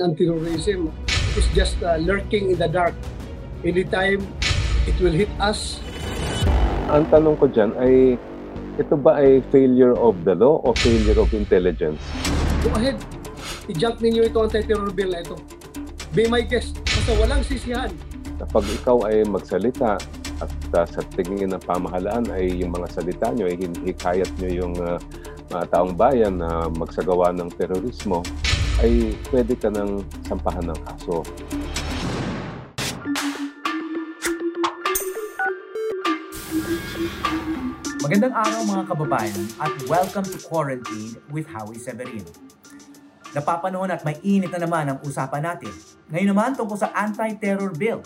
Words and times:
Anti-terrorism 0.00 0.88
is 1.36 1.46
just 1.52 1.76
uh, 1.84 2.00
lurking 2.00 2.50
in 2.50 2.58
the 2.58 2.66
dark. 2.66 2.96
Anytime 3.60 4.24
it 4.88 4.96
will 4.98 5.12
hit 5.12 5.28
us, 5.36 5.78
Ang 6.90 7.06
tanong 7.06 7.38
ko 7.38 7.46
dyan 7.46 7.70
ay, 7.78 8.18
ito 8.74 8.98
ba 8.98 9.22
ay 9.22 9.38
failure 9.54 9.94
of 9.94 10.26
the 10.26 10.34
law 10.34 10.58
o 10.66 10.74
failure 10.74 11.14
of 11.22 11.30
intelligence? 11.30 12.02
go 12.60 12.74
ahead. 12.74 12.98
I-jump 13.70 14.02
ninyo 14.02 14.26
ito 14.26 14.42
anti-terror 14.42 14.90
bill 14.90 15.14
na 15.14 15.22
ito. 15.22 15.38
Be 16.10 16.26
my 16.26 16.42
guest. 16.42 16.82
Basta 16.82 17.14
walang 17.14 17.46
sisihan. 17.46 17.94
Kapag 18.42 18.64
ikaw 18.74 19.06
ay 19.06 19.22
magsalita 19.22 19.94
at 20.42 20.52
uh, 20.74 20.82
sa 20.82 21.00
tingin 21.14 21.54
ng 21.54 21.62
pamahalaan 21.62 22.26
ay 22.34 22.50
yung 22.58 22.74
mga 22.74 22.90
salita 22.90 23.30
nyo 23.30 23.46
ay 23.46 23.54
hikayat 23.86 24.30
nyo 24.42 24.50
yung 24.50 24.74
uh, 24.80 24.98
mga 25.54 25.64
taong 25.70 25.94
bayan 25.94 26.42
na 26.42 26.66
magsagawa 26.74 27.30
ng 27.30 27.54
terorismo, 27.54 28.26
ay 28.80 29.12
pwede 29.28 29.52
ka 29.60 29.68
ng 29.68 30.00
sampahan 30.24 30.64
ng 30.72 30.80
kaso. 30.88 31.20
Magandang 38.00 38.32
araw 38.32 38.60
mga 38.64 38.84
kababayan 38.88 39.42
at 39.60 39.72
welcome 39.84 40.24
to 40.24 40.40
Quarantine 40.48 41.12
with 41.28 41.44
Howie 41.52 41.76
Severino. 41.76 42.32
Napapanahon 43.36 43.92
at 43.92 44.00
may 44.02 44.16
init 44.24 44.48
na 44.48 44.64
naman 44.64 44.88
ang 44.88 44.98
usapan 45.04 45.44
natin. 45.44 45.70
Ngayon 46.08 46.32
naman 46.32 46.56
tungkol 46.56 46.80
sa 46.80 46.88
anti-terror 46.96 47.76
bill. 47.76 48.00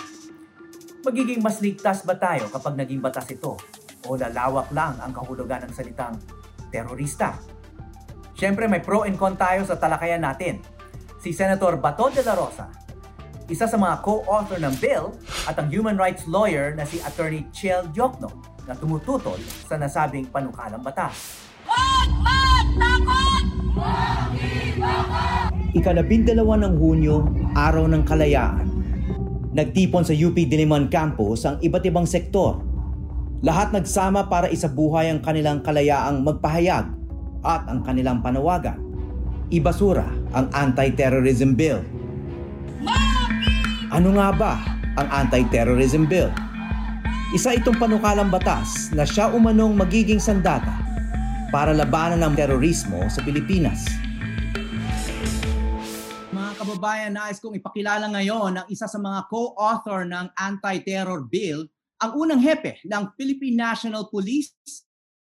Magiging 1.07 1.39
mas 1.39 1.63
ligtas 1.63 2.03
ba 2.03 2.19
tayo 2.19 2.51
kapag 2.51 2.75
naging 2.75 2.99
batas 2.99 3.31
ito? 3.31 3.55
O 4.11 4.19
lalawak 4.19 4.69
lang 4.75 4.99
ang 4.99 5.15
kahulugan 5.15 5.63
ng 5.65 5.73
salitang 5.73 6.19
terorista? 6.75 7.54
Siyempre 8.35 8.67
may 8.67 8.83
pro 8.83 9.07
and 9.07 9.15
con 9.15 9.39
tayo 9.39 9.63
sa 9.63 9.79
talakayan 9.79 10.27
natin. 10.27 10.59
Si 11.23 11.31
Senator 11.31 11.79
Bato 11.79 12.11
de 12.11 12.21
la 12.27 12.35
Rosa, 12.35 12.67
isa 13.47 13.71
sa 13.71 13.79
mga 13.79 14.03
co-author 14.03 14.59
ng 14.59 14.75
bill 14.83 15.15
at 15.47 15.55
ang 15.55 15.71
human 15.71 15.95
rights 15.95 16.27
lawyer 16.27 16.75
na 16.75 16.83
si 16.83 16.99
Attorney 17.07 17.47
Chel 17.55 17.87
Diokno 17.95 18.35
na 18.67 18.75
tumututol 18.75 19.39
sa 19.71 19.79
nasabing 19.79 20.27
panukalang 20.35 20.83
batas. 20.83 21.47
Ikalabindalawa 25.79 26.59
ng 26.67 26.75
Hunyo, 26.75 27.17
Araw 27.55 27.87
ng 27.87 28.03
Kalayaan. 28.03 28.67
Nagtipon 29.55 30.03
sa 30.03 30.11
UP 30.11 30.35
Diliman 30.35 30.91
Campus 30.91 31.47
ang 31.47 31.63
iba't 31.63 31.87
ibang 31.87 32.09
sektor. 32.11 32.59
Lahat 33.47 33.71
nagsama 33.71 34.27
para 34.27 34.51
isabuhay 34.51 35.15
ang 35.15 35.23
kanilang 35.23 35.63
kalayaang 35.63 36.27
magpahayag 36.27 37.04
at 37.45 37.69
ang 37.69 37.85
kanilang 37.85 38.25
panawagan. 38.25 38.81
Ibasura 39.53 40.09
ang 40.33 40.49
Anti-Terrorism 40.51 41.53
Bill. 41.53 41.85
Ano 43.93 44.17
nga 44.19 44.29
ba 44.35 44.55
ang 44.99 45.09
Anti-Terrorism 45.25 46.09
Bill? 46.09 46.33
Isa 47.37 47.55
itong 47.55 47.79
panukalang 47.79 48.33
batas 48.33 48.91
na 48.91 49.05
siya 49.07 49.31
umanong 49.31 49.77
magiging 49.77 50.19
sandata 50.19 50.75
para 51.55 51.71
labanan 51.71 52.23
ng 52.23 52.35
terorismo 52.35 53.07
sa 53.07 53.23
Pilipinas. 53.23 53.87
Mga 56.35 56.53
kababayan, 56.59 57.15
nais 57.15 57.39
kong 57.39 57.59
ipakilala 57.59 58.11
ngayon 58.11 58.59
ang 58.59 58.67
isa 58.67 58.91
sa 58.91 58.99
mga 58.99 59.31
co-author 59.31 60.03
ng 60.03 60.31
Anti-Terror 60.35 61.31
Bill, 61.31 61.63
ang 62.03 62.11
unang 62.19 62.43
hepe 62.43 62.83
ng 62.83 63.15
Philippine 63.15 63.55
National 63.55 64.11
Police 64.11 64.84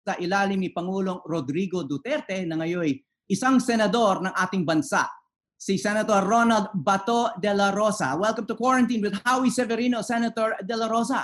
sa 0.03 0.19
ilalim 0.19 0.59
ni 0.59 0.69
Pangulong 0.69 1.23
Rodrigo 1.23 1.87
Duterte 1.87 2.43
na 2.43 2.59
ngayon 2.59 2.91
isang 3.31 3.63
senador 3.63 4.19
ng 4.19 4.35
ating 4.35 4.67
bansa, 4.67 5.07
si 5.55 5.79
Senator 5.79 6.27
Ronald 6.27 6.75
Bato 6.75 7.31
de 7.39 7.55
la 7.55 7.71
Rosa. 7.71 8.11
Welcome 8.19 8.43
to 8.51 8.59
Quarantine 8.59 8.99
with 8.99 9.15
Howie 9.23 9.47
Severino, 9.47 10.03
Senator 10.03 10.59
de 10.59 10.75
la 10.75 10.91
Rosa. 10.91 11.23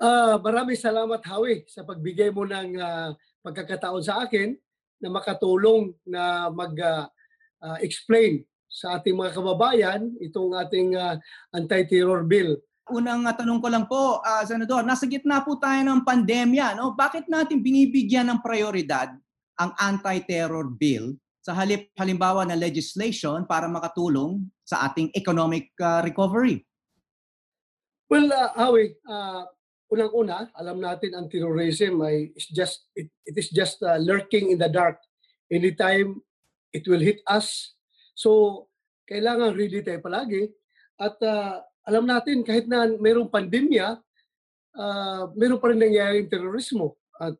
Ah, 0.00 0.40
maraming 0.40 0.80
salamat 0.80 1.20
Howie 1.28 1.68
sa 1.68 1.84
pagbigay 1.84 2.32
mo 2.32 2.48
ng 2.48 2.80
ah, 2.80 3.12
pagkakataon 3.44 4.00
sa 4.00 4.24
akin 4.24 4.56
na 5.04 5.12
makatulong 5.12 5.92
na 6.08 6.48
mag-explain 6.48 8.40
sa 8.72 8.96
ating 8.96 9.16
mga 9.20 9.36
kababayan 9.36 10.16
itong 10.24 10.56
ating 10.56 10.96
ah, 10.96 11.20
anti-terror 11.52 12.24
bill. 12.24 12.56
Unang 12.88 13.28
uh, 13.28 13.34
tanong 13.36 13.60
ko 13.60 13.68
lang 13.68 13.84
po, 13.84 14.24
uh, 14.24 14.42
Senador, 14.48 14.84
nasa 14.84 15.04
gitna 15.04 15.44
po 15.44 15.60
tayo 15.60 15.80
ng 15.84 16.04
pandemya. 16.04 16.76
No? 16.80 16.96
Bakit 16.96 17.28
natin 17.28 17.60
binibigyan 17.60 18.32
ng 18.32 18.40
prioridad 18.40 19.12
ang 19.58 19.70
anti-terror 19.76 20.70
bill 20.72 21.18
sa 21.42 21.56
halip 21.56 21.88
halimbawa 21.96 22.44
na 22.44 22.56
legislation 22.56 23.48
para 23.48 23.68
makatulong 23.68 24.44
sa 24.64 24.88
ating 24.88 25.08
economic 25.16 25.72
uh, 25.80 26.00
recovery? 26.04 26.64
Well, 28.08 28.32
uh, 28.32 28.52
Howie, 28.56 28.96
uh, 29.04 29.44
unang-una, 29.92 30.48
alam 30.56 30.80
natin 30.80 31.12
ang 31.16 31.28
terrorism 31.28 32.00
ay 32.04 32.32
is 32.36 32.48
just 32.48 32.88
it, 32.96 33.08
it 33.24 33.36
is 33.36 33.48
just 33.52 33.80
uh, 33.84 34.00
lurking 34.00 34.52
in 34.52 34.60
the 34.60 34.68
dark. 34.68 35.00
Anytime 35.48 36.20
it 36.72 36.84
will 36.88 37.00
hit 37.00 37.20
us. 37.24 37.76
So, 38.12 38.64
kailangan 39.08 39.56
ready 39.56 39.80
tayo 39.80 40.04
palagi. 40.04 40.52
At 41.00 41.16
uh, 41.24 41.64
alam 41.88 42.04
natin 42.04 42.44
kahit 42.44 42.68
na 42.68 42.84
mayroong 42.84 43.32
pandemya, 43.32 43.96
uh, 44.76 45.22
mayroon 45.32 45.56
pa 45.56 45.72
rin 45.72 45.80
nangyayaring 45.80 46.28
terorismo. 46.28 47.00
At 47.16 47.32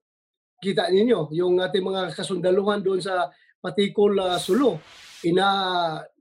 kita 0.65 0.89
ninyo, 0.89 1.29
yung 1.37 1.61
ating 1.61 1.85
mga 1.85 2.17
kasundaluhan 2.17 2.81
doon 2.81 3.05
sa 3.05 3.29
Patikol 3.61 4.17
uh, 4.17 4.41
Sulu, 4.41 4.81
ina 5.29 5.47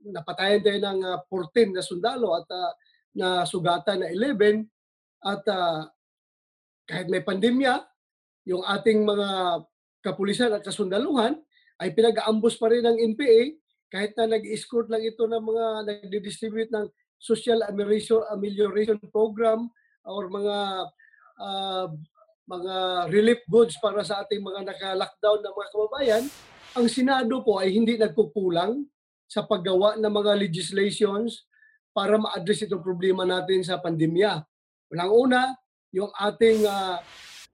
napatayan 0.04 0.60
tayo 0.60 0.76
ng 0.76 1.00
uh, 1.08 1.18
14 1.24 1.72
na 1.72 1.80
sundalo 1.80 2.36
at 2.36 2.46
uh, 2.52 2.72
na 3.16 3.28
sugatan 3.48 4.04
na 4.04 4.08
11 4.12 4.68
at 5.24 5.42
uh, 5.48 5.88
kahit 6.84 7.08
may 7.08 7.24
pandemya, 7.24 7.80
yung 8.48 8.64
ating 8.64 9.04
mga 9.04 9.60
kapulisan 10.04 10.52
at 10.52 10.64
kasundaluhan 10.64 11.36
ay 11.80 11.92
pinag-aambos 11.92 12.56
pa 12.60 12.68
rin 12.72 12.84
ng 12.84 12.98
NPA 13.12 13.56
kahit 13.88 14.12
na 14.16 14.36
nag-escort 14.36 14.92
lang 14.92 15.04
ito 15.04 15.24
ng 15.24 15.42
mga 15.42 15.64
nag-distribute 15.84 16.70
ng 16.72 16.86
social 17.18 17.60
amelioration, 17.66 18.22
amelioration 18.30 18.98
program 19.10 19.68
or 20.06 20.30
mga 20.30 20.56
uh, 21.38 21.86
mga 22.48 22.76
relief 23.12 23.44
goods 23.44 23.76
para 23.76 24.00
sa 24.00 24.24
ating 24.24 24.40
mga 24.40 24.64
naka-lockdown 24.64 25.38
na 25.44 25.52
mga 25.52 25.70
kababayan, 25.74 26.24
ang 26.72 26.86
Senado 26.88 27.44
po 27.44 27.60
ay 27.60 27.76
hindi 27.76 28.00
nagkukulang 28.00 28.88
sa 29.28 29.44
paggawa 29.44 30.00
ng 30.00 30.08
mga 30.08 30.32
legislations 30.40 31.44
para 31.92 32.16
ma-address 32.16 32.64
itong 32.64 32.80
problema 32.80 33.28
natin 33.28 33.60
sa 33.60 33.76
pandemya. 33.76 34.40
Unang-una, 34.88 35.52
yung 35.92 36.08
ating 36.16 36.64
uh, 36.64 36.96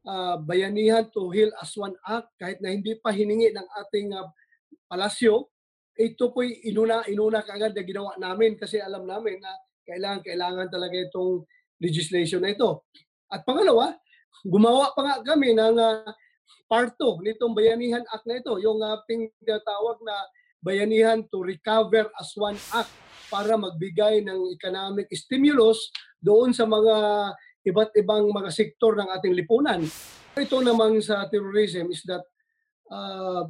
uh, 0.06 0.36
Bayanihan 0.38 1.10
to 1.10 1.26
Heal 1.34 1.50
as 1.58 1.74
One 1.74 1.98
Act, 2.06 2.30
kahit 2.38 2.62
na 2.62 2.70
hindi 2.70 2.94
pa 2.94 3.10
hiningi 3.10 3.50
ng 3.50 3.66
ating 3.82 4.14
uh, 4.14 4.30
palasyo, 4.86 5.50
ito 5.94 6.34
po'y 6.34 6.66
inuna, 6.70 7.06
inuna 7.06 7.46
kaagad 7.46 7.74
na 7.74 7.82
ginawa 7.86 8.12
namin 8.18 8.58
kasi 8.58 8.82
alam 8.82 9.06
namin 9.06 9.38
na 9.38 9.52
kailangan, 9.86 10.22
kailangan 10.26 10.68
talaga 10.70 10.96
itong 11.06 11.46
legislation 11.78 12.42
na 12.42 12.50
ito. 12.50 12.86
At 13.30 13.46
pangalawa, 13.46 13.94
gumawa 14.42 14.90
pa 14.92 15.00
nga 15.06 15.16
kami 15.34 15.54
ng 15.54 15.76
uh, 15.78 16.10
part 16.66 16.96
2 16.98 17.22
nitong 17.22 17.54
Bayanihan 17.54 18.04
Act 18.10 18.26
na 18.26 18.40
ito, 18.42 18.58
yung 18.58 18.82
ating 18.82 19.30
tawag 19.44 19.98
na 20.02 20.16
Bayanihan 20.64 21.22
to 21.28 21.44
Recover 21.44 22.08
as 22.16 22.32
One 22.34 22.58
Act 22.72 22.90
para 23.28 23.54
magbigay 23.54 24.24
ng 24.24 24.50
economic 24.54 25.12
stimulus 25.12 25.92
doon 26.18 26.56
sa 26.56 26.64
mga 26.64 26.96
iba't 27.64 27.92
ibang 28.00 28.28
mga 28.28 28.50
sektor 28.52 28.96
ng 28.96 29.08
ating 29.18 29.36
lipunan. 29.36 29.84
Ito 30.34 30.60
naman 30.64 31.00
sa 31.04 31.28
terrorism 31.28 31.92
is 31.92 32.02
that 32.08 32.24
uh, 32.88 33.48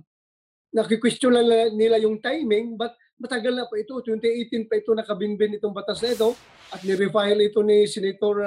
nakikwestiyon 0.75 1.33
lang 1.33 1.73
nila 1.79 2.03
yung 2.03 2.19
timing 2.19 2.75
but 2.75 2.93
matagal 3.17 3.55
na 3.55 3.71
pa 3.71 3.79
ito. 3.79 3.95
2018 4.03 4.67
pa 4.67 4.75
ito 4.77 4.91
nakabinbin 4.91 5.55
itong 5.57 5.73
batas 5.73 6.03
na 6.03 6.13
ito 6.13 6.35
at 6.75 6.83
ni-refile 6.83 7.47
ito 7.47 7.63
ni 7.63 7.87
Senator 7.87 8.43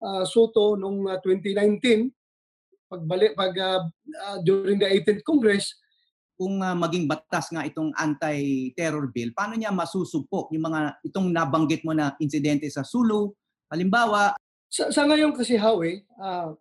uh, 0.00 0.24
Soto 0.24 0.74
noong 0.80 1.12
uh, 1.12 1.18
2019 1.20 2.08
pagbalik 2.88 3.36
pag 3.36 3.52
uh, 3.52 3.84
uh, 4.24 4.38
during 4.40 4.80
the 4.80 4.88
18th 4.88 5.20
Congress 5.20 5.76
kung 6.38 6.62
uh, 6.62 6.72
maging 6.72 7.10
batas 7.10 7.50
nga 7.50 7.66
itong 7.66 7.90
anti-terror 7.98 9.10
bill, 9.10 9.34
paano 9.34 9.58
niya 9.58 9.74
masusugpok 9.74 10.54
yung 10.54 10.70
mga 10.70 11.02
itong 11.02 11.34
nabanggit 11.34 11.82
mo 11.82 11.90
na 11.90 12.14
insidente 12.22 12.70
sa 12.70 12.86
Sulu? 12.86 13.34
Halimbawa, 13.66 14.38
sa, 14.70 14.94
sa 14.94 15.02
ngayon 15.02 15.34
kasi 15.34 15.58
Howie, 15.58 16.06
uh, 16.22 16.54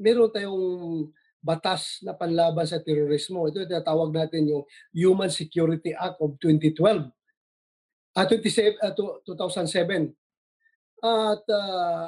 meron 0.00 0.32
tayong 0.32 1.12
batas 1.40 2.04
na 2.04 2.12
panlaban 2.12 2.68
sa 2.68 2.80
terorismo. 2.80 3.48
Ito 3.48 3.64
tinatawag 3.64 4.12
natin 4.12 4.48
yung 4.48 4.64
Human 4.92 5.32
Security 5.32 5.96
Act 5.96 6.20
of 6.20 6.36
2012. 6.38 7.08
Uh, 8.10 8.26
27, 8.26 8.76
uh, 8.84 8.92
2007. 9.24 10.12
At 11.00 11.42
uh, 11.48 12.06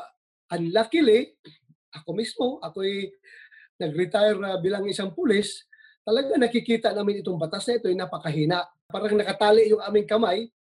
unluckily, 0.53 1.33
ako 1.97 2.09
mismo, 2.13 2.47
ako'y 2.61 3.09
nag-retire 3.81 4.37
uh, 4.37 4.61
bilang 4.61 4.85
isang 4.85 5.17
pulis, 5.17 5.65
talaga 6.05 6.37
nakikita 6.37 6.93
namin 6.93 7.25
itong 7.25 7.41
batas 7.41 7.65
na 7.69 7.81
ito 7.81 7.89
ay 7.89 7.97
napakahina. 7.97 8.69
Parang 8.93 9.17
nakatali 9.17 9.73
yung 9.73 9.81
aming 9.81 10.05
kamay 10.05 10.53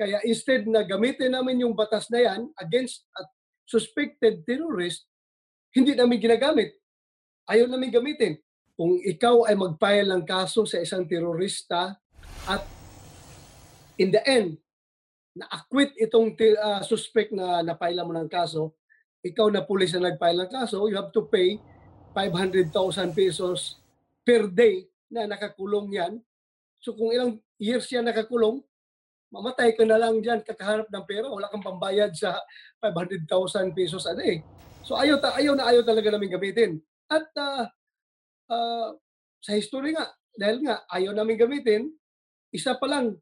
Kaya 0.00 0.16
instead 0.24 0.64
na 0.64 0.80
gamitin 0.80 1.28
namin 1.28 1.60
yung 1.60 1.76
batas 1.76 2.08
na 2.08 2.24
yan 2.24 2.48
against 2.56 3.04
a 3.20 3.28
suspected 3.68 4.40
terrorist, 4.48 5.04
hindi 5.76 5.92
namin 5.92 6.16
ginagamit. 6.16 6.79
Ayaw 7.50 7.66
namin 7.66 7.90
gamitin. 7.90 8.38
Kung 8.78 8.94
ikaw 9.02 9.50
ay 9.50 9.58
mag-file 9.58 10.06
ng 10.06 10.22
kaso 10.22 10.62
sa 10.62 10.78
isang 10.78 11.02
terorista 11.02 11.98
at 12.46 12.62
in 13.98 14.14
the 14.14 14.22
end, 14.22 14.54
na-acquit 15.34 15.98
itong 15.98 16.38
ah, 16.62 16.78
suspect 16.86 17.34
na 17.34 17.66
na-file 17.66 18.06
mo 18.06 18.14
ng 18.14 18.30
kaso, 18.30 18.70
ikaw 19.26 19.50
na 19.50 19.66
pulis 19.66 19.90
na 19.98 20.14
nag-file 20.14 20.46
ng 20.46 20.50
kaso, 20.54 20.86
you 20.86 20.94
have 20.94 21.10
to 21.10 21.26
pay 21.26 21.58
500,000 22.14 22.70
pesos 23.18 23.82
per 24.22 24.46
day 24.46 24.86
na 25.10 25.26
nakakulong 25.26 25.90
yan. 25.90 26.12
So 26.78 26.94
kung 26.94 27.10
ilang 27.10 27.42
years 27.58 27.90
yan 27.90 28.06
nakakulong, 28.06 28.62
mamatay 29.34 29.74
ka 29.74 29.82
na 29.82 29.98
lang 29.98 30.22
dyan, 30.22 30.40
kakaharap 30.46 30.86
ng 30.86 31.04
pera, 31.04 31.26
wala 31.26 31.50
kang 31.50 31.66
pambayad 31.66 32.14
sa 32.14 32.38
500,000 32.78 33.74
pesos 33.74 34.06
a 34.06 34.14
day. 34.14 34.40
So 34.86 34.94
ayaw, 34.94 35.18
ta- 35.18 35.34
ayaw 35.34 35.58
na 35.58 35.66
ayaw 35.66 35.82
talaga 35.82 36.14
namin 36.14 36.30
gamitin. 36.30 36.78
At 37.10 37.26
ah, 37.34 37.66
ah, 38.46 38.88
sa 39.42 39.52
history 39.58 39.98
nga, 39.98 40.06
dahil 40.38 40.62
nga 40.62 40.86
ayaw 40.94 41.10
namin 41.10 41.34
gamitin, 41.34 41.90
isa 42.54 42.78
pa 42.78 42.86
lang, 42.86 43.18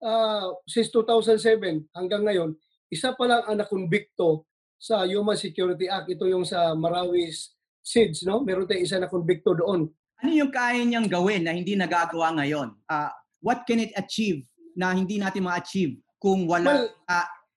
ah, 0.00 0.56
since 0.64 0.88
2007 0.88 1.92
hanggang 1.92 2.24
ngayon, 2.24 2.56
isa 2.88 3.12
pa 3.12 3.28
lang 3.28 3.44
ang 3.44 3.60
nakonbikto 3.60 4.48
sa 4.80 5.04
Human 5.04 5.36
Security 5.36 5.84
Act. 5.86 6.08
Ito 6.08 6.24
yung 6.24 6.48
sa 6.48 6.72
Marawis 6.72 7.52
SIDS, 7.84 8.24
no? 8.24 8.40
Meron 8.40 8.64
tayong 8.64 8.88
isa 8.88 8.96
na 8.96 9.12
konbikto 9.12 9.52
doon. 9.52 9.92
Ano 10.20 10.32
yung 10.32 10.48
kaya 10.48 10.80
niyang 10.84 11.08
gawin 11.08 11.44
na 11.44 11.52
hindi 11.52 11.76
nagagawa 11.76 12.32
ngayon? 12.40 12.72
Ah, 12.88 13.12
what 13.44 13.68
can 13.68 13.84
it 13.84 13.92
achieve 13.96 14.48
na 14.72 14.96
hindi 14.96 15.20
natin 15.20 15.44
ma-achieve 15.44 16.00
kung 16.16 16.48
wala 16.48 16.88
Well, 16.88 16.88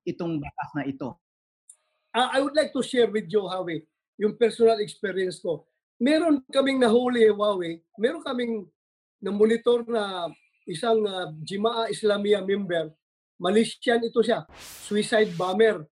itong 0.04 0.44
batas 0.44 0.70
na 0.76 0.84
ito? 0.84 1.16
Ah, 2.12 2.36
I 2.36 2.44
would 2.44 2.56
like 2.56 2.76
to 2.76 2.84
share 2.84 3.08
with 3.08 3.32
you, 3.32 3.48
Howie, 3.48 3.88
yung 4.18 4.38
personal 4.38 4.80
experience 4.82 5.42
ko. 5.42 5.66
Meron 5.98 6.42
kaming 6.52 6.82
nahuli, 6.82 7.30
Huawei, 7.30 7.82
meron 7.96 8.26
kaming 8.26 8.68
na-monitor 9.24 9.88
na 9.88 10.28
isang 10.68 11.00
uh, 11.08 11.32
Jimaa 11.44 11.88
Islamia 11.88 12.44
member. 12.44 12.92
Malaysian 13.40 14.04
ito 14.04 14.20
siya. 14.24 14.48
Suicide 14.88 15.32
bomber 15.36 15.84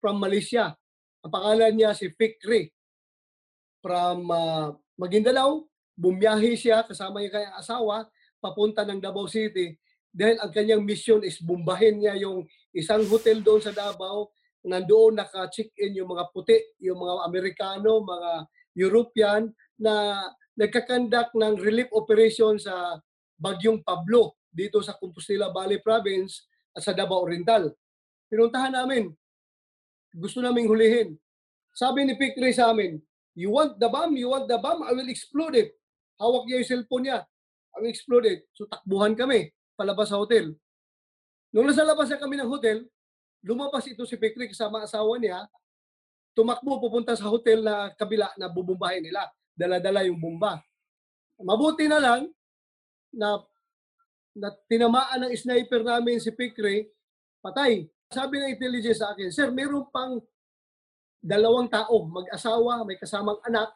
from 0.00 0.20
Malaysia. 0.20 0.76
Ang 1.24 1.32
pangalan 1.32 1.72
niya 1.72 1.96
si 1.96 2.08
Fikri. 2.12 2.72
From 3.80 4.28
uh, 4.28 4.74
Maguindanao, 4.96 5.68
bumiyahe 5.96 6.56
siya 6.56 6.84
kasama 6.84 7.24
yung 7.24 7.32
kanyang 7.32 7.56
asawa 7.56 8.08
papunta 8.40 8.84
ng 8.84 9.00
Davao 9.00 9.24
City 9.26 9.76
dahil 10.12 10.36
ang 10.40 10.50
kanyang 10.52 10.82
mission 10.84 11.20
is 11.24 11.40
bumbahin 11.40 12.00
niya 12.00 12.16
yung 12.20 12.44
isang 12.72 13.04
hotel 13.08 13.40
doon 13.44 13.60
sa 13.60 13.72
Davao 13.72 14.32
nandoon 14.66 15.22
naka-check-in 15.22 15.96
yung 15.96 16.10
mga 16.10 16.34
puti, 16.34 16.58
yung 16.82 16.98
mga 16.98 17.24
Amerikano, 17.24 18.02
mga 18.02 18.30
European 18.76 19.48
na 19.78 20.26
nagkakandak 20.58 21.32
ng 21.32 21.54
relief 21.62 21.88
operation 21.94 22.58
sa 22.58 22.98
Bagyong 23.36 23.84
Pablo 23.84 24.40
dito 24.48 24.80
sa 24.80 24.96
Compostela 24.96 25.52
Valley 25.52 25.78
Province 25.78 26.48
at 26.72 26.82
sa 26.82 26.96
Davao 26.96 27.24
Oriental. 27.24 27.70
Pinuntahan 28.26 28.72
namin. 28.72 29.12
Gusto 30.16 30.40
naming 30.40 30.66
hulihin. 30.66 31.14
Sabi 31.76 32.08
ni 32.08 32.16
Pikri 32.16 32.56
sa 32.56 32.72
amin, 32.72 32.96
you 33.36 33.52
want 33.52 33.76
the 33.76 33.86
bomb? 33.86 34.16
You 34.16 34.32
want 34.32 34.48
the 34.48 34.56
bomb? 34.56 34.80
I 34.80 34.96
will 34.96 35.12
explode 35.12 35.52
it. 35.54 35.76
Hawak 36.16 36.48
niya 36.48 36.64
yung 36.64 36.70
cellphone 36.72 37.04
niya. 37.04 37.18
I 37.76 37.84
will 37.84 37.92
explode 37.92 38.24
it. 38.24 38.48
So 38.56 38.64
takbuhan 38.64 39.12
kami 39.12 39.52
palabas 39.76 40.08
sa 40.08 40.16
hotel. 40.16 40.56
Nung 41.52 41.68
nasa 41.68 41.84
labas 41.84 42.08
na 42.08 42.16
kami 42.16 42.40
ng 42.40 42.48
hotel, 42.48 42.88
lumabas 43.46 43.86
ito 43.86 44.02
si 44.02 44.18
Pikri 44.18 44.50
kasama 44.50 44.82
asawa 44.82 45.14
niya, 45.22 45.46
tumakbo 46.34 46.82
pupunta 46.82 47.14
sa 47.14 47.30
hotel 47.30 47.62
na 47.62 47.94
kabila 47.94 48.26
na 48.34 48.50
bubumbahin 48.50 49.06
nila. 49.06 49.30
Dala-dala 49.54 50.04
yung 50.04 50.18
bomba. 50.18 50.58
Mabuti 51.38 51.86
na 51.86 52.02
lang 52.02 52.28
na, 53.14 53.40
na 54.34 54.50
tinamaan 54.66 55.30
ng 55.30 55.32
sniper 55.32 55.86
namin 55.86 56.18
si 56.18 56.34
Pikri, 56.34 56.90
patay. 57.40 57.86
Sabi 58.10 58.42
ng 58.42 58.52
intelligence 58.52 59.00
sa 59.00 59.14
akin, 59.14 59.30
Sir, 59.32 59.48
meron 59.54 59.86
pang 59.88 60.20
dalawang 61.22 61.70
tao, 61.70 62.04
mag-asawa, 62.04 62.84
may 62.84 62.98
kasamang 63.00 63.40
anak, 63.46 63.72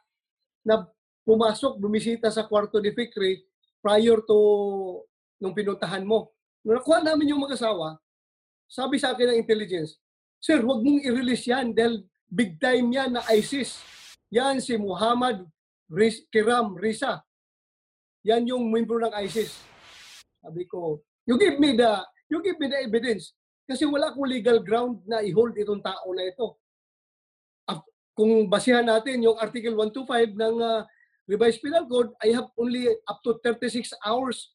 na 0.60 0.84
pumasok, 1.24 1.80
bumisita 1.80 2.28
sa 2.28 2.44
kwarto 2.44 2.82
ni 2.82 2.92
Fikri 2.92 3.40
prior 3.80 4.20
to 4.26 4.38
nung 5.40 5.56
pinuntahan 5.56 6.04
mo. 6.04 6.36
Nung 6.60 6.76
nakuha 6.76 7.00
namin 7.00 7.32
yung 7.32 7.42
mag-asawa, 7.42 7.96
sabi 8.70 9.02
sa 9.02 9.12
akin 9.12 9.34
ng 9.34 9.40
intelligence, 9.42 9.98
Sir, 10.40 10.62
huwag 10.62 10.80
mong 10.80 11.02
i-release 11.04 11.50
yan 11.50 11.74
dahil 11.74 12.06
big 12.30 12.56
time 12.56 12.88
yan 12.94 13.18
na 13.18 13.26
ISIS. 13.34 13.82
Yan 14.30 14.62
si 14.62 14.78
Muhammad 14.78 15.44
Riz- 15.90 16.24
Kiram 16.30 16.78
Risa. 16.78 17.20
Yan 18.24 18.46
yung 18.46 18.70
membro 18.70 19.02
ng 19.02 19.12
ISIS. 19.26 19.60
Sabi 20.40 20.64
ko, 20.64 21.02
you 21.26 21.36
give 21.36 21.58
me 21.60 21.76
the 21.76 22.00
you 22.30 22.38
give 22.40 22.56
me 22.56 22.70
the 22.70 22.80
evidence. 22.80 23.36
Kasi 23.68 23.84
wala 23.84 24.14
akong 24.14 24.30
legal 24.30 24.62
ground 24.64 25.02
na 25.04 25.20
i-hold 25.20 25.52
itong 25.58 25.82
tao 25.84 26.08
na 26.14 26.24
ito. 26.24 26.56
Kung 28.20 28.52
basihan 28.52 28.84
natin 28.84 29.24
yung 29.24 29.38
Article 29.40 29.72
125 29.72 30.36
ng 30.36 30.56
uh, 30.60 30.84
Revised 31.24 31.62
Penal 31.64 31.88
Code, 31.88 32.12
I 32.20 32.36
have 32.36 32.52
only 32.58 32.90
up 33.08 33.22
to 33.24 33.38
36 33.40 33.96
hours 34.04 34.52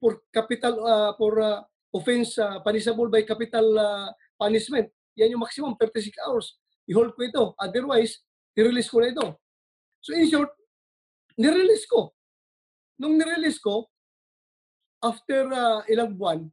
for 0.00 0.22
capital 0.32 0.80
uh, 0.80 1.12
for 1.20 1.36
uh, 1.36 1.60
offense 1.92 2.40
uh, 2.40 2.58
punishable 2.64 3.12
by 3.12 3.22
capital 3.22 3.78
uh, 3.78 4.08
punishment. 4.40 4.88
Yan 5.20 5.36
yung 5.36 5.44
maximum, 5.44 5.76
36 5.76 6.16
hours. 6.24 6.56
I-hold 6.88 7.12
ko 7.14 7.20
ito. 7.22 7.44
Otherwise, 7.60 8.24
i-release 8.56 8.88
ko 8.88 9.04
na 9.04 9.12
ito. 9.12 9.26
So 10.00 10.16
in 10.16 10.26
short, 10.26 10.50
nirelease 11.36 11.84
ko. 11.86 12.16
Nung 12.96 13.20
nirelease 13.20 13.60
ko, 13.60 13.86
after 15.04 15.46
uh, 15.52 15.80
ilang 15.86 16.16
buwan, 16.16 16.48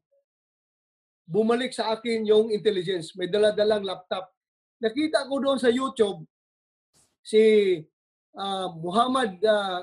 bumalik 1.23 1.71
sa 1.71 1.95
akin 1.95 2.27
yung 2.27 2.51
intelligence. 2.51 3.15
May 3.15 3.31
dala-dalang 3.31 3.85
laptop. 3.85 4.29
Nakita 4.83 5.25
ko 5.25 5.39
doon 5.39 5.59
sa 5.61 5.71
YouTube 5.71 6.25
si 7.23 7.41
uh, 8.35 8.67
Muhammad 8.75 9.39
uh, 9.43 9.79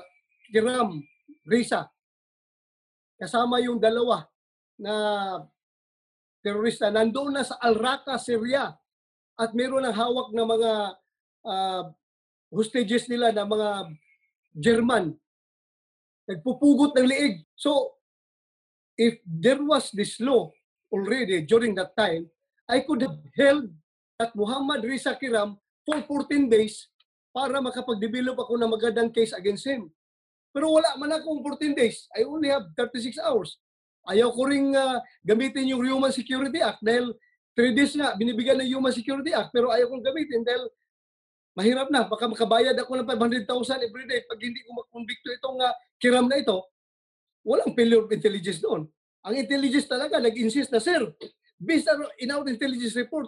Kiram 0.51 1.01
Risa. 1.47 1.87
Kasama 3.17 3.57
yung 3.63 3.81
dalawa 3.81 4.27
na 4.79 4.95
terorista. 6.45 6.93
Nandoon 6.93 7.33
na 7.33 7.43
sa 7.43 7.57
Al-Raqqa, 7.59 8.15
Syria. 8.21 8.71
At 9.37 9.53
meron 9.53 9.85
ng 9.85 9.93
hawak 9.93 10.33
na 10.33 10.45
mga 10.45 10.71
uh, 11.45 11.83
hostages 12.49 13.05
nila 13.05 13.29
na 13.33 13.45
mga 13.45 13.69
German. 14.57 15.13
Nagpupugot 16.25 16.97
ng 16.97 17.07
liig. 17.07 17.45
So, 17.53 17.97
if 18.97 19.21
there 19.25 19.61
was 19.61 19.93
this 19.93 20.17
law 20.17 20.49
already 20.89 21.45
during 21.45 21.77
that 21.77 21.93
time, 21.93 22.25
I 22.65 22.81
could 22.81 23.05
have 23.05 23.21
held 23.37 23.69
at 24.17 24.33
Muhammad 24.33 24.81
Risa 24.81 25.13
Kiram 25.15 25.61
for 25.85 26.01
14 26.03 26.49
days 26.49 26.89
para 27.31 27.61
makapag-develop 27.61 28.33
ako 28.33 28.57
ng 28.57 28.73
magandang 28.73 29.09
case 29.13 29.31
against 29.31 29.69
him. 29.69 29.93
Pero 30.49 30.73
wala 30.73 30.97
man 30.97 31.21
akong 31.21 31.45
14 31.45 31.77
days. 31.77 32.09
I 32.17 32.25
only 32.25 32.49
have 32.49 32.65
36 32.73 33.21
hours. 33.21 33.61
Ayaw 34.07 34.31
ko 34.31 34.47
ring 34.47 34.71
uh, 34.71 35.03
gamitin 35.21 35.67
yung 35.67 35.83
Human 35.83 36.15
Security 36.15 36.63
Act 36.63 36.79
dahil 36.79 37.11
3 37.53 37.75
days 37.75 37.93
nga 37.97 38.15
binibigyan 38.15 38.57
ng 38.63 38.69
Human 38.71 38.93
Security 38.95 39.35
Act 39.35 39.51
pero 39.51 39.67
ayaw 39.73 39.91
kong 39.91 40.05
gamitin 40.05 40.41
dahil 40.47 40.63
mahirap 41.57 41.91
na. 41.91 42.07
Baka 42.07 42.29
makabayad 42.29 42.77
ako 42.77 43.01
ng 43.01 43.07
500,000 43.09 43.87
every 43.89 44.05
day 44.05 44.23
pag 44.23 44.39
hindi 44.39 44.63
ko 44.63 44.69
makonbikto 44.79 45.27
itong 45.41 45.59
uh, 45.59 45.73
kiram 45.99 46.29
na 46.29 46.39
ito. 46.39 46.63
Walang 47.43 47.73
failure 47.75 48.05
of 48.05 48.11
intelligence 48.13 48.63
doon. 48.63 48.87
Ang 49.27 49.35
intelligence 49.43 49.89
talaga 49.89 50.23
nag-insist 50.23 50.71
na, 50.71 50.79
Sir, 50.79 51.03
based 51.59 51.89
in 52.21 52.31
our 52.31 52.45
intelligence 52.47 52.95
report, 52.95 53.27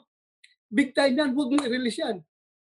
big 0.70 0.96
time 0.96 1.18
yan, 1.18 1.36
huwag 1.36 1.50
mong 1.52 1.66
i-release 1.66 2.00
yan. 2.00 2.24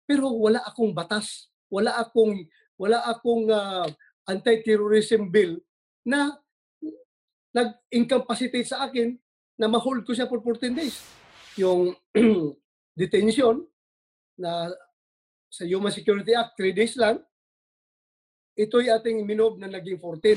Pero 0.05 0.29
wala 0.29 0.61
akong 0.67 0.93
batas, 0.93 1.49
wala 1.73 1.97
akong 1.97 2.45
wala 2.75 3.01
akong 3.07 3.49
uh, 3.49 3.87
anti-terrorism 4.27 5.31
bill 5.31 5.63
na 6.03 6.35
nag-incapacitate 7.55 8.67
sa 8.67 8.85
akin 8.91 9.15
na 9.55 9.71
ma-hold 9.71 10.03
ko 10.03 10.11
siya 10.11 10.27
for 10.27 10.43
14 10.43 10.75
days. 10.75 10.99
Yung 11.55 11.95
detention 12.99 13.63
na 14.35 14.75
sa 15.47 15.63
Human 15.63 15.95
Security 15.95 16.35
Act, 16.35 16.59
3 16.59 16.75
days 16.75 16.99
lang, 16.99 17.23
ito'y 18.59 18.91
ating 18.91 19.23
minob 19.23 19.63
na 19.63 19.71
naging 19.71 20.03
14. 20.03 20.35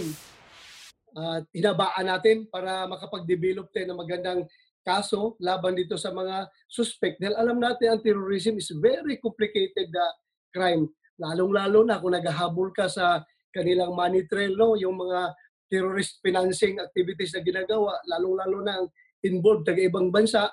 At 1.18 1.42
uh, 1.42 1.50
hinabaan 1.50 2.06
natin 2.06 2.46
para 2.46 2.86
makapag-develop 2.86 3.74
tayo 3.74 3.90
ng 3.90 3.98
magandang 3.98 4.42
kaso 4.86 5.34
laban 5.42 5.74
dito 5.74 5.98
sa 5.98 6.14
mga 6.14 6.46
suspect. 6.70 7.18
Dahil 7.18 7.34
alam 7.34 7.58
natin 7.58 7.98
ang 7.98 8.02
terrorism 8.06 8.62
is 8.62 8.70
very 8.78 9.18
complicated 9.18 9.90
uh, 9.90 10.14
crime. 10.54 10.86
Lalong-lalo 11.18 11.82
na 11.82 11.98
kung 11.98 12.14
naghahabol 12.14 12.70
ka 12.70 12.86
sa 12.86 13.26
kanilang 13.50 13.98
money 13.98 14.30
trail, 14.30 14.54
no? 14.54 14.78
yung 14.78 14.94
mga 14.94 15.34
terrorist 15.68 16.20
financing 16.24 16.80
activities 16.80 17.36
na 17.36 17.44
ginagawa, 17.44 18.00
lalong-lalo 18.08 18.60
na 18.64 18.74
ang 18.82 18.88
involved 19.24 19.68
taga 19.68 19.84
ibang 19.84 20.10
bansa. 20.10 20.48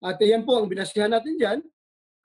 At 0.00 0.16
yan 0.22 0.46
po 0.46 0.56
ang 0.56 0.70
binasihan 0.70 1.12
natin 1.12 1.36
diyan 1.36 1.60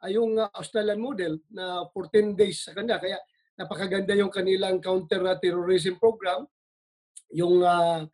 ay 0.06 0.16
yung 0.16 0.38
uh, 0.38 0.48
Australian 0.56 1.02
model 1.02 1.42
na 1.50 1.88
14 1.92 2.38
days 2.38 2.64
sa 2.64 2.72
kanya. 2.78 3.02
Kaya 3.02 3.18
napakaganda 3.58 4.14
yung 4.16 4.32
kanilang 4.32 4.78
counter-terrorism 4.80 5.98
program. 5.98 6.46
Yung 7.34 7.66
uh, 7.66 8.06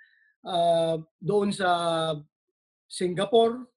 uh, 0.47 0.95
doon 1.19 1.51
sa 1.51 1.69
Singapore, 2.87 3.67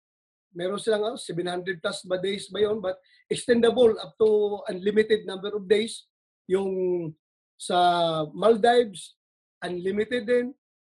meron 0.54 0.78
silang 0.78 1.04
uh, 1.04 1.18
700 1.18 1.82
plus 1.82 2.06
ba 2.06 2.16
days 2.22 2.46
ba 2.48 2.62
yun? 2.62 2.78
But 2.78 3.02
extendable 3.26 3.96
up 3.98 4.14
to 4.20 4.62
unlimited 4.70 5.26
number 5.26 5.50
of 5.50 5.66
days. 5.66 6.06
Yung 6.46 7.10
sa 7.56 7.78
Maldives, 8.30 9.16
unlimited 9.64 10.28
din. 10.28 10.46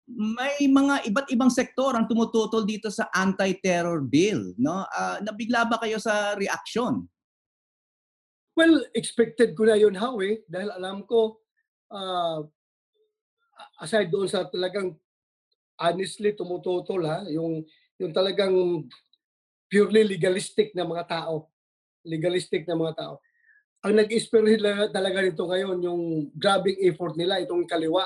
May 0.06 0.70
mga 0.70 1.11
iba't 1.11 1.28
ibang 1.35 1.50
sektor 1.50 1.94
ang 1.94 2.06
tumututol 2.06 2.62
dito 2.62 2.87
sa 2.94 3.11
anti-terror 3.11 4.06
bill, 4.06 4.54
no? 4.54 4.87
Uh, 4.87 5.18
nabigla 5.23 5.66
ba 5.66 5.82
kayo 5.82 5.99
sa 5.99 6.38
reaksyon? 6.38 7.02
Well, 8.54 8.87
expected 8.94 9.58
ko 9.58 9.66
na 9.66 9.76
yun, 9.76 9.99
Howie, 9.99 10.46
dahil 10.46 10.70
alam 10.70 11.02
ko, 11.04 11.42
uh, 11.90 12.40
aside 13.82 14.08
doon 14.08 14.30
sa 14.30 14.46
talagang 14.46 14.94
honestly 15.76 16.32
tumututol 16.32 17.04
ha, 17.04 17.26
yung 17.28 17.66
yung 18.00 18.12
talagang 18.12 18.87
purely 19.68 20.06
legalistic 20.06 20.73
na 20.73 20.87
mga 20.87 21.04
tao. 21.08 21.50
Legalistic 22.06 22.64
na 22.68 22.78
mga 22.78 22.94
tao. 22.96 23.14
Ang 23.85 24.02
nag-inspire 24.02 24.58
talaga 24.90 25.18
nito 25.23 25.44
ngayon, 25.46 25.78
yung 25.82 26.02
grabbing 26.35 26.80
effort 26.87 27.14
nila, 27.14 27.42
itong 27.42 27.66
kaliwa, 27.66 28.02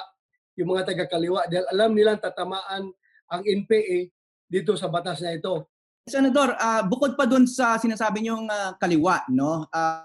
yung 0.60 0.76
mga 0.76 0.92
taga-kaliwa, 0.92 1.48
dahil 1.48 1.64
alam 1.72 1.90
nilang 1.96 2.20
tatamaan 2.20 2.92
ang 3.32 3.42
NPA 3.42 4.12
dito 4.44 4.76
sa 4.76 4.92
batas 4.92 5.24
na 5.24 5.32
ito. 5.32 5.64
Senador, 6.04 6.52
uh, 6.60 6.84
bukod 6.84 7.16
pa 7.16 7.24
doon 7.24 7.48
sa 7.48 7.80
sinasabi 7.80 8.20
niyong 8.20 8.44
uh, 8.50 8.76
kaliwa, 8.76 9.24
no? 9.32 9.64
Uh, 9.72 10.04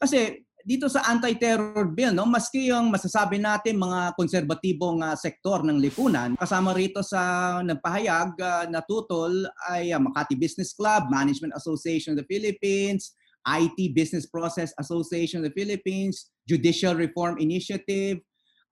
kasi 0.00 0.44
dito 0.64 0.88
sa 0.92 1.04
anti-terror 1.08 1.88
bill, 1.92 2.12
no, 2.12 2.28
maski 2.28 2.68
yung 2.68 2.92
masasabi 2.92 3.40
natin 3.40 3.80
mga 3.80 4.12
konserbatibong 4.16 5.00
uh, 5.00 5.16
sektor 5.16 5.64
ng 5.64 5.80
lipunan, 5.80 6.36
kasama 6.36 6.76
rito 6.76 7.00
sa 7.00 7.58
nagpahayag 7.64 8.36
uh, 8.36 8.64
na 8.68 8.84
tutol 8.84 9.48
ay 9.72 9.92
uh, 9.92 10.00
Makati 10.00 10.36
Business 10.36 10.76
Club, 10.76 11.08
Management 11.08 11.56
Association 11.56 12.12
of 12.16 12.24
the 12.24 12.28
Philippines, 12.28 13.16
IT 13.48 13.96
Business 13.96 14.28
Process 14.28 14.76
Association 14.76 15.40
of 15.40 15.48
the 15.48 15.56
Philippines, 15.56 16.28
Judicial 16.44 16.92
Reform 16.92 17.40
Initiative, 17.40 18.20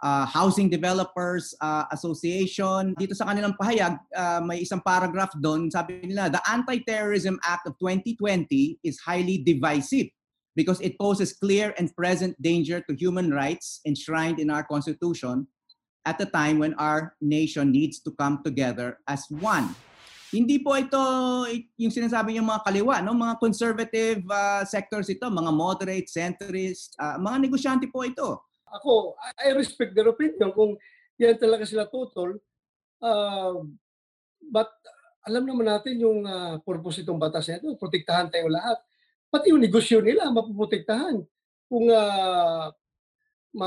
uh, 0.02 0.26
Housing 0.26 0.68
Developers 0.70 1.54
uh, 1.60 1.84
Association. 1.92 2.94
Dito 2.98 3.14
sa 3.14 3.26
kanilang 3.26 3.54
pahayag, 3.58 3.98
uh, 4.14 4.40
may 4.42 4.62
isang 4.62 4.82
paragraph 4.82 5.34
doon, 5.38 5.70
sabi 5.70 6.02
nila, 6.02 6.30
the 6.30 6.42
Anti-Terrorism 6.46 7.38
Act 7.42 7.66
of 7.68 7.74
2020 7.80 8.78
is 8.82 8.98
highly 9.02 9.42
divisive 9.42 10.10
because 10.58 10.82
it 10.82 10.98
poses 10.98 11.34
clear 11.38 11.74
and 11.78 11.94
present 11.94 12.34
danger 12.42 12.82
to 12.82 12.98
human 12.98 13.30
rights 13.30 13.78
enshrined 13.86 14.42
in 14.42 14.50
our 14.50 14.66
Constitution 14.66 15.46
at 16.02 16.18
a 16.18 16.26
time 16.26 16.58
when 16.58 16.74
our 16.80 17.14
nation 17.20 17.70
needs 17.70 18.00
to 18.00 18.10
come 18.16 18.42
together 18.42 18.98
as 19.06 19.22
one. 19.30 19.70
Hindi 20.28 20.60
po 20.60 20.76
ito 20.76 21.00
yung 21.80 21.88
sinasabi 21.88 22.36
ng 22.36 22.44
mga 22.44 22.60
kaliwa, 22.60 23.00
no? 23.00 23.16
mga 23.16 23.40
conservative 23.40 24.20
uh, 24.28 24.60
sectors 24.68 25.08
ito, 25.08 25.24
mga 25.24 25.52
moderate, 25.56 26.04
centrist, 26.04 26.92
uh, 27.00 27.16
mga 27.16 27.48
negosyante 27.48 27.88
po 27.88 28.04
ito. 28.04 28.47
Ako, 28.76 29.16
I 29.40 29.56
respect 29.56 29.96
their 29.96 30.10
opinion 30.12 30.52
kung 30.52 30.76
yan 31.16 31.38
talaga 31.40 31.64
sila 31.64 31.88
tutol. 31.88 32.38
Uh, 32.98 33.64
but 34.50 34.68
alam 35.24 35.44
naman 35.44 35.68
natin 35.68 36.00
yung 36.00 36.24
uh, 36.24 36.58
purpose 36.62 37.00
itong 37.02 37.20
batas 37.20 37.48
na 37.48 37.60
ito, 37.60 37.74
protektahan 37.78 38.28
tayo 38.32 38.48
lahat 38.50 38.78
pati 39.28 39.52
yung 39.52 39.60
negosyo 39.60 40.00
nila 40.00 40.32
mapuprotektahan 40.32 41.20
kung 41.68 41.86
uh, 41.92 42.72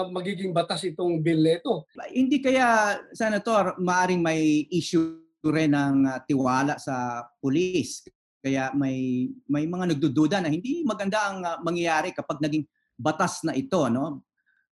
magiging 0.10 0.54
batas 0.54 0.86
itong 0.90 1.22
bill 1.22 1.42
nito. 1.42 1.86
Hindi 2.10 2.42
kaya, 2.42 2.98
Senator, 3.14 3.78
maaring 3.78 4.22
may 4.22 4.66
issue 4.74 5.22
rin 5.42 5.74
ng 5.74 6.06
uh, 6.06 6.18
tiwala 6.26 6.78
sa 6.78 7.26
pulis. 7.42 8.06
Kaya 8.42 8.74
may 8.74 9.30
may 9.46 9.70
mga 9.70 9.94
nagdududa 9.94 10.42
na 10.42 10.50
hindi 10.50 10.82
maganda 10.82 11.30
ang 11.30 11.40
uh, 11.46 11.58
mangyayari 11.62 12.10
kapag 12.14 12.42
naging 12.42 12.66
batas 12.98 13.46
na 13.46 13.54
ito, 13.54 13.86
no? 13.90 14.26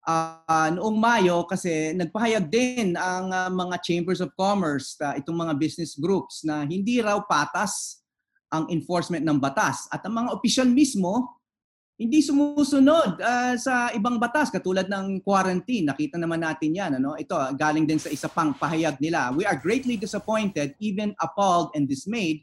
Uh, 0.02 0.74
noong 0.74 0.98
Mayo 0.98 1.46
kasi 1.46 1.94
nagpahayag 1.94 2.50
din 2.50 2.98
ang 2.98 3.30
uh, 3.30 3.54
mga 3.54 3.78
chambers 3.86 4.18
of 4.18 4.34
commerce, 4.34 4.98
uh, 4.98 5.14
itong 5.14 5.38
mga 5.38 5.54
business 5.62 5.94
groups 5.94 6.42
na 6.42 6.66
hindi 6.66 6.98
raw 6.98 7.22
patas 7.22 8.02
ang 8.50 8.66
enforcement 8.74 9.22
ng 9.22 9.38
batas. 9.38 9.86
At 9.94 10.02
ang 10.04 10.18
mga 10.18 10.34
opisyal 10.34 10.68
mismo, 10.68 11.40
hindi 12.02 12.18
sumusunod 12.26 13.22
uh, 13.22 13.54
sa 13.62 13.94
ibang 13.94 14.18
batas 14.18 14.50
katulad 14.50 14.90
ng 14.90 15.22
quarantine. 15.22 15.86
Nakita 15.86 16.18
naman 16.18 16.42
natin 16.42 16.74
yan. 16.74 16.92
Ano? 16.98 17.14
Ito, 17.14 17.54
galing 17.54 17.86
din 17.86 18.02
sa 18.02 18.10
isa 18.10 18.26
pang 18.26 18.58
pahayag 18.58 18.98
nila. 18.98 19.30
We 19.38 19.46
are 19.46 19.54
greatly 19.54 20.02
disappointed, 20.02 20.74
even 20.82 21.14
appalled 21.22 21.78
and 21.78 21.86
dismayed 21.86 22.42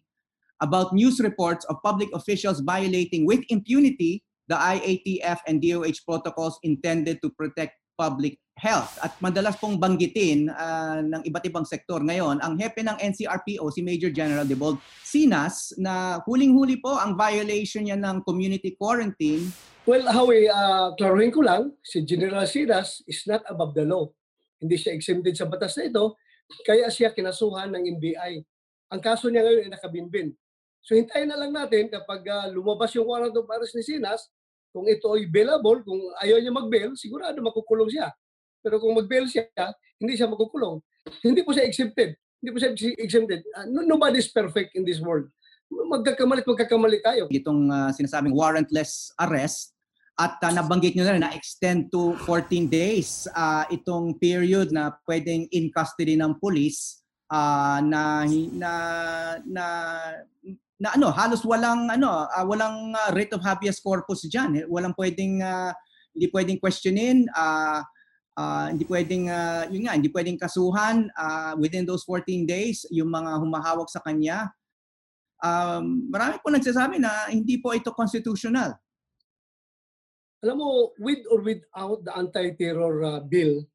about 0.62 0.94
news 0.94 1.18
reports 1.18 1.66
of 1.66 1.82
public 1.82 2.06
officials 2.14 2.62
violating 2.62 3.26
with 3.26 3.42
impunity 3.50 4.22
the 4.48 4.56
IATF 4.56 5.44
and 5.46 5.60
DOH 5.60 6.02
protocols 6.08 6.56
intended 6.64 7.20
to 7.20 7.28
protect 7.36 7.76
public 7.98 8.40
health. 8.58 8.98
At 9.02 9.14
madalas 9.22 9.58
pong 9.58 9.78
banggitin 9.78 10.50
uh, 10.50 11.02
ng 11.02 11.22
iba't 11.26 11.46
ibang 11.46 11.66
sektor 11.66 12.02
ngayon, 12.02 12.42
ang 12.42 12.58
hepe 12.58 12.82
ng 12.82 12.98
NCRPO, 12.98 13.70
si 13.70 13.80
Major 13.82 14.10
General 14.10 14.46
Debold 14.46 14.82
Sinas, 15.02 15.74
na 15.78 16.18
huling-huli 16.26 16.82
po 16.82 16.94
ang 16.94 17.14
violation 17.14 17.86
niya 17.86 17.98
ng 17.98 18.26
community 18.26 18.74
quarantine. 18.74 19.50
Well, 19.86 20.04
Howie, 20.10 20.50
uh, 20.50 20.94
klaruhin 20.98 21.30
ko 21.30 21.42
lang, 21.42 21.74
si 21.86 22.02
General 22.02 22.44
Sinas 22.46 23.00
is 23.06 23.22
not 23.26 23.46
above 23.46 23.78
the 23.78 23.86
law. 23.86 24.10
Hindi 24.58 24.74
siya 24.74 24.94
exempted 24.94 25.38
sa 25.38 25.46
batas 25.46 25.78
na 25.78 25.86
ito, 25.86 26.18
kaya 26.66 26.90
siya 26.90 27.14
kinasuhan 27.14 27.70
ng 27.72 27.82
NBI. 27.98 28.42
Ang 28.90 29.00
kaso 29.00 29.30
niya 29.30 29.46
ngayon 29.46 29.68
ay 29.68 29.70
nakabinbin. 29.70 30.28
So 30.82 30.96
hintayin 30.96 31.28
na 31.28 31.38
lang 31.38 31.52
natin 31.52 31.92
kapag 31.92 32.24
uh, 32.26 32.46
lumabas 32.48 32.90
yung 32.96 33.06
warrant 33.06 33.34
of 33.36 33.46
arrest 33.48 33.76
ni 33.76 33.84
Sinas, 33.84 34.28
kung 34.72 34.86
ito 34.86 35.08
ay 35.16 35.26
bailable, 35.28 35.82
kung 35.82 36.00
ayaw 36.20 36.38
niya 36.38 36.52
mag-bail, 36.52 36.92
sigurado 36.94 37.38
makukulong 37.40 37.90
siya. 37.90 38.08
Pero 38.60 38.78
kung 38.82 38.94
mag-bail 38.94 39.26
siya, 39.30 39.46
hindi 39.98 40.14
siya 40.14 40.28
makukulong. 40.30 40.78
Hindi 41.24 41.40
po 41.42 41.56
siya 41.56 41.64
exempted. 41.64 42.14
Hindi 42.38 42.50
po 42.54 42.58
siya 42.60 42.70
exempted. 43.00 43.40
Uh, 43.56 43.66
nobody's 43.86 44.30
perfect 44.30 44.76
in 44.76 44.84
this 44.84 45.02
world. 45.02 45.26
Magkakamali 45.68 46.44
magkakamali 46.44 46.98
tayo. 47.04 47.28
Itong 47.28 47.68
uh, 47.68 47.90
sinasabing 47.92 48.32
warrantless 48.32 49.12
arrest, 49.20 49.78
at 50.18 50.34
uh, 50.42 50.50
nabanggit 50.50 50.98
nyo 50.98 51.06
na 51.06 51.30
na 51.30 51.34
extend 51.38 51.94
to 51.94 52.18
14 52.26 52.66
days 52.66 53.30
uh, 53.38 53.62
itong 53.70 54.18
period 54.18 54.74
na 54.74 54.90
pwedeng 55.06 55.46
in 55.54 55.70
custody 55.70 56.18
ng 56.18 56.34
police 56.42 57.06
uh, 57.30 57.78
na 57.78 58.26
na 58.50 58.72
na 59.46 59.64
na 60.78 60.94
ano 60.94 61.10
halos 61.10 61.42
walang 61.42 61.90
ano 61.90 62.26
uh, 62.26 62.44
walang 62.46 62.94
uh, 62.94 63.10
rate 63.10 63.34
of 63.34 63.42
habeas 63.42 63.82
corpus 63.82 64.22
diyan 64.30 64.62
eh. 64.62 64.64
walang 64.70 64.94
pwedeng 64.94 65.42
uh, 65.42 65.74
hindi 66.14 66.30
pwedeng 66.30 66.58
questionin 66.62 67.26
uh, 67.34 67.82
uh, 68.38 68.66
hindi 68.70 68.86
pwedeng 68.86 69.26
uh, 69.26 69.66
yun 69.68 69.90
nga 69.90 69.98
hindi 69.98 70.10
pwedeng 70.14 70.38
kasuhan 70.38 71.10
uh, 71.18 71.58
within 71.58 71.82
those 71.82 72.06
14 72.06 72.46
days 72.46 72.86
yung 72.94 73.10
mga 73.10 73.42
humahawak 73.42 73.90
sa 73.90 73.98
kanya. 74.02 74.54
Um, 75.38 76.10
marami 76.10 76.42
po 76.42 76.50
nagsasabi 76.50 76.98
na 76.98 77.30
hindi 77.30 77.62
po 77.62 77.70
ito 77.70 77.94
constitutional. 77.94 78.74
Alam 80.42 80.56
mo 80.58 80.94
with 80.98 81.22
or 81.30 81.42
without 81.42 82.02
the 82.06 82.14
anti-terror 82.14 83.02
uh, 83.02 83.22
bill 83.22 83.66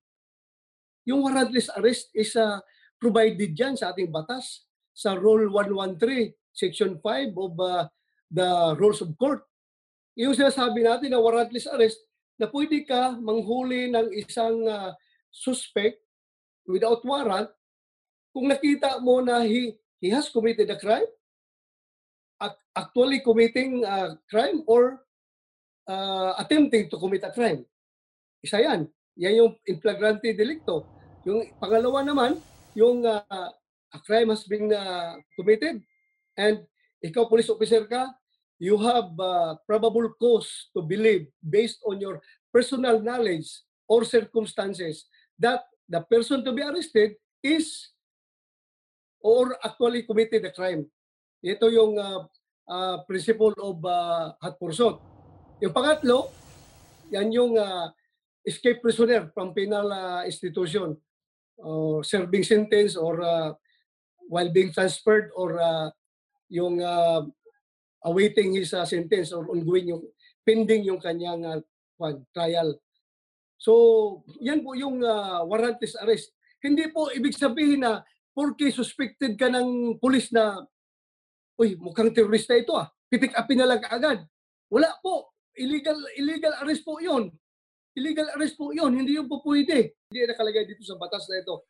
yung 1.03 1.19
warrantless 1.23 1.67
arrest 1.75 2.07
is 2.15 2.31
uh, 2.39 2.59
provided 2.95 3.51
diyan 3.51 3.75
sa 3.75 3.91
ating 3.91 4.07
batas 4.07 4.63
sa 4.95 5.15
Rule 5.15 5.51
113 5.51 6.31
Section 6.53 7.01
5 7.01 7.33
of 7.35 7.53
uh, 7.59 7.85
the 8.29 8.77
Rules 8.77 9.01
of 9.01 9.13
Court. 9.17 9.41
Yung 10.13 10.37
sinasabi 10.37 10.85
natin 10.85 11.11
na 11.11 11.21
warrantless 11.21 11.69
arrest, 11.69 11.99
na 12.37 12.49
pwede 12.49 12.85
ka 12.85 13.13
manghuli 13.17 13.89
ng 13.93 14.09
isang 14.17 14.65
uh, 14.65 14.93
suspect 15.29 16.01
without 16.65 17.01
warrant 17.05 17.49
kung 18.33 18.49
nakita 18.49 18.97
mo 19.01 19.21
na 19.21 19.45
he, 19.45 19.77
he 20.01 20.09
has 20.09 20.29
committed 20.29 20.65
a 20.69 20.77
crime, 20.77 21.05
actually 22.73 23.21
committing 23.21 23.85
a 23.85 24.17
crime 24.25 24.65
or 24.65 25.05
uh, 25.85 26.33
attempting 26.41 26.89
to 26.89 26.97
commit 26.97 27.21
a 27.21 27.31
crime. 27.31 27.61
Isa 28.41 28.57
yan. 28.59 28.89
Yan 29.21 29.37
yung 29.37 29.51
in 29.69 29.77
flagrante 29.77 30.33
delicto. 30.33 30.89
Yung 31.23 31.45
pangalawa 31.61 32.01
naman, 32.01 32.41
yung 32.73 33.05
uh, 33.05 33.21
a 33.93 33.99
crime 34.01 34.33
has 34.33 34.43
been 34.49 34.73
uh, 34.73 35.21
committed 35.37 35.79
and 36.37 36.63
ikaw 37.03 37.27
police 37.27 37.49
officer 37.51 37.85
ka, 37.85 38.09
you 38.59 38.79
have 38.79 39.11
uh, 39.19 39.59
probable 39.67 40.07
cause 40.15 40.71
to 40.71 40.81
believe 40.81 41.27
based 41.43 41.83
on 41.83 41.99
your 41.99 42.23
personal 42.53 43.01
knowledge 43.01 43.49
or 43.89 44.05
circumstances 44.07 45.09
that 45.35 45.67
the 45.89 45.99
person 46.07 46.45
to 46.45 46.55
be 46.55 46.63
arrested 46.63 47.19
is 47.43 47.91
or 49.19 49.57
actually 49.63 50.03
committed 50.03 50.45
a 50.45 50.51
crime. 50.51 50.87
Ito 51.43 51.67
yung 51.67 51.99
uh, 51.99 52.23
uh, 52.67 52.97
principle 53.03 53.51
of 53.59 53.83
uh, 53.83 54.31
hot 54.39 54.55
pursuit. 54.55 54.95
Yung 55.59 55.75
pangatlo, 55.75 56.31
yan 57.11 57.31
yung 57.35 57.59
uh, 57.59 57.91
escape 58.47 58.79
prisoner 58.79 59.31
from 59.35 59.51
penal 59.51 59.91
uh, 59.91 60.23
institution 60.23 60.95
or 61.59 62.03
serving 62.03 62.43
sentence 62.43 62.95
or 62.95 63.19
uh, 63.23 63.51
while 64.27 64.51
being 64.51 64.71
transferred 64.71 65.31
or 65.35 65.59
uh, 65.59 65.91
yung 66.53 66.77
uh, 66.77 67.25
awaiting 68.05 68.53
his 68.53 68.69
uh, 68.77 68.85
sentence 68.85 69.33
or 69.33 69.49
ongoing 69.49 69.89
yung 69.89 70.05
pending 70.45 70.85
yung 70.85 71.01
kanyang 71.01 71.41
uh, 71.41 71.59
trial. 72.29 72.77
So, 73.57 74.21
yan 74.37 74.61
po 74.61 74.77
yung 74.77 75.01
uh, 75.01 75.41
warrantless 75.49 75.97
arrest. 75.97 76.29
Hindi 76.61 76.93
po 76.93 77.09
ibig 77.09 77.33
sabihin 77.33 77.81
na 77.81 78.05
porque 78.35 78.69
suspected 78.69 79.33
ka 79.33 79.49
ng 79.49 79.97
pulis 79.97 80.29
na 80.29 80.61
uy, 81.57 81.73
mukhang 81.79 82.13
terorista 82.13 82.53
ito 82.53 82.77
ah. 82.77 82.91
Pipick 83.09 83.33
upin 83.33 83.61
na 83.61 83.69
lang 83.69 83.81
agad. 83.87 84.25
Wala 84.69 84.89
po. 85.01 85.33
Illegal 85.53 85.95
illegal 86.17 86.53
arrest 86.65 86.81
po 86.81 86.97
'yon. 86.97 87.29
Illegal 87.93 88.25
arrest 88.33 88.57
po 88.57 88.73
'yon. 88.73 88.89
Hindi 88.89 89.21
yung 89.21 89.29
po 89.29 89.37
pwede. 89.45 89.93
Hindi 90.09 90.25
nakalagay 90.25 90.65
dito 90.65 90.81
sa 90.81 90.97
batas 90.97 91.29
na 91.29 91.45
ito 91.45 91.69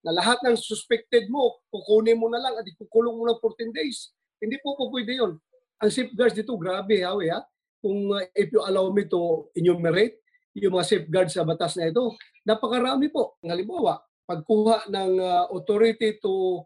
na 0.00 0.16
lahat 0.16 0.40
ng 0.44 0.56
suspected 0.56 1.28
mo, 1.28 1.60
kukunin 1.68 2.16
mo 2.16 2.32
na 2.32 2.40
lang 2.40 2.56
at 2.56 2.64
ikukulong 2.64 3.16
mo 3.16 3.24
ng 3.28 3.38
14 3.38 3.72
days. 3.76 4.12
Hindi 4.40 4.56
po 4.64 4.76
po 4.76 4.88
pwede 4.88 5.12
'yon. 5.20 5.36
Ang 5.80 5.90
safeguards 5.92 6.36
dito, 6.36 6.56
grabe 6.56 7.04
ha, 7.04 7.12
ha? 7.12 7.40
Kung 7.80 8.12
uh, 8.12 8.24
if 8.36 8.52
you 8.52 8.60
allow 8.60 8.92
me 8.92 9.08
to 9.08 9.48
enumerate 9.56 10.20
yung 10.56 10.76
mga 10.76 10.88
safeguards 10.88 11.32
sa 11.36 11.46
batas 11.46 11.78
na 11.78 11.88
ito, 11.88 12.16
napakarami 12.44 13.08
po. 13.08 13.38
Halimbawa, 13.40 14.02
pagkuha 14.26 14.90
ng 14.90 15.12
uh, 15.20 15.44
authority 15.54 16.18
to 16.18 16.64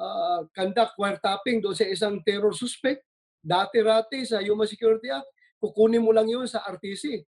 uh, 0.00 0.44
conduct 0.56 0.96
wiretapping 0.96 1.60
doon 1.60 1.76
sa 1.76 1.84
isang 1.84 2.20
terror 2.24 2.52
suspect, 2.56 3.04
dati-rati 3.44 4.24
sa 4.24 4.40
Human 4.40 4.66
Security 4.66 5.12
Act, 5.12 5.28
kukunin 5.60 6.02
mo 6.02 6.10
lang 6.10 6.28
yun 6.28 6.48
sa 6.48 6.64
RTC, 6.64 7.24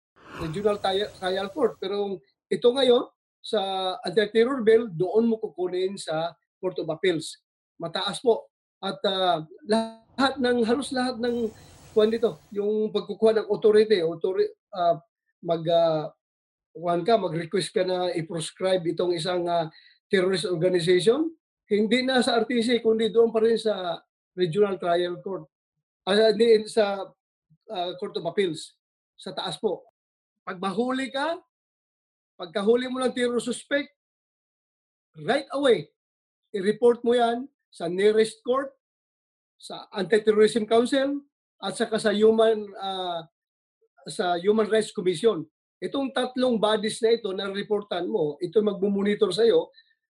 Regional 0.45 0.77
Trial 0.81 1.49
Court. 1.51 1.77
Pero 1.81 2.21
ito 2.47 2.67
ngayon, 2.69 3.05
sa 3.45 3.61
anti-terror 4.01 4.65
bill, 4.65 4.89
doon 4.89 5.29
mo 5.29 5.37
kukunin 5.37 5.93
sa 6.01 6.33
Court 6.57 6.81
of 6.81 6.89
Appeals. 6.89 7.37
Mataas 7.77 8.17
po. 8.17 8.49
At 8.81 8.97
uh, 9.05 9.45
lahat 9.69 10.41
ng, 10.41 10.65
halos 10.65 10.89
lahat 10.89 11.21
ng 11.21 11.53
kuhan 11.93 12.09
dito, 12.09 12.41
yung 12.49 12.89
pagkukuha 12.89 13.45
ng 13.45 13.47
authority, 13.53 14.01
authority 14.01 14.49
uh, 14.73 14.97
mag 15.45 15.61
uh, 15.61 16.09
ka, 17.05 17.13
mag-request 17.21 17.69
ka 17.69 17.85
na 17.85 18.09
i-proscribe 18.17 18.81
itong 18.89 19.13
isang 19.13 19.45
uh, 19.45 19.69
terrorist 20.09 20.49
organization, 20.49 21.29
hindi 21.69 22.01
na 22.01 22.25
sa 22.25 22.41
RTC, 22.41 22.81
kundi 22.81 23.13
doon 23.13 23.29
pa 23.29 23.45
rin 23.45 23.57
sa 23.61 24.01
Regional 24.33 24.81
Trial 24.81 25.21
Court. 25.21 25.45
Uh, 26.05 26.33
sa 26.65 27.05
uh, 27.69 27.91
Court 28.01 28.15
of 28.17 28.25
Appeals. 28.25 28.73
Sa 29.17 29.33
taas 29.33 29.57
po. 29.57 29.85
Pag 30.45 30.61
mahuli 30.61 31.09
ka, 31.09 31.37
pagkahuli 32.35 32.87
mo 32.91 32.99
ng 33.01 33.15
terror 33.15 33.39
suspect, 33.39 33.91
right 35.23 35.47
away, 35.55 35.87
i-report 36.55 37.03
mo 37.03 37.15
yan 37.15 37.47
sa 37.71 37.87
nearest 37.87 38.39
court, 38.43 38.71
sa 39.55 39.87
Anti-Terrorism 39.95 40.67
Council, 40.67 41.23
at 41.63 41.73
saka 41.75 41.95
sa 41.95 42.11
Human 42.11 42.67
uh, 42.75 43.23
sa 44.05 44.35
Human 44.37 44.67
Rights 44.67 44.91
Commission. 44.91 45.47
Itong 45.79 46.11
tatlong 46.11 46.59
bodies 46.59 46.99
na 46.99 47.15
ito 47.15 47.31
na 47.31 47.51
reportan 47.51 48.07
mo, 48.07 48.35
ito 48.43 48.59
magmumonitor 48.59 49.31
sa 49.31 49.43
iyo 49.43 49.71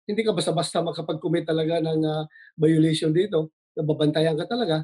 hindi 0.10 0.26
ka 0.26 0.34
basta-basta 0.34 0.82
makapag-commit 0.82 1.46
talaga 1.46 1.78
ng 1.86 2.02
uh, 2.02 2.26
violation 2.58 3.14
dito. 3.14 3.54
Nababantayan 3.78 4.34
ka 4.34 4.50
talaga. 4.50 4.82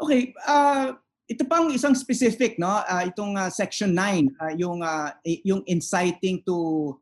Okay, 0.00 0.32
uh, 0.48 0.96
ito 1.24 1.42
pang 1.48 1.72
isang 1.72 1.96
specific 1.96 2.60
no, 2.60 2.68
uh, 2.68 3.02
itong 3.08 3.32
uh, 3.36 3.48
section 3.48 3.96
9, 3.96 4.28
uh, 4.36 4.52
yung 4.60 4.84
uh, 4.84 5.08
yung 5.24 5.64
inciting 5.64 6.44
to 6.44 6.92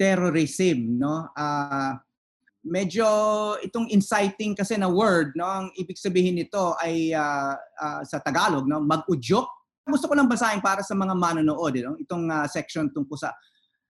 terrorism, 0.00 0.96
no? 0.96 1.28
Uh, 1.36 1.98
medyo 2.64 3.04
itong 3.64 3.88
inciting 3.92 4.56
kasi 4.56 4.80
na 4.80 4.88
word, 4.88 5.36
no, 5.36 5.44
ang 5.44 5.66
ibig 5.76 6.00
sabihin 6.00 6.40
nito 6.40 6.72
ay 6.80 7.12
uh, 7.12 7.52
uh, 7.56 8.00
sa 8.04 8.16
Tagalog, 8.24 8.64
no, 8.64 8.80
mag-udyok. 8.80 9.48
Gusto 9.88 10.04
ko 10.08 10.14
lang 10.16 10.28
basahin 10.28 10.60
para 10.60 10.84
sa 10.84 10.92
mga 10.96 11.12
manonood, 11.16 11.74
no, 11.84 11.96
itong 12.00 12.28
uh, 12.32 12.48
section 12.48 12.88
tungkol 12.88 13.16
sa 13.16 13.32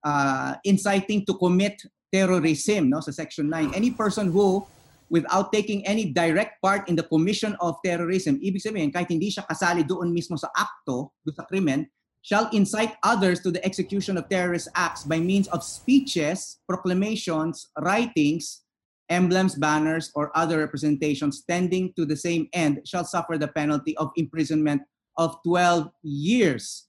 uh, 0.02 0.58
inciting 0.66 1.22
to 1.22 1.38
commit 1.38 1.78
terrorism 2.08 2.88
no? 2.88 3.00
Sa 3.04 3.12
section 3.12 3.48
9 3.52 3.76
any 3.76 3.92
person 3.92 4.32
who 4.32 4.64
without 5.10 5.52
taking 5.52 5.84
any 5.86 6.12
direct 6.12 6.60
part 6.62 6.88
in 6.88 6.96
the 6.96 7.02
commission 7.02 7.56
of 7.60 7.76
terrorism. 7.84 8.40
Ibig 8.40 8.60
sabihin 8.60 8.92
kahit 8.92 9.08
hindi 9.08 9.32
siya 9.32 9.44
kasali 9.48 9.84
doon 9.84 10.12
mismo 10.12 10.36
sa 10.36 10.52
akto 10.52 11.12
do 11.24 11.32
sa 11.32 11.48
krimen 11.48 11.88
shall 12.20 12.48
incite 12.52 12.96
others 13.02 13.40
to 13.40 13.50
the 13.50 13.62
execution 13.64 14.20
of 14.20 14.28
terrorist 14.28 14.68
acts 14.76 15.04
by 15.08 15.16
means 15.16 15.48
of 15.48 15.64
speeches 15.64 16.60
proclamations 16.68 17.72
writings 17.80 18.68
emblems 19.08 19.56
banners 19.56 20.12
or 20.14 20.28
other 20.36 20.58
representations 20.60 21.44
tending 21.48 21.92
to 21.96 22.04
the 22.04 22.16
same 22.16 22.48
end 22.52 22.80
shall 22.84 23.04
suffer 23.04 23.38
the 23.38 23.48
penalty 23.48 23.96
of 23.96 24.12
imprisonment 24.16 24.82
of 25.16 25.36
12 25.42 25.88
years. 26.04 26.86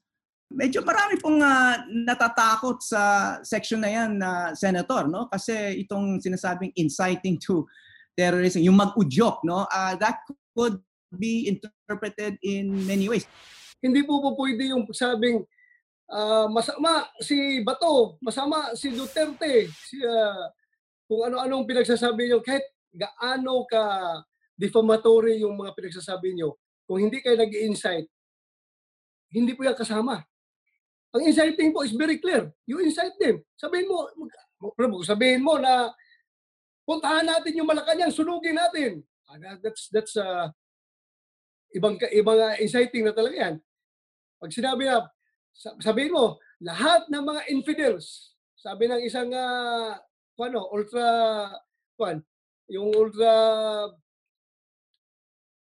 Medyo 0.49 0.82
marami 0.82 1.15
pong 1.21 1.39
uh, 1.45 1.77
natatakot 1.88 2.82
sa 2.82 3.38
section 3.45 3.86
na 3.86 3.89
yan 3.89 4.17
na 4.17 4.49
uh, 4.51 4.58
senator 4.58 5.05
no? 5.05 5.29
Kasi 5.29 5.86
itong 5.86 6.17
sinasabing 6.19 6.73
inciting 6.73 7.38
to 7.38 7.69
terrorism 8.17 8.63
yung 8.63 8.78
mag-udyok 8.78 9.43
no 9.45 9.65
uh, 9.65 9.93
that 9.98 10.22
could 10.54 10.78
be 11.10 11.50
interpreted 11.50 12.38
in 12.45 12.69
many 12.86 13.10
ways 13.10 13.26
hindi 13.80 14.06
po 14.06 14.22
po 14.22 14.36
pwede 14.38 14.69
yung 14.69 14.86
sabing 14.91 15.41
uh, 16.12 16.48
masama 16.52 17.08
si 17.22 17.62
Bato 17.65 18.19
masama 18.22 18.74
si 18.78 18.93
Duterte 18.93 19.69
si 19.74 20.00
uh, 20.04 20.45
kung 21.10 21.26
ano-anong 21.26 21.65
pinagsasabi 21.65 22.30
niyo 22.30 22.39
kahit 22.45 22.63
gaano 22.93 23.65
ka 23.65 23.82
defamatory 24.54 25.41
yung 25.41 25.58
mga 25.58 25.74
pinagsasabi 25.74 26.38
niyo 26.38 26.60
kung 26.86 27.02
hindi 27.02 27.24
kayo 27.24 27.39
nag-incite 27.39 28.10
hindi 29.34 29.54
po 29.58 29.65
yan 29.65 29.78
kasama 29.78 30.22
ang 31.10 31.26
inciting 31.26 31.74
po 31.74 31.82
is 31.82 31.93
very 31.98 32.22
clear. 32.22 32.54
You 32.69 32.86
incite 32.86 33.17
them. 33.17 33.41
Sabihin 33.58 33.89
mo, 33.89 34.06
sabihin 35.02 35.41
mo 35.41 35.58
na 35.58 35.89
puntahan 36.89 37.21
natin 37.21 37.54
yung 37.54 37.69
Malacanang, 37.69 38.10
sunugin 38.10 38.58
natin. 38.58 39.06
Ah, 39.30 39.38
that's 39.62 39.93
that's 39.93 40.17
uh, 40.17 40.49
ibang 41.78 42.02
ibang 42.10 42.41
uh, 42.41 42.58
inciting 42.58 43.06
na 43.06 43.13
talaga 43.13 43.38
yan. 43.38 43.56
Pag 44.41 44.49
sinabi 44.49 44.89
na 44.89 45.06
sabihin 45.78 46.17
mo 46.17 46.41
lahat 46.58 47.06
ng 47.13 47.21
mga 47.21 47.41
infidels, 47.54 48.34
sabi 48.58 48.89
ng 48.89 49.06
isang 49.06 49.30
uh, 49.30 49.93
ano, 50.41 50.65
ultra 50.73 51.06
kwan, 51.93 52.25
yung 52.73 52.89
ultra 52.89 53.30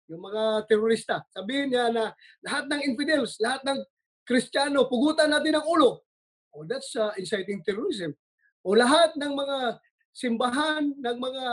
yung 0.09 0.25
mga 0.25 0.65
terorista, 0.65 1.21
sabihin 1.29 1.69
niya 1.69 1.93
na 1.93 2.09
lahat 2.41 2.65
ng 2.73 2.81
infidels, 2.89 3.37
lahat 3.37 3.61
ng 3.69 3.77
Kristiyano, 4.25 4.89
pugutan 4.89 5.29
natin 5.29 5.61
ang 5.61 5.65
ulo. 5.69 6.01
Oh, 6.49 6.65
that's 6.65 6.97
uh, 6.97 7.13
inciting 7.21 7.61
terrorism. 7.61 8.17
O 8.65 8.73
lahat 8.73 9.13
ng 9.13 9.33
mga 9.37 9.77
simbahan 10.19 10.91
ng 10.99 11.17
mga 11.17 11.45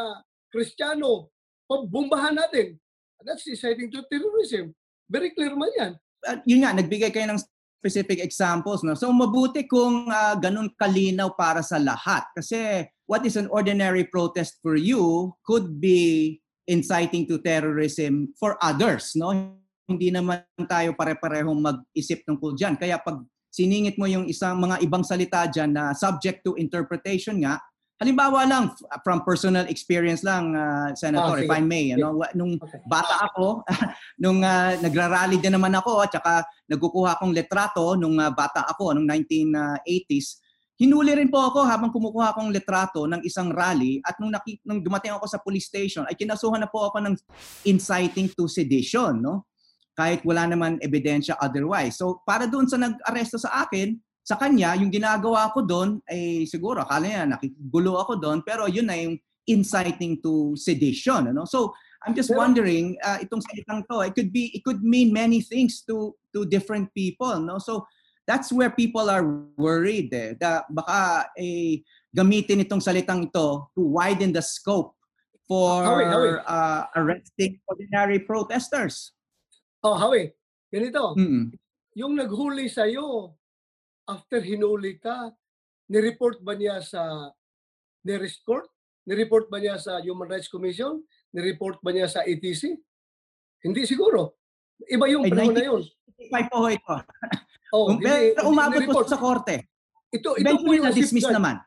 Kristiyano, 0.51 1.31
pabombahan 1.71 2.35
natin. 2.35 2.75
That's 3.23 3.47
inciting 3.47 3.95
to 3.95 4.03
terrorism. 4.11 4.75
Very 5.07 5.31
clear 5.31 5.55
man 5.55 5.71
yan. 5.79 5.93
At 6.27 6.43
yun 6.43 6.67
nga, 6.67 6.75
nagbigay 6.75 7.15
kayo 7.15 7.31
ng 7.31 7.39
specific 7.79 8.19
examples. 8.19 8.83
No? 8.83 8.99
So 8.99 9.15
mabuti 9.15 9.71
kung 9.71 10.11
uh, 10.11 10.35
ganun 10.43 10.75
kalinaw 10.75 11.39
para 11.39 11.63
sa 11.63 11.79
lahat. 11.79 12.27
Kasi 12.35 12.83
what 13.07 13.23
is 13.23 13.39
an 13.39 13.47
ordinary 13.55 14.03
protest 14.11 14.59
for 14.59 14.75
you 14.75 15.31
could 15.47 15.79
be 15.79 16.43
inciting 16.67 17.31
to 17.31 17.39
terrorism 17.39 18.35
for 18.35 18.59
others. 18.59 19.15
No? 19.15 19.31
hindi 19.87 20.11
naman 20.11 20.43
tayo 20.67 20.99
pare-parehong 20.99 21.63
mag-isip 21.63 22.27
tungkol 22.27 22.59
dyan. 22.59 22.75
Kaya 22.75 22.99
pag 22.99 23.23
siningit 23.55 23.95
mo 23.97 24.11
yung 24.11 24.27
isang 24.27 24.59
mga 24.59 24.83
ibang 24.83 25.07
salita 25.07 25.47
dyan 25.47 25.73
na 25.73 25.95
subject 25.95 26.43
to 26.43 26.59
interpretation 26.59 27.39
nga, 27.41 27.63
halimbawa 27.97 28.45
lang, 28.45 28.65
from 29.01 29.25
personal 29.25 29.65
experience 29.73 30.21
lang, 30.21 30.53
uh, 30.53 30.93
Senator, 30.93 31.41
oh, 31.41 31.43
if 31.43 31.49
I 31.49 31.65
may, 31.65 31.97
ano, 31.97 32.21
nung 32.37 32.61
okay. 32.61 32.81
bata 32.85 33.31
ako, 33.33 33.65
nung 34.23 34.45
uh, 34.45 34.77
nagrarally 34.81 35.41
din 35.41 35.57
naman 35.57 35.73
ako, 35.73 36.05
at 36.05 36.13
saka 36.13 36.45
nagkukuha 36.69 37.17
akong 37.17 37.33
letrato 37.33 37.97
nung 37.97 38.21
uh, 38.21 38.29
bata 38.33 38.69
ako, 38.69 38.97
nung 38.97 39.09
1980s, 39.09 40.45
Hinuli 40.77 41.17
rin 41.17 41.33
po 41.33 41.41
ako 41.41 41.65
habang 41.65 41.89
kumukuha 41.89 42.37
akong 42.37 42.53
letrato 42.53 43.09
ng 43.09 43.25
isang 43.25 43.49
rally 43.49 43.97
at 44.05 44.13
nung, 44.21 44.29
naki, 44.29 44.61
nung 44.61 44.85
dumating 44.85 45.09
ako 45.17 45.25
sa 45.25 45.41
police 45.41 45.73
station 45.73 46.05
ay 46.05 46.13
kinasuhan 46.13 46.61
na 46.61 46.69
po 46.69 46.85
ako 46.85 47.01
ng 47.01 47.17
inciting 47.65 48.29
to 48.37 48.45
sedition. 48.45 49.25
No? 49.25 49.49
kahit 49.97 50.21
wala 50.29 50.45
naman 50.45 50.77
ebidensya 50.85 51.41
otherwise. 51.41 51.97
So 51.97 52.21
para 52.29 52.45
doon 52.45 52.69
sa 52.69 52.77
nag-aresto 52.77 53.41
sa 53.41 53.65
akin, 53.65 53.97
sa 54.27 54.35
kanya, 54.35 54.75
yung 54.75 54.91
ginagawa 54.91 55.55
ko 55.55 55.63
doon 55.63 56.03
ay 56.11 56.51
siguro 56.51 56.83
akala 56.83 57.07
niya 57.07 57.31
nakigulo 57.31 57.95
ako 58.03 58.19
doon 58.19 58.43
pero 58.43 58.67
yun 58.67 58.91
na 58.91 58.99
yung 58.99 59.15
inciting 59.47 60.19
to 60.19 60.59
sedition. 60.59 61.31
Ano? 61.31 61.47
So 61.47 61.71
I'm 62.03 62.11
just 62.19 62.35
Pero- 62.35 62.43
wondering, 62.43 62.99
uh, 63.07 63.23
itong 63.23 63.39
salitang 63.47 63.87
to, 63.87 64.03
it 64.03 64.19
could 64.19 64.35
be, 64.35 64.51
it 64.51 64.67
could 64.67 64.83
mean 64.83 65.15
many 65.15 65.39
things 65.39 65.87
to 65.87 66.19
to 66.35 66.43
different 66.43 66.91
people. 66.91 67.39
No? 67.39 67.63
So 67.63 67.87
that's 68.27 68.51
where 68.51 68.75
people 68.75 69.07
are 69.07 69.23
worried. 69.55 70.11
Eh, 70.11 70.35
da, 70.35 70.67
baka 70.67 71.31
eh, 71.39 71.87
gamitin 72.11 72.67
itong 72.67 72.83
salitang 72.83 73.31
ito 73.31 73.71
to 73.71 73.81
widen 73.87 74.35
the 74.35 74.43
scope 74.43 74.99
for 75.47 75.87
Hawi, 75.87 76.05
hawi. 76.11 76.29
uh, 76.43 76.83
arresting 76.99 77.63
ordinary 77.71 78.19
protesters. 78.19 79.15
Oh, 79.87 79.95
Hawi, 79.95 80.35
ganito. 80.75 81.15
Mm-mm. 81.15 81.55
Yung 81.95 82.19
naghuli 82.19 82.67
sa'yo, 82.67 83.36
after 84.07 84.39
hinuli 84.41 84.97
ka, 84.97 85.35
nireport 85.91 86.41
ba 86.41 86.55
niya 86.55 86.79
sa 86.81 87.31
nearest 88.03 88.43
court? 88.47 88.67
Nireport 89.07 89.47
ba 89.47 89.59
niya 89.59 89.79
sa 89.79 89.99
Human 90.03 90.27
Rights 90.27 90.51
Commission? 90.51 91.03
Nireport 91.31 91.79
ba 91.79 91.91
niya 91.95 92.11
sa 92.11 92.23
ATC? 92.23 92.75
Hindi 93.63 93.83
siguro. 93.87 94.39
Iba 94.87 95.07
yung 95.11 95.27
panahon 95.27 95.55
na 95.55 95.63
yun. 95.63 95.83
95 96.19 96.51
po 96.51 96.59
ito. 96.71 96.95
Oh, 97.75 97.91
Um, 97.93 97.99
Pero 97.99 98.47
umabot 98.47 98.79
po 98.79 99.03
nireport. 99.03 99.09
sa 99.11 99.19
korte. 99.19 99.67
Ito, 100.15 100.39
ito 100.39 100.55
po 100.63 100.71
yung 100.71 100.87
na-dismiss 100.87 101.27
naman. 101.29 101.59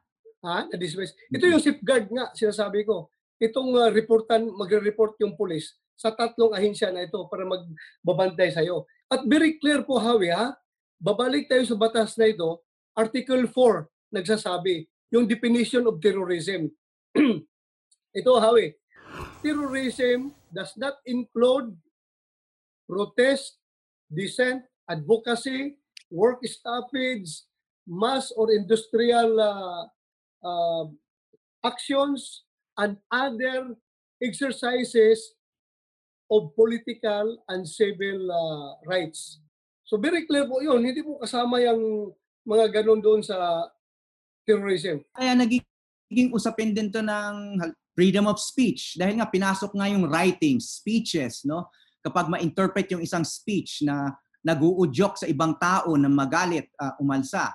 Ha? 0.41 0.63
Na-dismiss. 0.71 1.11
Ito 1.27 1.43
yung 1.43 1.59
safeguard 1.59 2.07
nga, 2.07 2.31
sinasabi 2.31 2.87
ko. 2.87 3.11
Itong 3.35 3.75
uh, 3.75 3.91
reportan, 3.91 4.47
magre-report 4.47 5.19
yung 5.19 5.35
pulis 5.35 5.75
sa 5.99 6.15
tatlong 6.15 6.55
ahensya 6.55 6.95
na 6.95 7.03
ito 7.03 7.19
para 7.27 7.43
magbabantay 7.43 8.47
sa'yo. 8.55 8.87
At 9.11 9.27
very 9.27 9.59
clear 9.59 9.83
po, 9.83 9.99
Hawi, 9.99 10.31
ha? 10.31 10.55
Babalik 10.99 11.47
tayo 11.47 11.63
sa 11.63 11.79
batas 11.79 12.19
na 12.19 12.27
ito. 12.27 12.59
Article 12.91 13.47
4 13.47 13.87
nagsasabi, 14.11 14.89
yung 15.13 15.25
definition 15.29 15.85
of 15.85 16.01
terrorism. 16.01 16.69
ito, 18.19 18.31
Hawi. 18.35 18.75
Terrorism 19.41 20.33
does 20.51 20.73
not 20.75 20.99
include 21.05 21.73
protest, 22.89 23.57
dissent, 24.09 24.65
advocacy, 24.89 25.77
work 26.09 26.41
stoppage, 26.45 27.45
mass 27.85 28.33
or 28.33 28.51
industrial 28.51 29.39
uh, 29.39 29.85
uh, 30.45 30.85
actions 31.65 32.43
and 32.77 32.97
other 33.13 33.77
exercises 34.21 35.37
of 36.29 36.53
political 36.53 37.41
and 37.49 37.65
civil 37.65 38.29
uh, 38.29 38.77
rights. 38.85 39.41
So 39.89 39.97
very 39.97 40.29
clear 40.29 40.45
po 40.45 40.61
yun. 40.61 40.85
Hindi 40.85 41.01
po 41.01 41.17
kasama 41.17 41.57
yung 41.65 42.13
mga 42.45 42.69
ganun 42.69 43.01
doon 43.01 43.25
sa 43.25 43.65
terrorism. 44.45 45.01
Kaya 45.17 45.33
nagiging 45.33 46.29
usapin 46.29 46.77
din 46.77 46.93
to 46.93 47.01
ng 47.01 47.57
freedom 47.97 48.29
of 48.29 48.37
speech 48.37 49.01
dahil 49.01 49.17
nga 49.17 49.25
pinasok 49.25 49.73
nga 49.73 49.89
yung 49.89 50.05
writing, 50.05 50.61
speeches, 50.61 51.41
no? 51.41 51.73
Kapag 52.05 52.29
ma-interpret 52.29 52.85
yung 52.93 53.01
isang 53.01 53.25
speech 53.25 53.81
na 53.81 54.13
naguudyok 54.45 55.19
sa 55.19 55.27
ibang 55.27 55.57
tao 55.57 55.97
na 55.97 56.07
magalit, 56.07 56.69
uh, 56.77 56.93
umalsa, 57.01 57.49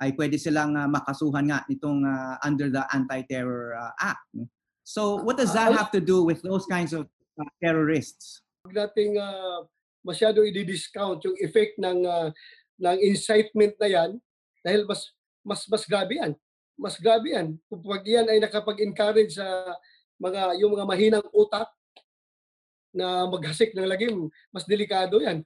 ay 0.00 0.14
pwede 0.16 0.38
silang 0.40 0.72
uh, 0.78 0.88
makasuhan 0.88 1.44
nga 1.50 1.66
nitong 1.68 2.06
uh, 2.06 2.38
under 2.46 2.70
the 2.72 2.80
Anti-Terror 2.94 3.76
uh, 3.76 3.92
Act. 3.98 4.24
no? 4.32 4.46
So 4.86 5.20
what 5.20 5.36
does 5.36 5.52
that 5.52 5.74
have 5.74 5.90
to 5.90 6.00
do 6.00 6.22
with 6.22 6.40
those 6.40 6.64
kinds 6.70 6.94
of 6.94 7.10
uh, 7.36 7.50
terrorists? 7.60 8.40
Huwag 8.64 8.78
nating 8.78 9.20
uh, 9.20 9.68
masyado 10.00 10.44
i-discount 10.44 11.20
yung 11.24 11.36
effect 11.40 11.76
ng 11.76 12.04
uh, 12.04 12.28
ng 12.80 12.98
incitement 13.04 13.76
na 13.76 13.88
yan 13.88 14.10
dahil 14.64 14.88
mas 14.88 15.12
mas 15.44 15.64
mas 15.68 15.84
grabe 15.84 16.16
yan. 16.16 16.32
Mas 16.80 16.96
grabe 16.96 17.36
yan. 17.36 17.60
Kapag 17.68 18.02
yan 18.08 18.26
ay 18.28 18.40
nakapag-encourage 18.40 19.36
sa 19.36 19.46
mga 20.16 20.56
yung 20.60 20.72
mga 20.72 20.88
mahinang 20.88 21.26
utak 21.32 21.68
na 22.90 23.28
maghasik 23.28 23.76
ng 23.76 23.86
lagim, 23.86 24.28
mas 24.50 24.64
delikado 24.66 25.20
yan. 25.20 25.44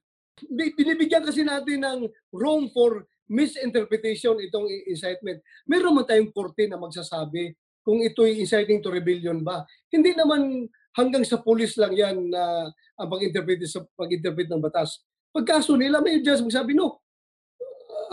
Bi- 0.50 0.74
Binibigyan 0.74 1.22
kasi 1.22 1.46
natin 1.46 1.82
ng 1.82 2.00
room 2.34 2.70
for 2.70 3.06
misinterpretation 3.28 4.36
itong 4.40 4.68
incitement. 4.88 5.40
Meron 5.64 5.96
man 5.96 6.06
tayong 6.06 6.32
korte 6.32 6.68
na 6.68 6.80
magsasabi 6.80 7.56
kung 7.84 8.00
ito'y 8.00 8.40
inciting 8.40 8.80
to 8.80 8.92
rebellion 8.92 9.44
ba. 9.44 9.64
Hindi 9.92 10.16
naman 10.16 10.68
hanggang 10.94 11.26
sa 11.26 11.42
pulis 11.42 11.74
lang 11.76 11.92
yan 11.94 12.30
na 12.30 12.70
ang 12.94 13.08
pag-interpret 13.10 13.60
sa 13.66 13.82
pag-interpret 13.98 14.46
ng 14.50 14.62
batas. 14.62 15.02
Pagkaso 15.34 15.74
nila 15.74 15.98
may 15.98 16.22
just 16.22 16.46
magsabi 16.46 16.78
no. 16.78 17.02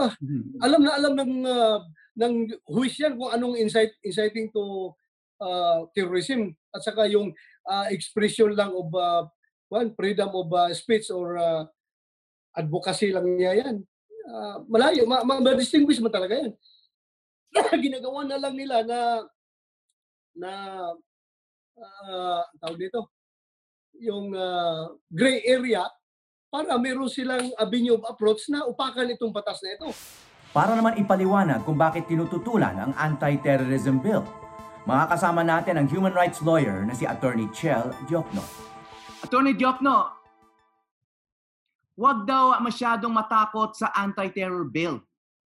Ah, 0.02 0.14
alam 0.66 0.82
na 0.82 0.92
alam 0.98 1.14
ng 1.14 1.34
uh, 1.46 1.80
ng 2.18 2.34
huwis 2.66 2.98
yan 2.98 3.14
kung 3.16 3.30
anong 3.30 3.56
incite, 3.60 3.94
inciting 4.02 4.50
to 4.50 4.92
uh, 5.40 5.86
terrorism 5.94 6.52
at 6.74 6.82
saka 6.82 7.06
yung 7.08 7.32
uh, 7.70 7.86
expression 7.94 8.52
lang 8.58 8.74
of 8.74 8.90
uh, 8.98 9.24
one, 9.72 9.94
freedom 9.96 10.30
of 10.34 10.48
uh, 10.52 10.70
speech 10.74 11.08
or 11.14 11.38
uh, 11.38 11.64
advocacy 12.58 13.14
lang 13.14 13.26
niya 13.36 13.64
yan. 13.64 13.76
Uh, 14.28 14.64
malayo, 14.68 15.08
ma- 15.08 15.24
ma- 15.24 15.42
ma-distinguish 15.42 16.02
mo 16.04 16.12
talaga 16.12 16.36
yan. 16.40 16.52
Ginagawa 17.86 18.28
na 18.28 18.38
lang 18.40 18.56
nila 18.56 18.84
na 18.84 19.00
na 20.32 20.52
uh, 21.78 22.42
tawag 22.60 22.80
dito, 22.80 23.12
yung 24.02 24.34
uh, 24.34 24.96
gray 25.12 25.44
area 25.46 25.86
para 26.52 26.76
meron 26.76 27.08
silang 27.08 27.48
avenue 27.56 27.96
of 27.96 28.04
approach 28.12 28.52
na 28.52 28.68
upakan 28.68 29.08
itong 29.08 29.32
batas 29.32 29.64
na 29.64 29.78
ito. 29.78 29.88
Para 30.52 30.76
naman 30.76 31.00
ipaliwanag 31.00 31.64
kung 31.64 31.80
bakit 31.80 32.12
tinututulan 32.12 32.76
ang 32.76 32.92
anti-terrorism 33.00 34.04
bill. 34.04 34.28
Makakasama 34.84 35.48
natin 35.48 35.80
ang 35.80 35.88
human 35.88 36.12
rights 36.12 36.44
lawyer 36.44 36.84
na 36.84 36.92
si 36.92 37.08
Attorney 37.08 37.48
Chel 37.56 37.96
Diokno. 38.10 38.44
Attorney 39.24 39.56
Diokno, 39.56 40.12
wag 41.96 42.28
daw 42.28 42.58
masyadong 42.60 43.14
matakot 43.14 43.78
sa 43.78 43.96
anti-terror 43.96 44.68
bill. 44.68 45.00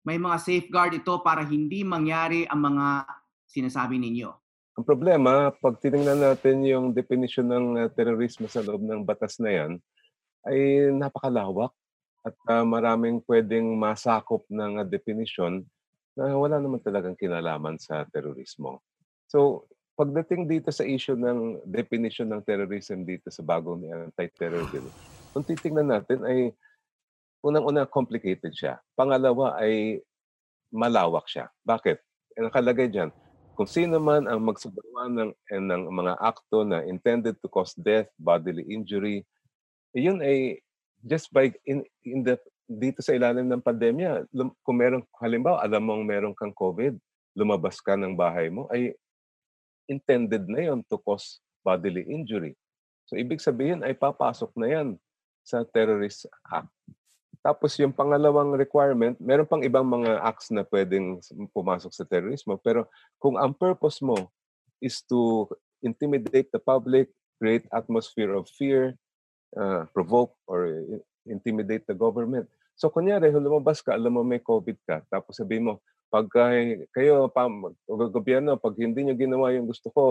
May 0.08 0.16
mga 0.16 0.40
safeguard 0.40 0.94
ito 0.96 1.20
para 1.20 1.44
hindi 1.44 1.84
mangyari 1.84 2.48
ang 2.48 2.64
mga 2.64 2.88
sinasabi 3.48 4.00
ninyo. 4.00 4.43
Ang 4.74 4.86
problema, 4.90 5.54
pag 5.54 5.78
tinignan 5.78 6.18
natin 6.18 6.66
yung 6.66 6.98
definition 6.98 7.46
ng 7.46 7.66
uh, 7.78 7.90
terorismo 7.94 8.50
sa 8.50 8.66
loob 8.66 8.82
ng 8.82 9.06
batas 9.06 9.38
na 9.38 9.54
yan, 9.54 9.72
ay 10.50 10.90
napakalawak 10.90 11.70
at 12.26 12.34
uh, 12.50 12.66
maraming 12.66 13.22
pwedeng 13.30 13.78
masakop 13.78 14.42
ng 14.50 14.82
uh, 14.82 14.86
definition 14.88 15.62
na 16.18 16.34
wala 16.34 16.58
naman 16.58 16.82
talagang 16.82 17.14
kinalaman 17.14 17.78
sa 17.78 18.02
terorismo. 18.10 18.82
So, 19.30 19.70
pagdating 19.94 20.50
dito 20.50 20.74
sa 20.74 20.82
issue 20.82 21.14
ng 21.14 21.62
definition 21.70 22.34
ng 22.34 22.42
terrorism 22.42 23.06
dito 23.06 23.30
sa 23.30 23.46
bagong 23.46 23.86
anti-terror 24.10 24.66
bill, 24.74 24.90
kung 25.38 25.46
titingnan 25.46 25.94
natin 25.94 26.26
ay 26.26 26.50
unang-una 27.46 27.86
complicated 27.86 28.58
siya. 28.58 28.82
Pangalawa 28.98 29.62
ay 29.62 30.02
malawak 30.74 31.30
siya. 31.30 31.46
Bakit? 31.62 32.02
Nakalagay 32.42 32.90
dyan, 32.90 33.14
kung 33.54 33.70
sino 33.70 34.02
man 34.02 34.26
ang 34.26 34.42
magsagawa 34.42 35.10
ng, 35.14 35.32
eh, 35.54 35.62
ng 35.62 35.84
mga 35.90 36.14
akto 36.18 36.66
na 36.66 36.82
intended 36.86 37.38
to 37.38 37.50
cause 37.50 37.78
death, 37.78 38.10
bodily 38.18 38.66
injury, 38.66 39.22
yun 39.94 40.20
ay 40.26 40.58
just 41.06 41.30
by 41.30 41.54
in, 41.70 41.86
in 42.02 42.26
the 42.26 42.40
dito 42.66 43.04
sa 43.04 43.14
ilalim 43.14 43.46
ng 43.46 43.62
pandemya, 43.62 44.26
lum, 44.34 44.56
kung 44.64 44.80
meron 44.80 45.04
halimbawa 45.20 45.62
alam 45.62 45.84
mong 45.84 46.04
meron 46.08 46.34
kang 46.34 46.56
COVID, 46.56 46.98
lumabas 47.38 47.78
ka 47.84 47.94
ng 47.94 48.16
bahay 48.18 48.50
mo 48.50 48.66
ay 48.72 48.96
intended 49.86 50.48
na 50.48 50.72
yon 50.72 50.80
to 50.88 50.98
cause 50.98 51.44
bodily 51.62 52.08
injury. 52.08 52.56
So 53.06 53.20
ibig 53.20 53.44
sabihin 53.44 53.84
ay 53.84 53.94
papasok 53.94 54.56
na 54.56 54.68
yan 54.72 54.88
sa 55.44 55.68
terrorist 55.68 56.26
act. 56.48 56.72
Tapos 57.44 57.76
yung 57.76 57.92
pangalawang 57.92 58.56
requirement, 58.56 59.20
meron 59.20 59.44
pang 59.44 59.60
ibang 59.60 59.84
mga 59.84 60.24
acts 60.24 60.48
na 60.48 60.64
pwedeng 60.64 61.20
pumasok 61.52 61.92
sa 61.92 62.08
terrorismo, 62.08 62.56
pero 62.56 62.88
kung 63.20 63.36
ang 63.36 63.52
purpose 63.52 64.00
mo 64.00 64.32
is 64.80 65.04
to 65.04 65.52
intimidate 65.84 66.48
the 66.56 66.62
public, 66.64 67.12
create 67.44 67.68
atmosphere 67.76 68.32
of 68.32 68.48
fear, 68.56 68.96
uh, 69.60 69.84
provoke 69.92 70.32
or 70.48 70.72
intimidate 71.28 71.84
the 71.84 71.92
government. 71.92 72.48
So 72.80 72.88
kunyari, 72.88 73.28
lumabas 73.36 73.84
ka, 73.84 73.92
alam 73.92 74.16
mo 74.16 74.24
may 74.24 74.40
COVID 74.40 74.80
ka, 74.88 75.04
tapos 75.12 75.36
sabihin 75.36 75.68
mo, 75.68 75.84
pag 76.08 76.32
kayo, 76.96 77.28
pa, 77.28 77.52
gobyerno, 78.08 78.56
pag 78.56 78.80
hindi 78.80 79.04
nyo 79.04 79.20
ginawa 79.20 79.52
yung 79.52 79.68
gusto 79.68 79.92
ko, 79.92 80.04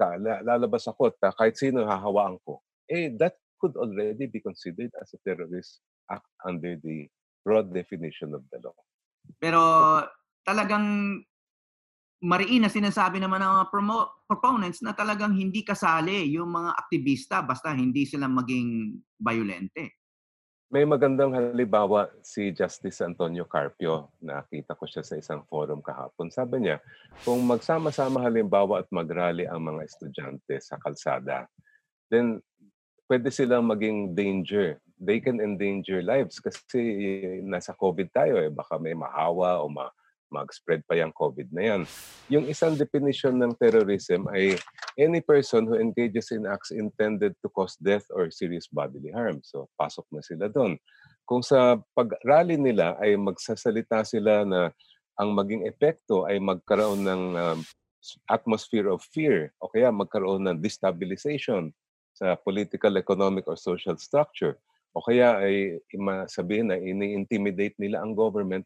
ta, 0.00 0.16
lalabas 0.16 0.88
ako, 0.88 1.12
ta, 1.20 1.28
kahit 1.36 1.60
sino 1.60 1.84
hahawaan 1.84 2.40
ko. 2.40 2.64
Eh, 2.88 3.12
that 3.20 3.36
could 3.60 3.76
already 3.76 4.24
be 4.24 4.40
considered 4.40 4.94
as 4.96 5.12
a 5.12 5.20
terrorist 5.20 5.84
act 6.10 6.28
under 6.44 6.76
the 6.80 7.08
broad 7.44 7.72
definition 7.72 8.32
of 8.32 8.42
the 8.48 8.58
law. 8.64 8.76
Pero 9.40 9.60
talagang 10.44 11.20
mariin 12.24 12.64
na 12.64 12.72
sinasabi 12.72 13.20
naman 13.20 13.44
ng 13.44 13.52
mga 13.52 13.66
promo- 13.68 14.10
proponents 14.24 14.80
na 14.80 14.96
talagang 14.96 15.36
hindi 15.36 15.60
kasali 15.60 16.32
yung 16.32 16.48
mga 16.48 16.72
aktivista 16.72 17.44
basta 17.44 17.76
hindi 17.76 18.08
sila 18.08 18.24
maging 18.24 18.96
violente. 19.20 20.00
May 20.72 20.88
magandang 20.88 21.36
halimbawa 21.36 22.10
si 22.24 22.50
Justice 22.50 23.04
Antonio 23.04 23.44
Carpio. 23.46 24.10
Nakita 24.18 24.74
ko 24.74 24.88
siya 24.88 25.04
sa 25.04 25.14
isang 25.20 25.44
forum 25.46 25.84
kahapon. 25.84 26.32
Sabi 26.32 26.66
niya, 26.66 26.82
kung 27.22 27.44
magsama-sama 27.44 28.24
halimbawa 28.24 28.82
at 28.82 28.88
magrally 28.90 29.46
ang 29.46 29.62
mga 29.62 29.86
estudyante 29.86 30.58
sa 30.58 30.80
kalsada, 30.80 31.46
then 32.10 32.42
pwede 33.06 33.30
silang 33.30 33.68
maging 33.70 34.18
danger. 34.18 34.80
They 34.98 35.18
can 35.18 35.42
endanger 35.42 36.00
lives 36.00 36.38
kasi 36.38 36.90
nasa 37.42 37.74
COVID 37.74 38.14
tayo 38.14 38.38
eh. 38.38 38.50
Baka 38.50 38.78
may 38.78 38.94
mahawa 38.94 39.62
o 39.62 39.68
ma 39.68 39.90
mag-spread 40.34 40.82
pa 40.82 40.98
yung 40.98 41.14
COVID 41.14 41.54
na 41.54 41.62
yan. 41.62 41.82
Yung 42.26 42.50
isang 42.50 42.74
definition 42.74 43.38
ng 43.38 43.54
terrorism 43.54 44.26
ay 44.34 44.58
any 44.98 45.22
person 45.22 45.62
who 45.70 45.78
engages 45.78 46.34
in 46.34 46.42
acts 46.42 46.74
intended 46.74 47.38
to 47.38 47.46
cause 47.54 47.78
death 47.78 48.02
or 48.10 48.34
serious 48.34 48.66
bodily 48.66 49.14
harm. 49.14 49.38
So, 49.46 49.70
pasok 49.78 50.10
na 50.10 50.26
sila 50.26 50.50
doon. 50.50 50.74
Kung 51.22 51.46
sa 51.46 51.78
pag-rally 51.94 52.58
nila 52.58 52.98
ay 52.98 53.14
magsasalita 53.14 54.02
sila 54.02 54.42
na 54.42 54.74
ang 55.14 55.30
maging 55.30 55.70
epekto 55.70 56.26
ay 56.26 56.42
magkaroon 56.42 57.06
ng 57.06 57.22
um, 57.38 57.58
atmosphere 58.28 58.90
of 58.90 59.00
fear 59.14 59.54
o 59.62 59.70
kaya 59.70 59.88
magkaroon 59.94 60.44
ng 60.44 60.58
destabilization 60.60 61.70
sa 62.14 62.34
political, 62.38 62.94
economic, 62.98 63.46
or 63.46 63.56
social 63.56 63.96
structure 63.96 64.58
o 64.94 65.02
kaya 65.02 65.42
ay 65.42 65.82
sabihin 66.30 66.70
na 66.70 66.78
ini-intimidate 66.78 67.74
nila 67.82 68.00
ang 68.00 68.14
government 68.14 68.62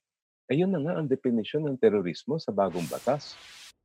Ayun 0.49 0.73
na 0.73 0.81
nga 0.81 0.97
ang 0.97 1.05
definition 1.05 1.69
ng 1.69 1.77
terorismo 1.77 2.41
sa 2.41 2.49
bagong 2.49 2.88
batas. 2.88 3.37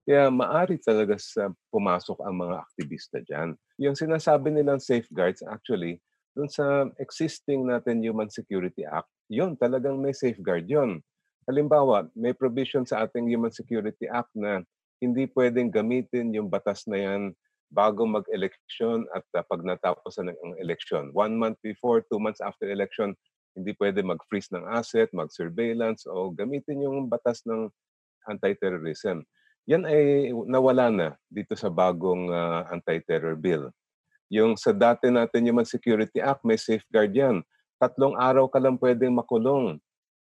Kaya 0.08 0.32
maari 0.32 0.80
talaga 0.80 1.20
sa 1.20 1.52
pumasok 1.68 2.24
ang 2.24 2.40
mga 2.40 2.56
aktivista 2.64 3.20
dyan. 3.20 3.60
Yung 3.84 4.00
sinasabi 4.00 4.48
nilang 4.48 4.80
safeguards, 4.80 5.44
actually, 5.44 6.00
dun 6.32 6.48
sa 6.48 6.88
existing 7.04 7.68
natin 7.68 8.00
Human 8.00 8.32
Security 8.32 8.88
Act, 8.88 9.12
yun, 9.28 9.60
talagang 9.60 10.00
may 10.00 10.16
safeguard 10.16 10.64
yun. 10.72 11.04
Halimbawa, 11.44 12.08
may 12.16 12.32
provision 12.32 12.88
sa 12.88 13.04
ating 13.04 13.28
Human 13.28 13.52
Security 13.52 14.08
Act 14.08 14.32
na 14.32 14.64
hindi 15.04 15.28
pwedeng 15.36 15.68
gamitin 15.68 16.32
yung 16.32 16.48
batas 16.48 16.88
na 16.88 16.96
yan 16.96 17.36
bago 17.74 18.06
mag-eleksyon 18.06 19.10
at 19.18 19.26
uh, 19.34 19.42
pag 19.42 19.66
natapos 19.66 20.22
ng 20.22 20.62
eleksyon. 20.62 21.10
One 21.12 21.34
month 21.36 21.58
before, 21.66 22.06
two 22.06 22.22
months 22.22 22.40
after 22.40 22.70
election, 22.70 23.18
hindi 23.58 23.74
pwede 23.82 24.06
mag-freeze 24.06 24.54
ng 24.54 24.70
asset, 24.70 25.10
mag-surveillance 25.14 26.06
o 26.06 26.30
gamitin 26.30 26.86
yung 26.86 27.10
batas 27.10 27.42
ng 27.50 27.70
anti-terrorism. 28.30 29.26
Yan 29.66 29.90
ay 29.90 30.30
nawala 30.46 30.94
na 30.94 31.08
dito 31.28 31.58
sa 31.58 31.74
bagong 31.74 32.30
uh, 32.30 32.70
anti-terror 32.70 33.34
bill. 33.34 33.74
Yung 34.30 34.58
sa 34.58 34.74
dati 34.74 35.10
natin 35.14 35.46
Human 35.46 35.68
Security 35.68 36.22
Act, 36.22 36.46
may 36.46 36.58
safeguard 36.58 37.14
yan. 37.14 37.42
Tatlong 37.78 38.18
araw 38.18 38.50
ka 38.50 38.58
lang 38.62 38.78
pwedeng 38.82 39.14
makulong 39.18 39.78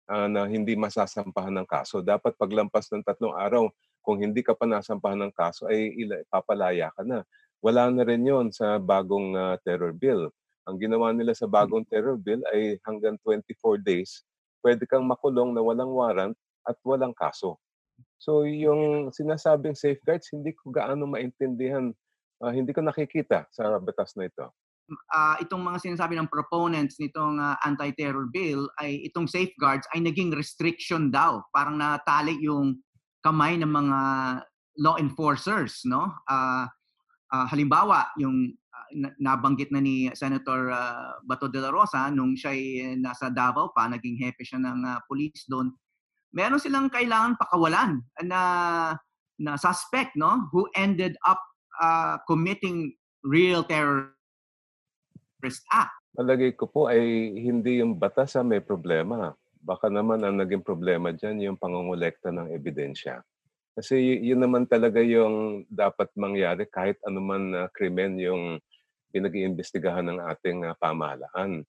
uh, 0.07 0.27
na 0.31 0.47
hindi 0.47 0.73
masasampahan 0.79 1.53
ng 1.61 1.67
kaso. 1.67 1.99
Dapat 1.99 2.35
paglampas 2.39 2.87
ng 2.91 3.03
tatlong 3.03 3.35
araw, 3.35 3.67
kung 4.07 4.23
hindi 4.23 4.39
ka 4.39 4.55
pa 4.55 4.63
nasampahan 4.63 5.19
ng 5.27 5.35
kaso, 5.35 5.67
ay 5.67 5.91
papalaya 6.31 6.95
ka 6.95 7.03
na. 7.03 7.27
Wala 7.59 7.91
na 7.91 8.07
rin 8.07 8.23
yon 8.23 8.55
sa 8.55 8.79
bagong 8.79 9.35
uh, 9.35 9.59
terror 9.67 9.91
bill. 9.91 10.31
Ang 10.63 10.79
ginawa 10.79 11.11
nila 11.11 11.35
sa 11.35 11.43
hmm. 11.43 11.51
bagong 11.51 11.83
terror 11.91 12.15
bill 12.15 12.39
ay 12.55 12.79
hanggang 12.87 13.19
24 13.19 13.83
days, 13.83 14.23
pwede 14.63 14.87
kang 14.87 15.03
makulong 15.03 15.51
na 15.51 15.59
walang 15.59 15.91
warrant 15.91 16.39
at 16.63 16.79
walang 16.87 17.11
kaso. 17.19 17.59
So 18.15 18.47
yung 18.47 19.11
sinasabing 19.11 19.75
safeguards, 19.75 20.31
hindi 20.31 20.55
ko 20.55 20.71
gaano 20.71 21.03
maintindihan, 21.03 21.91
uh, 22.39 22.51
hindi 22.55 22.71
ko 22.71 22.87
nakikita 22.87 23.43
sa 23.51 23.75
batas 23.75 24.15
na 24.15 24.31
ito. 24.31 24.47
Uh, 24.87 25.35
itong 25.43 25.67
mga 25.67 25.83
sinasabi 25.83 26.15
ng 26.15 26.31
proponents 26.31 26.95
nitong 26.95 27.43
uh, 27.43 27.59
anti-terror 27.59 28.31
bill 28.31 28.71
ay 28.79 29.03
itong 29.11 29.27
safeguards 29.27 29.83
ay 29.91 29.99
naging 29.99 30.31
restriction 30.31 31.11
daw. 31.11 31.43
Parang 31.51 31.75
natali 31.75 32.39
yung 32.39 32.79
kamay 33.23 33.57
ng 33.57 33.69
mga 33.69 33.99
law 34.81 34.95
enforcers, 35.01 35.81
no? 35.85 36.13
Uh, 36.29 36.69
uh, 37.33 37.45
halimbawa, 37.49 38.07
yung 38.17 38.53
nabanggit 39.19 39.67
na 39.71 39.83
ni 39.83 40.07
Senator 40.15 40.71
uh, 40.71 41.19
Bato 41.27 41.51
de 41.51 41.59
la 41.59 41.71
Rosa 41.73 42.07
nung 42.07 42.39
siya 42.39 42.55
ay 42.55 42.95
nasa 42.95 43.27
Davao 43.27 43.75
pa, 43.75 43.87
naging 43.91 44.15
hepe 44.21 44.43
siya 44.47 44.63
ng 44.63 44.79
uh, 44.85 44.99
police 45.11 45.43
doon. 45.49 45.73
Meron 46.31 46.61
silang 46.61 46.87
kailangan 46.91 47.39
pakawalan 47.39 48.03
na 48.23 48.41
na 49.37 49.53
suspect 49.53 50.17
no 50.17 50.49
who 50.49 50.65
ended 50.73 51.13
up 51.27 51.39
uh, 51.77 52.17
committing 52.25 52.95
real 53.21 53.61
terrorist 53.63 54.11
act. 55.69 55.93
Palagay 56.17 56.57
ko 56.57 56.65
po 56.65 56.89
ay 56.89 57.37
hindi 57.37 57.83
yung 57.83 57.99
batas 58.01 58.33
ang 58.33 58.49
may 58.49 58.63
problema. 58.63 59.37
Baka 59.61 59.89
naman 59.91 60.21
ang 60.21 60.37
naging 60.37 60.63
problema 60.63 61.13
diyan 61.13 61.51
yung 61.51 61.57
pangongolekta 61.59 62.33
ng 62.33 62.53
ebidensya. 62.53 63.21
Kasi 63.77 63.97
yun 64.25 64.41
naman 64.41 64.65
talaga 64.65 64.97
yung 65.05 65.61
dapat 65.69 66.09
mangyari 66.17 66.65
kahit 66.65 66.97
anuman 67.05 67.53
na 67.53 67.61
krimen 67.69 68.17
yung 68.17 68.57
pinag-iimbestigahan 69.13 70.09
ng 70.09 70.19
ating 70.33 70.65
uh, 70.65 70.73
pamahalaan. 70.81 71.61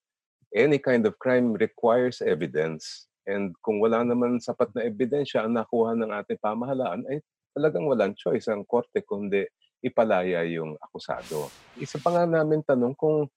Any 0.49 0.81
kind 0.81 1.05
of 1.05 1.21
crime 1.21 1.53
requires 1.53 2.25
evidence. 2.25 3.05
And 3.29 3.53
kung 3.61 3.77
wala 3.77 4.01
naman 4.01 4.41
sapat 4.41 4.73
na 4.73 4.89
ebidensya 4.89 5.45
ang 5.45 5.53
nakuha 5.53 5.93
ng 5.93 6.09
ating 6.09 6.41
pamahalaan, 6.41 7.05
ay 7.05 7.21
talagang 7.53 7.85
walang 7.85 8.17
choice 8.17 8.49
ang 8.49 8.65
korte 8.65 9.05
kundi 9.05 9.45
ipalaya 9.85 10.41
yung 10.49 10.73
akusado. 10.81 11.53
Isa 11.77 12.01
pa 12.01 12.09
nga 12.09 12.25
namin 12.25 12.65
tanong 12.65 12.97
kung 12.97 13.29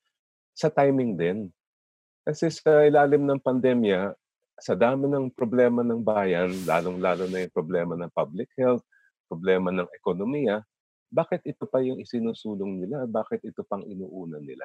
sa 0.56 0.72
timing 0.72 1.12
din. 1.16 1.38
Kasi 2.24 2.48
sa 2.48 2.86
ilalim 2.86 3.26
ng 3.26 3.40
pandemya, 3.42 4.14
sa 4.62 4.78
dami 4.78 5.10
ng 5.10 5.34
problema 5.34 5.82
ng 5.82 5.98
bayan, 5.98 6.54
lalong-lalo 6.62 7.26
na 7.26 7.42
yung 7.42 7.54
problema 7.54 7.98
ng 7.98 8.10
public 8.14 8.46
health, 8.54 8.86
problema 9.26 9.74
ng 9.74 9.90
ekonomiya, 9.98 10.62
bakit 11.12 11.44
ito 11.44 11.68
pa 11.68 11.82
yung 11.84 12.00
isinusulong 12.00 12.86
nila? 12.86 13.04
Bakit 13.04 13.44
ito 13.44 13.66
pang 13.68 13.84
inuuna 13.84 14.40
nila? 14.40 14.64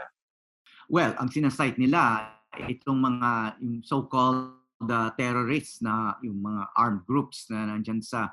Well, 0.87 1.11
ang 1.19 1.27
sinasite 1.27 1.75
nila, 1.75 2.31
itong 2.55 2.95
mga 2.95 3.59
yung 3.59 3.83
so-called 3.83 4.55
the 4.77 5.11
terrorists 5.17 5.81
na 5.81 6.15
yung 6.21 6.39
mga 6.39 6.63
armed 6.77 7.03
groups 7.09 7.49
na 7.49 7.73
nandiyan 7.73 7.99
sa 7.99 8.29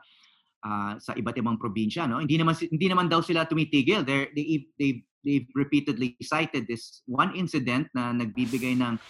uh, 0.61 0.95
sa 1.01 1.17
iba't 1.17 1.41
ibang 1.41 1.57
probinsya 1.57 2.05
no 2.05 2.21
hindi 2.21 2.37
naman 2.37 2.53
hindi 2.53 2.85
naman 2.85 3.09
daw 3.09 3.25
sila 3.25 3.49
tumitigil 3.49 4.05
they 4.05 4.29
they 4.37 4.61
they 4.77 4.91
they've 5.25 5.49
repeatedly 5.57 6.13
cited 6.21 6.69
this 6.69 7.01
one 7.09 7.33
incident 7.33 7.89
na 7.97 8.13
nagbibigay 8.13 8.77
ng 8.77 9.01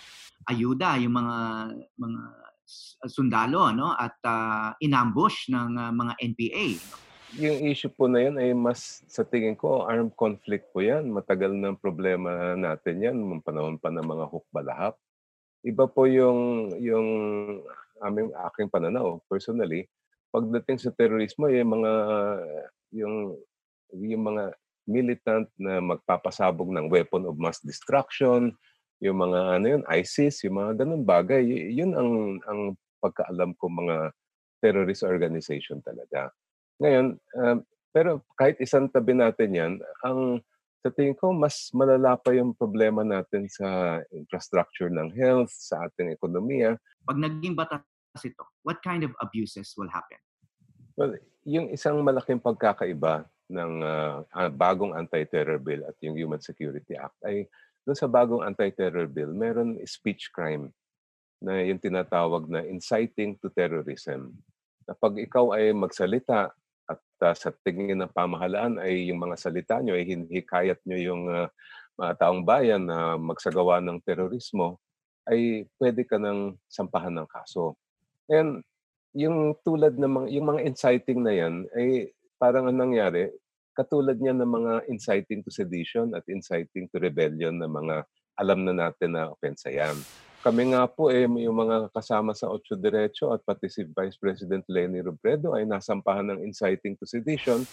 ayuda 0.47 0.95
yung 1.03 1.19
mga 1.19 1.37
mga 1.99 2.21
sundalo 3.05 3.70
no 3.72 3.92
at 3.92 4.16
uh, 4.24 4.72
inambush 4.81 5.53
ng 5.53 5.77
uh, 5.77 5.92
mga 5.92 6.12
NPA 6.20 6.68
yung 7.35 7.66
issue 7.66 7.90
po 7.90 8.07
na 8.07 8.22
yan 8.22 8.38
ay 8.38 8.55
mas 8.55 9.03
sa 9.11 9.27
tingin 9.27 9.59
ko 9.59 9.83
armed 9.90 10.14
conflict 10.14 10.70
po 10.70 10.87
yan. 10.87 11.11
Matagal 11.11 11.50
ng 11.50 11.74
problema 11.83 12.55
natin 12.55 13.03
yan, 13.03 13.18
mga 13.18 13.42
panahon 13.42 13.74
pa 13.74 13.90
ng 13.90 14.07
mga 14.07 14.24
hukbalahap. 14.31 14.94
Iba 15.66 15.90
po 15.90 16.07
yung 16.07 16.70
yung 16.79 17.09
aming 18.05 18.31
aking 18.50 18.70
pananaw 18.70 19.18
personally. 19.27 19.90
Pagdating 20.31 20.79
sa 20.79 20.94
terorismo, 20.94 21.50
yung 21.50 21.74
mga 21.74 21.92
yung 22.94 23.14
yung 23.98 24.22
mga 24.22 24.55
militant 24.87 25.48
na 25.59 25.81
magpapasabog 25.81 26.70
ng 26.70 26.87
weapon 26.92 27.27
of 27.27 27.40
mass 27.40 27.59
destruction, 27.64 28.55
yung 29.03 29.19
mga 29.19 29.41
ano 29.61 29.67
yun, 29.67 29.83
ISIS, 29.91 30.45
yung 30.47 30.61
mga 30.61 30.85
ganun 30.85 31.03
bagay, 31.03 31.43
yun 31.73 31.93
ang 31.95 32.39
ang 32.47 32.61
pagkaalam 33.03 33.53
ko 33.59 33.69
mga 33.69 34.15
terrorist 34.65 35.05
organization 35.05 35.83
talaga. 35.85 36.33
Ngayon, 36.81 37.21
um, 37.37 37.59
pero 37.95 38.25
kahit 38.35 38.59
isang 38.59 38.89
tabi 38.91 39.15
natin 39.15 39.51
yan, 39.55 39.73
ang 40.03 40.41
sa 40.85 40.93
tingin 40.93 41.17
ko, 41.17 41.33
mas 41.33 41.73
malala 41.73 42.13
pa 42.21 42.37
yung 42.37 42.53
problema 42.53 43.01
natin 43.01 43.49
sa 43.49 44.01
infrastructure 44.13 44.93
ng 44.93 45.17
health, 45.17 45.49
sa 45.49 45.89
ating 45.89 46.13
ekonomiya. 46.13 46.77
Pag 47.09 47.25
naging 47.25 47.57
batas 47.57 47.81
ito, 48.21 48.45
what 48.69 48.85
kind 48.85 49.01
of 49.01 49.17
abuses 49.25 49.73
will 49.81 49.89
happen? 49.89 50.21
Well, 50.93 51.17
yung 51.49 51.73
isang 51.73 52.05
malaking 52.05 52.37
pagkakaiba 52.45 53.25
ng 53.49 53.73
uh, 53.81 54.49
bagong 54.53 54.93
anti-terror 54.93 55.57
bill 55.57 55.89
at 55.89 55.97
yung 56.05 56.21
Human 56.21 56.45
Security 56.45 57.01
Act 57.01 57.17
ay 57.25 57.49
doon 57.85 57.99
sa 57.99 58.09
bagong 58.09 58.40
anti-terror 58.44 59.05
bill, 59.09 59.33
meron 59.37 59.77
speech 59.85 60.33
crime 60.33 60.73
na 61.44 61.61
yung 61.61 61.77
tinatawag 61.77 62.49
na 62.49 62.64
inciting 62.64 63.37
to 63.37 63.53
terrorism. 63.53 64.33
Na 64.88 64.97
pag 64.97 65.12
ikaw 65.20 65.53
ay 65.53 65.77
magsalita 65.77 66.53
at 66.85 67.01
uh, 67.01 67.37
sa 67.37 67.53
tingin 67.64 68.01
ng 68.01 68.12
pamahalaan 68.12 68.81
ay 68.81 69.12
yung 69.12 69.20
mga 69.20 69.37
salita 69.37 69.81
nyo 69.81 69.97
ay 69.97 70.05
hinihikayat 70.05 70.81
nyo 70.85 70.99
yung 71.01 71.23
uh, 71.29 71.49
mga 72.01 72.12
taong 72.20 72.42
bayan 72.42 72.88
na 72.88 73.20
magsagawa 73.20 73.79
ng 73.85 74.01
terorismo, 74.03 74.81
ay 75.29 75.68
pwede 75.81 76.05
ka 76.05 76.16
nang 76.16 76.57
sampahan 76.68 77.12
ng 77.12 77.29
kaso. 77.29 77.77
And 78.29 78.64
yung 79.14 79.55
tulad 79.62 79.94
ng 79.94 80.11
mga, 80.11 80.27
yung 80.35 80.47
mga 80.53 80.61
inciting 80.66 81.20
na 81.23 81.33
yan, 81.33 81.55
ay 81.77 82.11
parang 82.37 82.66
anong 82.66 82.90
nangyari, 82.90 83.31
katulad 83.75 84.17
niya 84.17 84.33
ng 84.39 84.47
mga 84.47 84.73
inciting 84.89 85.43
to 85.43 85.51
sedition 85.51 86.15
at 86.15 86.23
inciting 86.31 86.87
to 86.89 87.03
rebellion 87.03 87.59
na 87.59 87.67
mga 87.67 88.07
alam 88.39 88.63
na 88.63 88.75
natin 88.75 89.15
na 89.15 89.31
ofensa 89.31 89.71
yan. 89.71 89.95
Kami 90.45 90.77
nga 90.77 90.85
po 90.85 91.09
eh, 91.09 91.25
yung 91.25 91.57
mga 91.57 91.89
kasama 91.89 92.37
sa 92.37 92.53
Ocho 92.53 92.77
Derecho 92.77 93.33
at 93.33 93.41
pati 93.43 93.67
si 93.73 93.83
Vice 93.89 94.21
President 94.21 94.61
Lenny 94.69 95.01
Robredo 95.01 95.57
ay 95.57 95.65
nasampahan 95.65 96.37
ng 96.37 96.45
inciting 96.45 96.95
to 97.01 97.09
sedition 97.09 97.65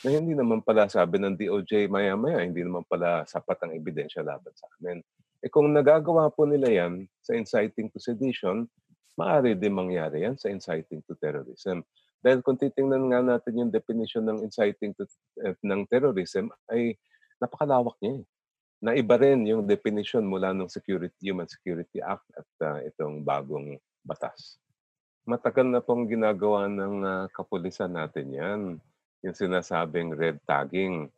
na 0.00 0.08
hindi 0.08 0.32
naman 0.32 0.64
pala 0.64 0.88
sabi 0.88 1.20
ng 1.20 1.36
DOJ 1.36 1.88
maya-maya, 1.88 2.44
hindi 2.44 2.64
naman 2.64 2.84
pala 2.88 3.28
sapat 3.28 3.60
ang 3.64 3.72
ebidensya 3.76 4.24
laban 4.24 4.52
sa 4.56 4.68
amin. 4.80 5.04
Eh 5.44 5.52
kung 5.52 5.68
nagagawa 5.68 6.32
po 6.32 6.48
nila 6.48 6.72
yan 6.72 7.04
sa 7.20 7.36
inciting 7.36 7.92
to 7.92 8.00
sedition, 8.00 8.64
maaari 9.20 9.52
din 9.52 9.76
mangyari 9.76 10.24
yan 10.24 10.40
sa 10.40 10.48
inciting 10.48 11.04
to 11.04 11.12
terrorism. 11.20 11.84
Dahil 12.24 12.40
kung 12.40 12.56
titingnan 12.56 13.12
nga 13.12 13.20
natin 13.20 13.60
yung 13.60 13.68
definition 13.68 14.24
ng 14.24 14.48
inciting 14.48 14.96
to, 14.96 15.04
uh, 15.44 15.52
ng 15.60 15.84
terrorism 15.84 16.48
ay 16.72 16.96
napakalawak 17.36 18.00
niya 18.00 18.24
eh 18.24 18.26
na 18.84 18.92
iba 18.92 19.16
rin 19.16 19.48
yung 19.48 19.64
definition 19.64 20.24
mula 20.24 20.52
ng 20.52 20.68
Security, 20.68 21.16
Human 21.24 21.48
Security 21.48 22.04
Act 22.04 22.28
at 22.36 22.48
uh, 22.64 22.78
itong 22.84 23.24
bagong 23.24 23.80
batas. 24.04 24.60
Matagal 25.24 25.72
na 25.72 25.80
pong 25.80 26.04
ginagawa 26.04 26.68
ng 26.68 26.96
uh, 27.00 27.24
kapulisan 27.32 27.88
natin 27.88 28.28
yan, 28.28 28.60
yung 29.24 29.36
sinasabing 29.36 30.12
red 30.12 30.36
tagging. 30.44 31.08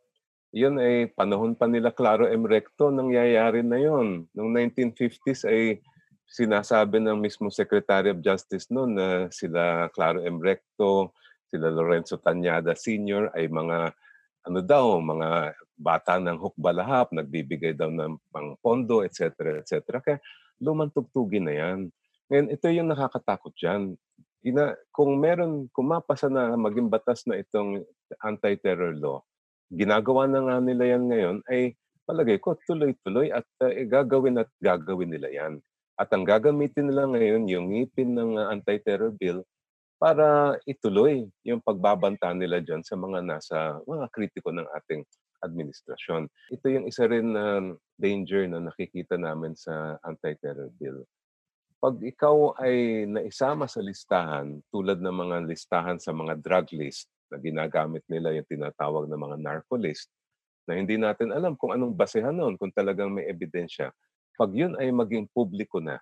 Yun 0.55 0.79
ay 0.79 1.11
panahon 1.11 1.59
pa 1.59 1.67
nila 1.67 1.91
Claro 1.91 2.23
M. 2.31 2.47
Recto, 2.47 2.87
nangyayari 2.87 3.67
na 3.67 3.75
yon. 3.75 4.31
Noong 4.31 4.51
1950s 4.71 5.43
ay 5.43 5.83
sinasabi 6.27 6.99
ng 6.99 7.17
mismo 7.17 7.47
Secretary 7.47 8.11
of 8.11 8.19
Justice 8.19 8.67
noon 8.67 8.99
na 8.99 9.07
sila 9.31 9.87
Claro 9.95 10.19
M. 10.21 10.43
Recto, 10.43 11.15
sila 11.47 11.71
Lorenzo 11.71 12.19
Tanyada 12.19 12.75
Sr. 12.75 13.31
ay 13.31 13.47
mga 13.47 13.95
ano 14.47 14.59
daw, 14.63 14.99
mga 14.99 15.55
bata 15.75 16.19
ng 16.19 16.39
hukbalahap, 16.39 17.11
nagbibigay 17.11 17.75
daw 17.75 17.91
ng 17.91 18.19
pang 18.31 18.55
pondo, 18.59 19.03
etc. 19.03 19.59
etc. 19.59 19.99
Kaya 19.99 20.17
lumang 20.63 20.91
tugtugin 20.91 21.47
na 21.47 21.53
yan. 21.55 21.79
Ngayon, 22.27 22.47
ito 22.51 22.65
yung 22.71 22.89
nakakatakot 22.91 23.53
dyan. 23.55 23.95
Ina, 24.43 24.75
kung 24.91 25.19
meron, 25.19 25.67
kung 25.71 25.91
mapasa 25.91 26.31
na 26.31 26.55
maging 26.55 26.87
batas 26.87 27.27
na 27.27 27.39
itong 27.39 27.83
anti-terror 28.23 28.95
law, 28.95 29.23
ginagawa 29.67 30.27
na 30.27 30.39
nga 30.43 30.57
nila 30.63 30.95
yan 30.95 31.03
ngayon, 31.11 31.37
ay 31.51 31.75
palagay 32.07 32.39
ko 32.39 32.55
tuloy-tuloy 32.63 33.35
at 33.35 33.43
uh, 33.59 33.71
gagawin 33.83 34.39
at 34.39 34.49
gagawin 34.63 35.11
nila 35.11 35.27
yan. 35.27 35.59
At 35.97 36.13
ang 36.13 36.23
gagamitin 36.23 36.93
nila 36.93 37.09
ngayon, 37.09 37.49
yung 37.49 37.73
ngipin 37.73 38.13
ng 38.13 38.37
uh, 38.37 38.53
anti-terror 38.53 39.11
bill, 39.17 39.41
para 39.97 40.53
ituloy 40.69 41.25
yung 41.41 41.57
pagbabanta 41.57 42.29
nila 42.37 42.61
dyan 42.61 42.85
sa 42.85 42.93
mga 42.93 43.25
nasa 43.25 43.81
mga 43.81 44.05
kritiko 44.13 44.53
ng 44.53 44.69
ating 44.77 45.01
administrasyon. 45.41 46.29
Ito 46.53 46.65
yung 46.69 46.85
isa 46.85 47.09
rin 47.09 47.33
na 47.33 47.73
danger 47.97 48.45
na 48.45 48.61
nakikita 48.61 49.17
namin 49.17 49.57
sa 49.57 49.97
anti-terror 50.05 50.69
bill. 50.77 51.01
Pag 51.81 52.01
ikaw 52.01 52.57
ay 52.61 53.05
naisama 53.09 53.69
sa 53.69 53.81
listahan, 53.81 54.61
tulad 54.69 55.01
ng 55.01 55.13
mga 55.13 55.37
listahan 55.49 55.97
sa 55.97 56.13
mga 56.13 56.41
drug 56.41 56.73
list 56.77 57.09
na 57.29 57.37
ginagamit 57.37 58.01
nila 58.09 58.33
yung 58.33 58.49
tinatawag 58.49 59.05
na 59.05 59.17
mga 59.17 59.37
narco 59.37 59.77
list, 59.77 60.09
na 60.65 60.77
hindi 60.77 60.97
natin 60.97 61.29
alam 61.29 61.53
kung 61.53 61.73
anong 61.73 61.93
basehan 61.93 62.33
noon, 62.33 62.57
kung 62.57 62.73
talagang 62.73 63.13
may 63.13 63.29
ebidensya. 63.29 63.93
Pag 64.37 64.53
yun 64.53 64.77
ay 64.77 64.93
maging 64.93 65.25
publiko 65.33 65.81
na, 65.81 65.97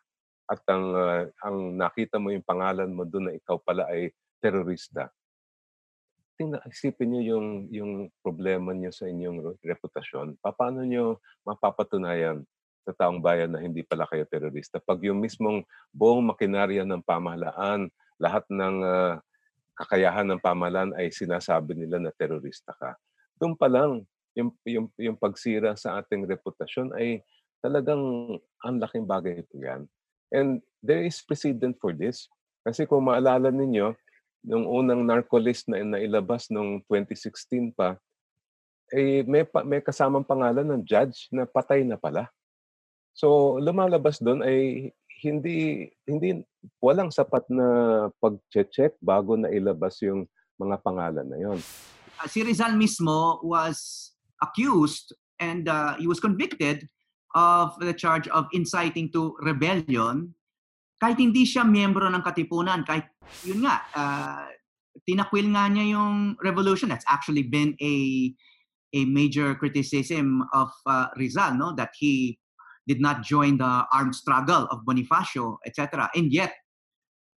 at 0.45 0.61
ang, 0.69 0.93
uh, 0.93 1.23
ang 1.41 1.57
nakita 1.73 2.21
mo 2.21 2.29
yung 2.29 2.45
pangalan 2.45 2.91
mo 2.91 3.01
doon 3.07 3.31
na 3.31 3.33
ikaw 3.33 3.57
pala 3.57 3.89
ay 3.89 4.13
terorista, 4.43 5.09
tingnan, 6.35 6.61
isipin 6.67 7.15
niyo 7.15 7.21
yung, 7.35 7.47
yung 7.71 7.91
problema 8.19 8.75
niyo 8.75 8.91
sa 8.91 9.07
inyong 9.07 9.55
reputasyon. 9.63 10.35
Paano 10.43 10.83
niyo 10.83 11.23
mapapatunayan 11.47 12.43
sa 12.85 12.91
taong 12.93 13.23
bayan 13.23 13.55
na 13.55 13.63
hindi 13.63 13.81
pala 13.81 14.05
kayo 14.05 14.27
terorista? 14.27 14.83
Pag 14.83 15.01
yung 15.07 15.23
mismong 15.23 15.63
buong 15.95 16.21
makinarya 16.27 16.83
ng 16.83 17.01
pamahalaan, 17.01 17.87
lahat 18.19 18.43
ng 18.51 18.75
uh, 18.83 19.15
kakayahan 19.79 20.27
ng 20.27 20.43
pamahalaan 20.43 20.91
ay 20.99 21.11
sinasabi 21.11 21.75
nila 21.75 21.99
na 21.99 22.11
terorista 22.15 22.75
ka. 22.75 22.95
Doon 23.39 23.55
pa 23.55 23.67
lang, 23.71 24.03
yung, 24.35 24.51
yung, 24.67 24.87
yung 24.99 25.17
pagsira 25.19 25.75
sa 25.79 25.99
ating 26.03 26.27
reputasyon 26.27 26.95
ay 26.99 27.23
talagang 27.65 28.37
ang 28.61 28.77
laking 28.77 29.09
bagay 29.09 29.41
ito 29.41 29.57
yan. 29.57 29.89
And 30.29 30.61
there 30.85 31.01
is 31.01 31.17
precedent 31.25 31.81
for 31.81 31.97
this. 31.97 32.29
Kasi 32.61 32.85
kung 32.85 33.09
maalala 33.09 33.49
ninyo, 33.49 33.97
nung 34.45 34.69
unang 34.69 35.01
narco 35.01 35.41
list 35.41 35.65
na 35.65 35.81
nailabas 35.81 36.53
nung 36.53 36.85
2016 36.85 37.73
pa, 37.73 37.97
eh, 38.93 39.25
may, 39.25 39.41
may 39.65 39.81
kasamang 39.81 40.25
pangalan 40.25 40.65
ng 40.69 40.85
judge 40.85 41.25
na 41.33 41.49
patay 41.49 41.81
na 41.81 41.97
pala. 41.97 42.29
So 43.17 43.57
lumalabas 43.57 44.21
doon 44.21 44.45
ay 44.45 44.91
hindi 45.23 45.89
hindi 46.05 46.43
walang 46.83 47.09
sapat 47.09 47.47
na 47.47 47.65
pag-check 48.19 48.99
bago 48.99 49.39
na 49.39 49.49
ilabas 49.49 49.97
yung 50.03 50.27
mga 50.59 50.75
pangalan 50.83 51.25
na 51.25 51.39
yon. 51.39 51.57
Uh, 52.19 52.27
si 52.27 52.43
Rizal 52.43 52.75
mismo 52.75 53.39
was 53.41 54.11
accused 54.43 55.15
and 55.39 55.71
uh, 55.71 55.95
he 55.95 56.05
was 56.05 56.19
convicted 56.19 56.85
of 57.35 57.77
the 57.83 57.93
charge 57.93 58.27
of 58.31 58.47
inciting 58.55 59.11
to 59.11 59.35
rebellion 59.43 60.33
kahit 61.01 61.19
hindi 61.19 61.43
siya 61.43 61.67
miyembro 61.67 62.07
ng 62.07 62.23
katipunan, 62.23 62.87
kahit 62.87 63.11
yun 63.43 63.67
nga, 63.67 63.83
uh, 63.93 64.47
tinakwil 65.03 65.51
nga 65.51 65.67
niya 65.67 65.99
yung 65.99 66.39
revolution. 66.39 66.87
That's 66.89 67.05
actually 67.07 67.43
been 67.43 67.75
a 67.83 67.93
a 68.95 69.03
major 69.03 69.53
criticism 69.59 70.47
of 70.55 70.71
uh, 70.87 71.11
Rizal, 71.19 71.59
no? 71.59 71.75
That 71.75 71.91
he 71.99 72.39
did 72.87 73.03
not 73.03 73.27
join 73.27 73.59
the 73.59 73.83
armed 73.91 74.15
struggle 74.15 74.71
of 74.71 74.87
Bonifacio, 74.87 75.59
etc. 75.67 76.07
And 76.15 76.31
yet, 76.31 76.55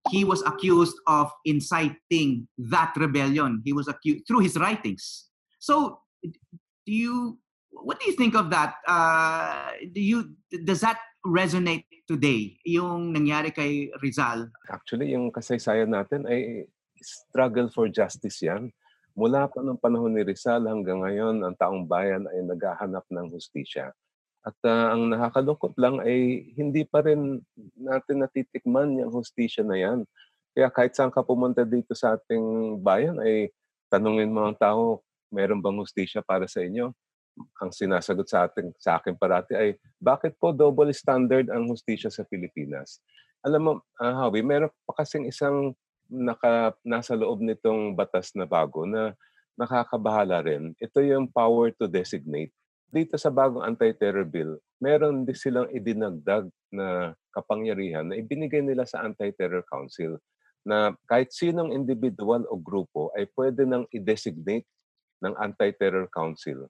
he 0.09 0.23
was 0.23 0.41
accused 0.47 0.95
of 1.11 1.35
inciting 1.45 2.47
that 2.71 2.95
rebellion. 2.95 3.61
He 3.67 3.73
was 3.75 3.89
accused 3.89 4.25
through 4.29 4.47
his 4.47 4.55
writings. 4.57 5.27
So, 5.59 5.99
do 6.23 6.93
you 6.95 7.43
what 7.83 7.99
do 8.01 8.11
you 8.11 8.17
think 8.17 8.35
of 8.35 8.51
that? 8.51 8.79
Uh, 8.87 9.75
do 9.93 10.01
you 10.01 10.19
does 10.65 10.81
that 10.83 10.99
resonate 11.27 11.87
today 12.07 12.57
yung 12.65 13.13
nangyari 13.15 13.53
kay 13.55 13.91
Rizal? 14.01 14.49
Actually, 14.71 15.13
yung 15.13 15.31
kasaysayan 15.31 15.93
natin 15.93 16.25
ay 16.27 16.67
struggle 16.99 17.71
for 17.71 17.87
justice 17.91 18.43
yan. 18.43 18.71
Mula 19.19 19.51
pa 19.51 19.63
ng 19.63 19.79
panahon 19.83 20.15
ni 20.15 20.23
Rizal 20.23 20.63
hanggang 20.71 21.03
ngayon, 21.03 21.43
ang 21.43 21.55
taong 21.59 21.87
bayan 21.91 22.27
ay 22.31 22.39
naghahanap 22.47 23.03
ng 23.11 23.35
hustisya. 23.35 23.91
At 24.47 24.55
uh, 24.63 24.95
ang 24.95 25.11
nakakalungkot 25.11 25.75
lang 25.75 25.99
ay 25.99 26.49
hindi 26.55 26.87
pa 26.87 27.03
rin 27.03 27.43
natin 27.75 28.23
natitikman 28.23 28.95
yung 29.03 29.11
hustisya 29.11 29.67
na 29.67 29.75
yan. 29.75 30.07
Kaya 30.55 30.71
kahit 30.71 30.95
saan 30.95 31.11
ka 31.11 31.27
pumunta 31.27 31.67
dito 31.67 31.93
sa 31.99 32.15
ating 32.15 32.79
bayan 32.79 33.19
ay 33.19 33.51
tanungin 33.91 34.31
mo 34.31 34.47
ang 34.47 34.55
tao, 34.55 35.03
meron 35.35 35.61
bang 35.61 35.77
hustisya 35.83 36.23
para 36.23 36.47
sa 36.47 36.63
inyo? 36.63 36.95
Ang 37.59 37.71
sinasagot 37.71 38.27
sa 38.27 38.47
atin 38.47 38.75
sa 38.79 38.99
akin 38.99 39.15
parati 39.15 39.55
ay 39.55 39.79
bakit 39.99 40.35
po 40.39 40.51
double 40.51 40.91
standard 40.95 41.49
ang 41.49 41.71
hustisya 41.71 42.11
sa 42.11 42.27
Pilipinas? 42.27 43.03
Alam 43.47 43.61
mo, 43.63 43.73
uh, 44.03 44.15
Howie, 44.19 44.43
meron 44.43 44.71
pa 44.83 45.03
kasing 45.03 45.31
isang 45.31 45.73
naka, 46.11 46.75
nasa 46.83 47.15
loob 47.15 47.39
nitong 47.45 47.95
batas 47.95 48.35
na 48.35 48.49
bago 48.49 48.83
na 48.89 49.15
nakakabahala 49.59 50.43
rin. 50.43 50.75
Ito 50.79 51.03
yung 51.03 51.31
power 51.31 51.71
to 51.75 51.87
designate. 51.87 52.55
Dito 52.89 53.21
sa 53.21 53.29
bagong 53.29 53.63
anti-terror 53.63 54.25
bill, 54.25 54.57
meron 54.81 55.29
din 55.29 55.37
silang 55.37 55.69
idinagdag 55.69 56.49
na 56.73 57.13
kapangyarihan 57.37 58.09
na 58.09 58.17
ibinigay 58.17 58.65
nila 58.65 58.89
sa 58.89 59.05
Anti-Terror 59.05 59.67
Council 59.69 60.17
na 60.65 60.97
kahit 61.05 61.33
sinong 61.33 61.75
individual 61.75 62.49
o 62.49 62.57
grupo 62.57 63.13
ay 63.13 63.29
pwede 63.37 63.69
nang 63.69 63.85
i-designate 63.93 64.65
ng 65.21 65.35
Anti-Terror 65.37 66.09
Council 66.09 66.65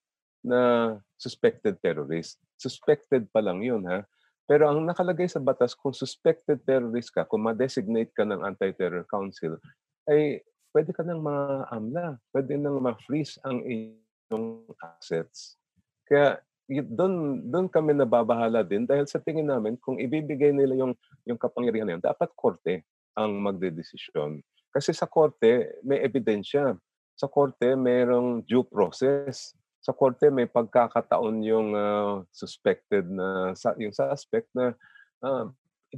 na 0.49 0.97
suspected 1.21 1.77
terrorist. 1.85 2.41
Suspected 2.57 3.29
pa 3.29 3.45
lang 3.45 3.61
yun, 3.61 3.85
ha? 3.85 4.03
Pero 4.49 4.73
ang 4.73 4.81
nakalagay 4.89 5.29
sa 5.29 5.45
batas, 5.45 5.77
kung 5.77 5.93
suspected 5.93 6.65
terrorist 6.65 7.13
ka, 7.13 7.29
kung 7.29 7.45
ma-designate 7.45 8.17
ka 8.17 8.25
ng 8.25 8.41
Anti-Terror 8.41 9.05
Council, 9.05 9.61
ay 10.09 10.41
pwede 10.73 10.97
ka 10.97 11.05
nang 11.05 11.21
ma-amla, 11.21 12.17
pwede 12.33 12.57
nang 12.57 12.81
ma-freeze 12.81 13.37
ang 13.45 13.61
inyong 13.61 14.65
assets. 14.81 15.61
Kaya 16.09 16.41
doon 16.69 17.45
doon 17.49 17.67
kami 17.69 17.97
nababahala 17.97 18.61
din 18.61 18.85
dahil 18.85 19.09
sa 19.09 19.21
tingin 19.21 19.49
namin 19.49 19.81
kung 19.81 19.97
ibibigay 19.97 20.53
nila 20.53 20.77
yung 20.77 20.93
yung 21.25 21.41
kapangyarihan 21.41 21.89
na 21.89 21.95
yun, 21.97 22.05
dapat 22.05 22.29
korte 22.37 22.85
ang 23.17 23.37
magdedesisyon. 23.41 24.45
Kasi 24.69 24.93
sa 24.93 25.09
korte 25.09 25.81
may 25.85 26.05
ebidensya. 26.05 26.77
Sa 27.19 27.27
korte 27.27 27.73
mayroong 27.75 28.45
due 28.45 28.65
process 28.65 29.57
sa 29.89 29.97
korte 29.97 30.29
may 30.29 30.45
pagkakataon 30.45 31.41
yung 31.41 31.73
uh, 31.73 32.21
suspected 32.29 33.09
na 33.09 33.57
yung 33.81 33.97
suspect 33.97 34.45
na 34.53 34.77
uh, 35.25 35.49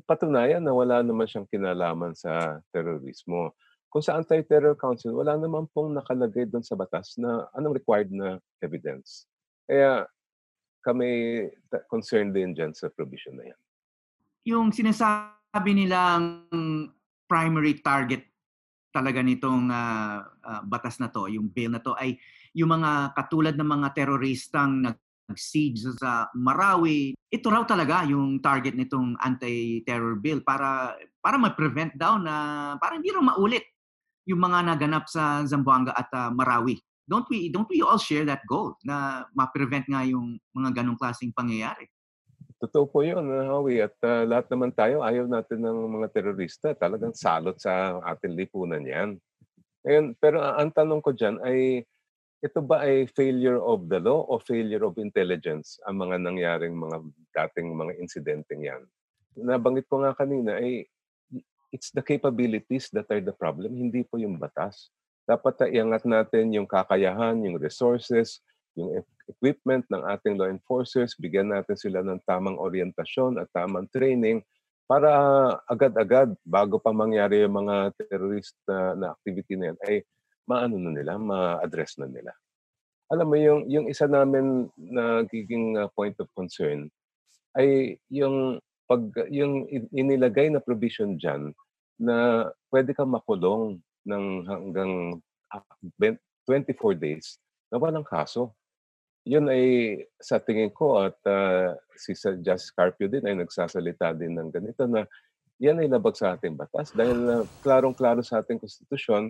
patunayan 0.06 0.62
na 0.62 0.70
wala 0.70 1.02
naman 1.02 1.26
siyang 1.26 1.50
kinalaman 1.50 2.14
sa 2.14 2.62
terorismo. 2.70 3.50
Kung 3.90 3.98
sa 3.98 4.14
Anti-Terror 4.14 4.78
Council, 4.78 5.10
wala 5.18 5.34
naman 5.34 5.66
pong 5.74 5.98
nakalagay 5.98 6.46
doon 6.46 6.62
sa 6.62 6.78
batas 6.78 7.18
na 7.18 7.50
anong 7.58 7.82
required 7.82 8.14
na 8.14 8.38
evidence. 8.62 9.26
Kaya 9.66 10.06
kami 10.86 11.42
concerned 11.90 12.30
din 12.30 12.54
dyan 12.54 12.70
sa 12.70 12.86
provision 12.94 13.34
na 13.34 13.50
yan. 13.50 13.60
yung 14.40 14.70
sinasabi 14.70 15.74
nilang 15.74 16.46
primary 17.26 17.82
target 17.82 18.30
talaga 18.94 19.18
nitong 19.26 19.66
ah, 19.74 20.22
ah, 20.46 20.62
batas 20.62 21.02
na 21.02 21.10
to, 21.10 21.26
yung 21.26 21.50
bill 21.50 21.74
na 21.74 21.82
to 21.82 21.98
ay 21.98 22.14
yung 22.56 22.70
mga 22.74 23.14
katulad 23.14 23.54
ng 23.54 23.68
mga 23.68 23.88
teroristang 23.94 24.82
nag-siege 25.30 25.94
sa 25.98 26.26
Marawi. 26.34 27.14
Ito 27.30 27.46
raw 27.50 27.62
talaga 27.62 28.02
yung 28.06 28.42
target 28.42 28.74
nitong 28.74 29.14
anti-terror 29.22 30.18
bill 30.18 30.42
para 30.42 30.98
para 31.22 31.38
ma-prevent 31.38 31.94
daw 31.94 32.18
na 32.18 32.34
para 32.82 32.98
hindi 32.98 33.14
raw 33.14 33.22
maulit 33.22 33.62
yung 34.26 34.42
mga 34.42 34.66
naganap 34.74 35.06
sa 35.06 35.46
Zamboanga 35.46 35.94
at 35.94 36.10
ah, 36.12 36.30
Marawi. 36.34 36.78
Don't 37.06 37.26
we 37.30 37.50
don't 37.50 37.66
we 37.66 37.82
all 37.82 37.98
share 37.98 38.26
that 38.26 38.42
goal 38.46 38.78
na 38.86 39.26
ma-prevent 39.34 39.86
nga 39.90 40.02
yung 40.06 40.38
mga 40.54 40.82
ganong 40.82 40.98
klaseng 40.98 41.34
pangyayari? 41.34 41.90
Totoo 42.60 42.84
po 42.92 43.00
yun, 43.00 43.24
uh, 43.24 43.48
Howie. 43.48 43.80
At 43.80 43.96
uh, 44.04 44.28
lahat 44.28 44.52
naman 44.52 44.70
tayo, 44.76 45.00
ayaw 45.00 45.24
natin 45.24 45.64
ng 45.64 45.96
mga 45.96 46.12
terorista. 46.12 46.76
Talagang 46.76 47.16
salot 47.16 47.56
sa 47.56 47.96
ating 48.04 48.36
lipunan 48.36 48.84
yan. 48.84 49.16
Ngayon, 49.80 50.12
pero 50.20 50.44
ang 50.44 50.68
tanong 50.68 51.00
ko 51.00 51.16
dyan 51.16 51.40
ay, 51.40 51.88
ito 52.40 52.60
ba 52.64 52.88
ay 52.88 53.04
failure 53.12 53.60
of 53.60 53.84
the 53.92 54.00
law 54.00 54.24
o 54.24 54.40
failure 54.40 54.80
of 54.80 54.96
intelligence 54.96 55.76
ang 55.84 56.00
mga 56.00 56.16
nangyaring 56.24 56.72
mga 56.72 56.98
dating 57.36 57.76
mga 57.76 57.92
insidenteng 58.00 58.64
yan? 58.64 58.82
Nabanggit 59.36 59.84
ko 59.86 60.00
nga 60.00 60.16
kanina 60.16 60.56
ay 60.56 60.88
it's 61.70 61.92
the 61.94 62.02
capabilities 62.02 62.90
that 62.90 63.06
are 63.12 63.22
the 63.22 63.36
problem, 63.36 63.76
hindi 63.76 64.02
po 64.02 64.18
yung 64.18 64.40
batas. 64.40 64.90
Dapat 65.28 65.70
iangat 65.70 66.02
natin 66.08 66.50
yung 66.50 66.66
kakayahan, 66.66 67.38
yung 67.46 67.60
resources, 67.60 68.42
yung 68.74 69.04
equipment 69.30 69.86
ng 69.92 70.02
ating 70.10 70.34
law 70.34 70.50
enforcers, 70.50 71.14
bigyan 71.14 71.54
natin 71.54 71.78
sila 71.78 72.02
ng 72.02 72.18
tamang 72.26 72.58
orientasyon 72.58 73.38
at 73.38 73.46
tamang 73.54 73.86
training 73.94 74.42
para 74.90 75.06
agad-agad, 75.70 76.34
bago 76.42 76.82
pa 76.82 76.90
mangyari 76.90 77.46
yung 77.46 77.62
mga 77.62 77.94
terrorist 77.94 78.58
na, 78.66 78.98
na 78.98 79.06
activity 79.14 79.54
na 79.54 79.70
yan, 79.70 79.78
ay 79.86 80.02
maano 80.50 80.74
na 80.82 80.90
nila, 80.90 81.14
ma-address 81.14 82.02
na 82.02 82.10
nila. 82.10 82.34
Alam 83.10 83.26
mo, 83.30 83.36
yung, 83.38 83.70
yung 83.70 83.86
isa 83.86 84.10
namin 84.10 84.66
nagiging 84.74 85.78
uh, 85.78 85.86
point 85.94 86.18
of 86.18 86.26
concern 86.34 86.90
ay 87.58 87.98
yung 88.10 88.58
pag 88.90 89.06
yung 89.30 89.70
inilagay 89.94 90.50
na 90.50 90.58
provision 90.58 91.14
diyan 91.14 91.54
na 91.98 92.46
pwede 92.74 92.90
kang 92.90 93.10
makulong 93.10 93.78
ng 94.02 94.26
hanggang 94.46 95.18
24 96.46 96.98
days 96.98 97.38
na 97.70 97.78
walang 97.78 98.06
kaso 98.06 98.50
yun 99.22 99.46
ay 99.52 99.94
sa 100.18 100.40
tingin 100.42 100.72
ko 100.72 101.06
at 101.06 101.14
uh, 101.28 101.76
si 101.94 102.16
Justice 102.16 102.72
Carpio 102.72 103.06
din 103.06 103.22
ay 103.22 103.36
nagsasalita 103.36 104.16
din 104.16 104.34
ng 104.34 104.50
ganito 104.50 104.88
na 104.88 105.04
yan 105.60 105.78
ay 105.78 105.86
labag 105.92 106.16
sa 106.16 106.34
ating 106.34 106.56
batas 106.56 106.90
dahil 106.96 107.18
uh, 107.28 107.44
klarong-klaro 107.60 108.24
sa 108.24 108.40
ating 108.40 108.58
konstitusyon 108.58 109.28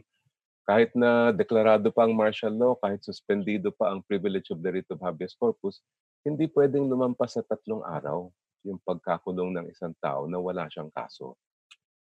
kahit 0.71 0.95
na 0.95 1.35
deklarado 1.35 1.91
pa 1.91 2.07
ang 2.07 2.14
martial 2.14 2.55
law, 2.55 2.79
kahit 2.79 3.03
suspendido 3.03 3.75
pa 3.75 3.91
ang 3.91 4.07
privilege 4.07 4.55
of 4.55 4.62
the 4.62 4.71
writ 4.71 4.87
of 4.95 5.03
habeas 5.03 5.35
corpus, 5.35 5.83
hindi 6.23 6.47
pwedeng 6.55 6.87
lumampas 6.87 7.35
sa 7.35 7.43
tatlong 7.43 7.83
araw 7.83 8.31
yung 8.62 8.79
pagkakulong 8.87 9.51
ng 9.59 9.66
isang 9.66 9.91
tao 9.99 10.31
na 10.31 10.39
wala 10.39 10.71
siyang 10.71 10.95
kaso. 10.95 11.35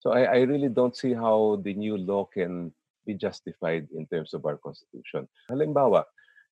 So 0.05 0.13
I, 0.13 0.29
I 0.29 0.39
really 0.45 0.69
don't 0.69 0.93
see 0.93 1.17
how 1.17 1.57
the 1.65 1.73
new 1.73 1.97
law 1.97 2.29
can 2.29 2.69
be 3.09 3.17
justified 3.17 3.89
in 3.97 4.05
terms 4.05 4.37
of 4.37 4.45
our 4.45 4.61
constitution. 4.61 5.25
Halimbawa, 5.49 6.05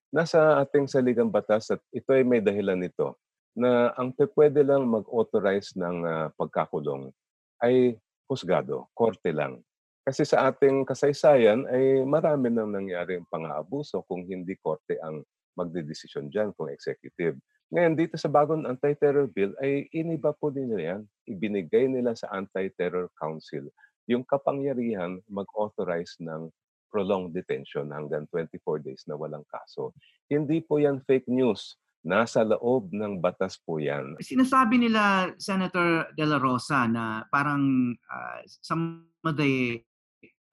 nasa 0.09 0.57
ating 0.65 0.89
saligang 0.89 1.29
batas 1.29 1.69
at 1.69 1.85
ito 1.93 2.17
ay 2.17 2.25
may 2.25 2.41
dahilan 2.41 2.81
nito 2.81 3.13
na 3.53 3.93
ang 3.93 4.09
pwede 4.33 4.65
lang 4.65 4.89
mag-authorize 4.89 5.77
ng 5.77 5.97
uh, 6.01 6.27
pagkakulong 6.33 7.13
ay 7.61 7.93
husgado, 8.25 8.89
korte 8.97 9.29
lang. 9.29 9.61
Kasi 10.07 10.23
sa 10.23 10.47
ating 10.47 10.87
kasaysayan 10.87 11.67
ay 11.67 12.07
marami 12.07 12.47
nang 12.47 12.71
nangyari 12.71 13.19
ang 13.19 13.27
pang-aabuso 13.27 14.07
kung 14.07 14.23
hindi 14.23 14.55
korte 14.55 14.95
ang 15.03 15.19
magdedesisyon 15.59 16.31
dyan 16.31 16.55
kung 16.55 16.71
executive. 16.71 17.35
Ngayon, 17.75 17.99
dito 17.99 18.15
sa 18.15 18.31
bagong 18.31 18.63
anti-terror 18.63 19.27
bill 19.27 19.51
ay 19.59 19.91
iniba 19.91 20.31
po 20.31 20.47
din 20.47 20.71
nila 20.71 20.95
yan. 20.95 21.01
Ibinigay 21.27 21.91
nila 21.91 22.15
sa 22.15 22.31
Anti-Terror 22.31 23.11
Council 23.19 23.67
yung 24.07 24.23
kapangyarihan 24.23 25.19
mag-authorize 25.27 26.15
ng 26.23 26.47
prolonged 26.87 27.35
detention 27.35 27.91
hanggang 27.91 28.23
24 28.31 28.79
days 28.79 29.03
na 29.11 29.19
walang 29.19 29.43
kaso. 29.51 29.91
Hindi 30.31 30.63
po 30.63 30.79
yan 30.79 31.03
fake 31.03 31.27
news. 31.27 31.75
Nasa 32.07 32.47
loob 32.47 32.95
ng 32.95 33.19
batas 33.19 33.59
po 33.59 33.83
yan. 33.83 34.15
Sinasabi 34.23 34.79
nila, 34.79 35.35
Senator 35.35 36.07
De 36.15 36.23
La 36.23 36.39
Rosa, 36.39 36.87
na 36.87 37.27
parang 37.27 37.91
uh, 38.07 38.39
some 38.63 39.11
of 39.27 39.35
the 39.35 39.83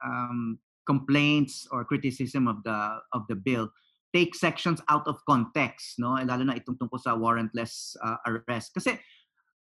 um, 0.05 0.59
complaints 0.87 1.67
or 1.73 1.85
criticism 1.85 2.47
of 2.47 2.63
the 2.63 3.01
of 3.13 3.25
the 3.29 3.35
bill 3.35 3.73
take 4.15 4.35
sections 4.35 4.81
out 4.89 5.03
of 5.11 5.19
context, 5.27 5.99
no? 5.99 6.15
Lalo 6.15 6.47
na 6.47 6.55
itong 6.55 6.79
tungkol 6.79 7.03
sa 7.03 7.19
warrantless 7.19 7.99
uh, 7.99 8.23
arrest. 8.31 8.71
Kasi 8.71 8.95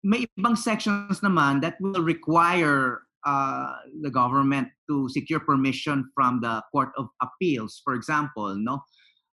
may 0.00 0.24
ibang 0.24 0.56
sections 0.56 1.20
naman 1.20 1.60
that 1.60 1.76
will 1.84 2.00
require 2.00 3.04
uh, 3.28 3.76
the 4.00 4.08
government 4.08 4.72
to 4.88 5.04
secure 5.12 5.38
permission 5.38 6.08
from 6.16 6.40
the 6.40 6.64
Court 6.72 6.88
of 6.96 7.12
Appeals, 7.20 7.82
for 7.84 7.92
example, 7.92 8.56
no, 8.56 8.80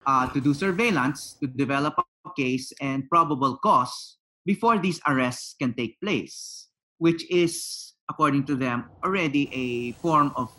uh, 0.06 0.26
to 0.34 0.40
do 0.40 0.50
surveillance, 0.50 1.38
to 1.38 1.46
develop 1.46 1.94
a 1.94 2.04
case 2.34 2.72
and 2.80 3.06
probable 3.06 3.54
cause 3.62 4.18
before 4.42 4.82
these 4.82 4.98
arrests 5.06 5.54
can 5.60 5.72
take 5.74 6.00
place, 6.00 6.68
which 6.98 7.22
is, 7.30 7.94
according 8.10 8.44
to 8.50 8.56
them, 8.56 8.90
already 9.04 9.46
a 9.54 9.92
form 10.02 10.32
of 10.34 10.50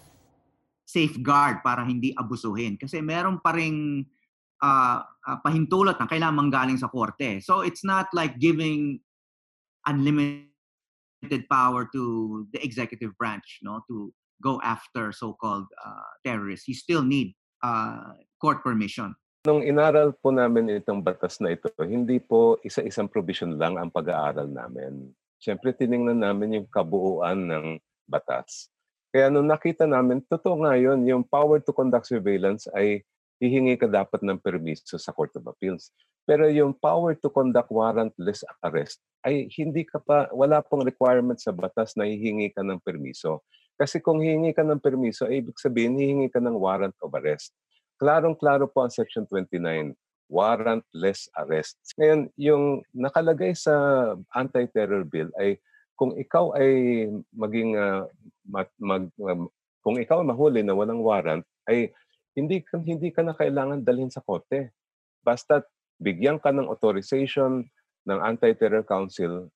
safeguard 0.95 1.59
para 1.59 1.83
hindi 1.83 2.15
abusuhin. 2.15 2.79
Kasi 2.79 3.03
meron 3.03 3.43
pa 3.43 3.51
ring 3.51 4.07
uh, 4.63 5.03
uh, 5.03 5.37
pahintulot 5.43 5.99
na 5.99 6.07
kailangan 6.07 6.47
manggaling 6.47 6.79
sa 6.79 6.87
korte. 6.87 7.43
So 7.43 7.59
it's 7.67 7.83
not 7.83 8.07
like 8.15 8.39
giving 8.39 9.03
unlimited 9.83 10.55
limited 11.25 11.49
power 11.49 11.89
to 11.89 12.45
the 12.53 12.61
executive 12.61 13.17
branch 13.17 13.57
no 13.65 13.81
to 13.89 14.13
go 14.43 14.61
after 14.61 15.09
so-called 15.09 15.65
uh, 15.81 16.11
terrorists. 16.21 16.67
You 16.67 16.75
still 16.75 17.01
need 17.01 17.33
uh, 17.63 18.13
court 18.37 18.61
permission. 18.61 19.15
Nung 19.45 19.65
inaral 19.65 20.13
po 20.21 20.29
namin 20.29 20.69
itong 20.69 21.01
batas 21.01 21.41
na 21.41 21.53
ito, 21.53 21.69
hindi 21.81 22.21
po 22.21 22.61
isa-isang 22.61 23.09
provision 23.09 23.57
lang 23.57 23.77
ang 23.77 23.89
pag-aaral 23.89 24.49
namin. 24.49 25.13
Siyempre, 25.37 25.73
tiningnan 25.73 26.17
namin 26.17 26.61
yung 26.61 26.67
kabuuan 26.69 27.45
ng 27.45 27.65
batas. 28.09 28.69
Kaya 29.15 29.31
nung 29.31 29.47
nakita 29.47 29.87
namin, 29.87 30.19
totoo 30.27 30.67
nga 30.67 30.75
yun, 30.75 31.07
yung 31.07 31.23
power 31.23 31.63
to 31.63 31.71
conduct 31.71 32.03
surveillance 32.03 32.67
ay 32.75 32.99
hihingi 33.39 33.79
ka 33.79 33.87
dapat 33.87 34.19
ng 34.19 34.35
permiso 34.43 34.99
sa 34.99 35.15
Court 35.15 35.31
of 35.39 35.47
Appeals. 35.47 35.95
Pero 36.27 36.51
yung 36.51 36.75
power 36.75 37.15
to 37.15 37.31
conduct 37.31 37.71
warrantless 37.71 38.43
arrest 38.59 38.99
ay 39.23 39.47
hindi 39.55 39.87
ka 39.87 40.03
pa, 40.03 40.27
wala 40.35 40.59
pong 40.59 40.83
requirement 40.83 41.39
sa 41.39 41.55
batas 41.55 41.95
na 41.95 42.03
hihingi 42.03 42.51
ka 42.51 42.59
ng 42.59 42.83
permiso. 42.83 43.39
Kasi 43.79 44.03
kung 44.03 44.19
hihingi 44.19 44.51
ka 44.51 44.67
ng 44.67 44.83
permiso, 44.83 45.31
ay 45.31 45.39
ibig 45.39 45.55
sabihin 45.63 45.95
hihingi 45.95 46.27
ka 46.27 46.43
ng 46.43 46.59
warrant 46.59 46.99
of 46.99 47.15
arrest. 47.15 47.55
Klarong-klaro 47.95 48.67
po 48.67 48.83
ang 48.83 48.91
Section 48.91 49.23
29, 49.31 49.95
warrantless 50.27 51.31
arrest. 51.39 51.79
Ngayon, 51.95 52.35
yung 52.35 52.83
nakalagay 52.91 53.55
sa 53.55 53.71
anti-terror 54.35 55.07
bill 55.07 55.31
ay 55.39 55.55
kung 55.95 56.15
ikaw 56.19 56.55
ay 56.59 57.07
maging 57.31 57.79
uh, 57.79 58.07
mag, 58.43 58.67
mag, 58.77 59.07
um, 59.19 59.47
kung 59.79 59.95
ikaw 59.97 60.21
mahuli 60.21 60.61
na 60.61 60.75
walang 60.75 60.99
warrant 60.99 61.43
ay 61.71 61.91
hindi 62.35 62.61
hindi 62.83 63.09
ka 63.15 63.23
na 63.23 63.31
kailangan 63.31 63.81
dalhin 63.81 64.11
sa 64.11 64.19
korte. 64.19 64.75
Basta 65.23 65.63
bigyan 65.97 66.37
ka 66.37 66.51
ng 66.51 66.67
authorization 66.67 67.63
ng 68.05 68.19
Anti-Terror 68.21 68.83
Council, 68.85 69.49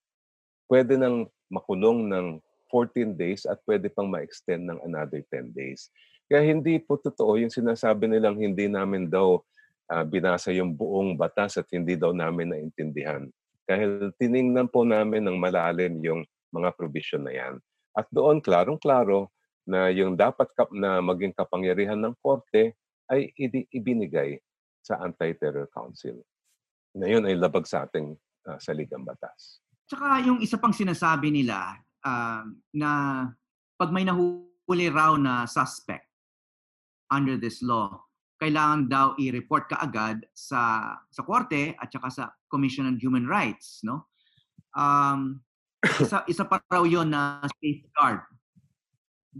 pwede 0.71 0.95
nang 0.95 1.27
makulong 1.51 2.07
ng 2.07 2.27
14 2.71 3.17
days 3.17 3.43
at 3.49 3.59
pwede 3.65 3.91
pang 3.91 4.07
ma-extend 4.07 4.69
ng 4.69 4.79
another 4.85 5.21
10 5.27 5.51
days. 5.53 5.91
Kaya 6.29 6.45
hindi 6.45 6.77
po 6.77 7.01
totoo 7.01 7.41
yung 7.41 7.49
sinasabi 7.49 8.05
nilang 8.05 8.37
hindi 8.37 8.69
namin 8.69 9.09
daw 9.09 9.41
uh, 9.89 10.05
binasa 10.05 10.53
yung 10.53 10.77
buong 10.77 11.17
batas 11.17 11.57
at 11.57 11.65
hindi 11.73 11.97
daw 11.97 12.13
namin 12.13 12.53
naintindihan. 12.53 13.25
Dahil 13.69 14.09
tiningnan 14.17 14.73
po 14.73 14.81
namin 14.81 15.29
ng 15.29 15.37
malalim 15.37 16.01
yung 16.01 16.25
mga 16.49 16.73
provision 16.73 17.21
na 17.21 17.33
yan. 17.37 17.53
At 17.93 18.09
doon, 18.09 18.41
klarong-klaro 18.41 19.29
na 19.69 19.93
yung 19.93 20.17
dapat 20.17 20.49
kap 20.57 20.73
na 20.73 20.97
maging 21.05 21.37
kapangyarihan 21.37 22.01
ng 22.01 22.17
korte 22.17 22.73
ay 23.13 23.29
ibinigay 23.69 24.41
sa 24.81 24.97
Anti-Terror 25.05 25.69
Council. 25.69 26.17
Na 26.97 27.05
yun 27.05 27.29
ay 27.29 27.37
labag 27.37 27.69
sa 27.69 27.85
ating 27.85 28.17
uh, 28.49 28.57
saligang 28.57 29.05
batas. 29.05 29.61
Tsaka 29.85 30.25
yung 30.25 30.41
isa 30.41 30.57
pang 30.57 30.73
sinasabi 30.73 31.29
nila 31.29 31.77
uh, 32.01 32.49
na 32.73 32.91
pag 33.77 33.89
may 33.93 34.01
nahuli 34.01 34.89
raw 34.89 35.13
na 35.13 35.45
suspect 35.45 36.09
under 37.13 37.37
this 37.37 37.61
law, 37.61 38.01
kailangan 38.41 38.89
daw 38.89 39.07
i-report 39.21 39.69
ka 39.69 39.77
agad 39.81 40.25
sa 40.33 40.93
sa 41.09 41.21
korte 41.21 41.77
at 41.77 41.89
saka 41.93 42.09
sa 42.09 42.25
Commission 42.49 42.89
on 42.89 42.97
Human 42.97 43.29
Rights, 43.29 43.85
no? 43.85 44.09
Um, 44.73 45.41
isa, 46.03 46.25
isa 46.27 46.43
pa 46.43 46.59
raw 46.67 46.83
yun 46.83 47.13
na 47.13 47.45
safeguard. 47.61 48.25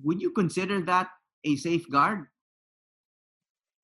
Would 0.06 0.22
you 0.22 0.32
consider 0.32 0.80
that 0.88 1.10
a 1.44 1.52
safeguard? 1.58 2.30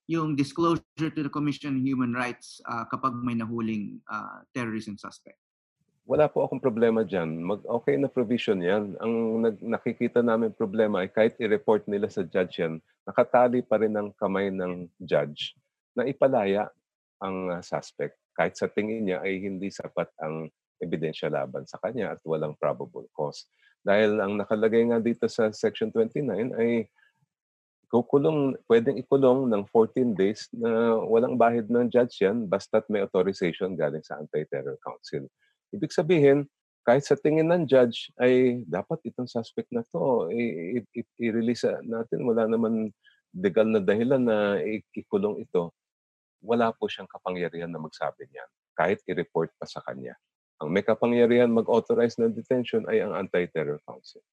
Yung 0.06 0.38
disclosure 0.38 1.10
to 1.12 1.22
the 1.26 1.34
Commission 1.34 1.82
on 1.82 1.84
Human 1.84 2.14
Rights 2.14 2.62
uh, 2.70 2.86
kapag 2.86 3.18
may 3.26 3.34
nahuling 3.34 4.00
uh, 4.06 4.46
terrorism 4.54 5.02
suspect? 5.02 5.42
Wala 6.06 6.30
po 6.30 6.46
akong 6.46 6.62
problema 6.62 7.02
dyan. 7.02 7.42
Mag, 7.42 7.66
okay 7.66 7.98
na 7.98 8.06
provision 8.06 8.62
yan. 8.62 8.94
Ang 9.02 9.42
nag, 9.42 9.58
nakikita 9.58 10.22
namin 10.22 10.54
problema 10.54 11.02
ay 11.02 11.10
kahit 11.10 11.34
i-report 11.42 11.90
nila 11.90 12.06
sa 12.14 12.22
judge 12.22 12.62
yan, 12.62 12.78
nakatali 13.10 13.66
pa 13.66 13.82
rin 13.82 13.98
ang 13.98 14.14
kamay 14.14 14.54
ng 14.54 14.86
judge 15.02 15.58
na 15.98 16.06
ipalaya 16.06 16.70
ang 17.18 17.50
uh, 17.50 17.62
suspect 17.66 18.14
kahit 18.36 18.60
sa 18.60 18.68
tingin 18.68 19.08
niya 19.08 19.24
ay 19.24 19.40
hindi 19.40 19.72
sapat 19.72 20.12
ang 20.20 20.52
ebidensya 20.84 21.32
laban 21.32 21.64
sa 21.64 21.80
kanya 21.80 22.14
at 22.14 22.20
walang 22.28 22.54
probable 22.60 23.08
cause. 23.16 23.48
Dahil 23.80 24.20
ang 24.20 24.36
nakalagay 24.36 24.84
nga 24.92 25.00
dito 25.00 25.26
sa 25.32 25.50
Section 25.56 25.90
29 25.90 26.52
ay 26.60 26.92
kukulong, 27.88 28.60
pwedeng 28.68 29.00
ikulong 29.00 29.48
ng 29.48 29.64
14 29.72 30.18
days 30.18 30.52
na 30.52 31.00
walang 31.00 31.40
bahid 31.40 31.72
ng 31.72 31.88
judge 31.88 32.20
yan 32.20 32.44
basta't 32.44 32.84
may 32.92 33.00
authorization 33.00 33.78
galing 33.78 34.04
sa 34.04 34.20
Anti-Terror 34.20 34.76
Council. 34.84 35.32
Ibig 35.72 35.96
sabihin, 35.96 36.44
kahit 36.86 37.08
sa 37.08 37.16
tingin 37.16 37.50
ng 37.50 37.66
judge 37.66 38.14
ay 38.22 38.62
dapat 38.68 39.00
itong 39.10 39.26
suspect 39.26 39.72
na 39.74 39.82
to 39.90 40.30
i-release 41.18 41.66
natin. 41.82 42.20
Wala 42.22 42.46
naman 42.46 42.94
legal 43.34 43.66
na 43.66 43.82
dahilan 43.82 44.22
na 44.22 44.60
ikulong 44.94 45.42
ito. 45.42 45.74
Wala 46.46 46.70
po 46.72 46.86
siyang 46.86 47.10
kapangyarihan 47.10 47.74
na 47.74 47.82
magsabi 47.82 48.30
niyan 48.30 48.50
kahit 48.78 49.02
i-report 49.10 49.50
pa 49.58 49.66
sa 49.66 49.82
kanya. 49.82 50.14
Ang 50.62 50.72
may 50.72 50.86
kapangyarihan 50.86 51.52
mag-authorize 51.52 52.16
ng 52.22 52.32
detention 52.32 52.88
ay 52.88 53.04
ang 53.04 53.12
Anti-Terror 53.12 53.82
Council. 53.84 54.24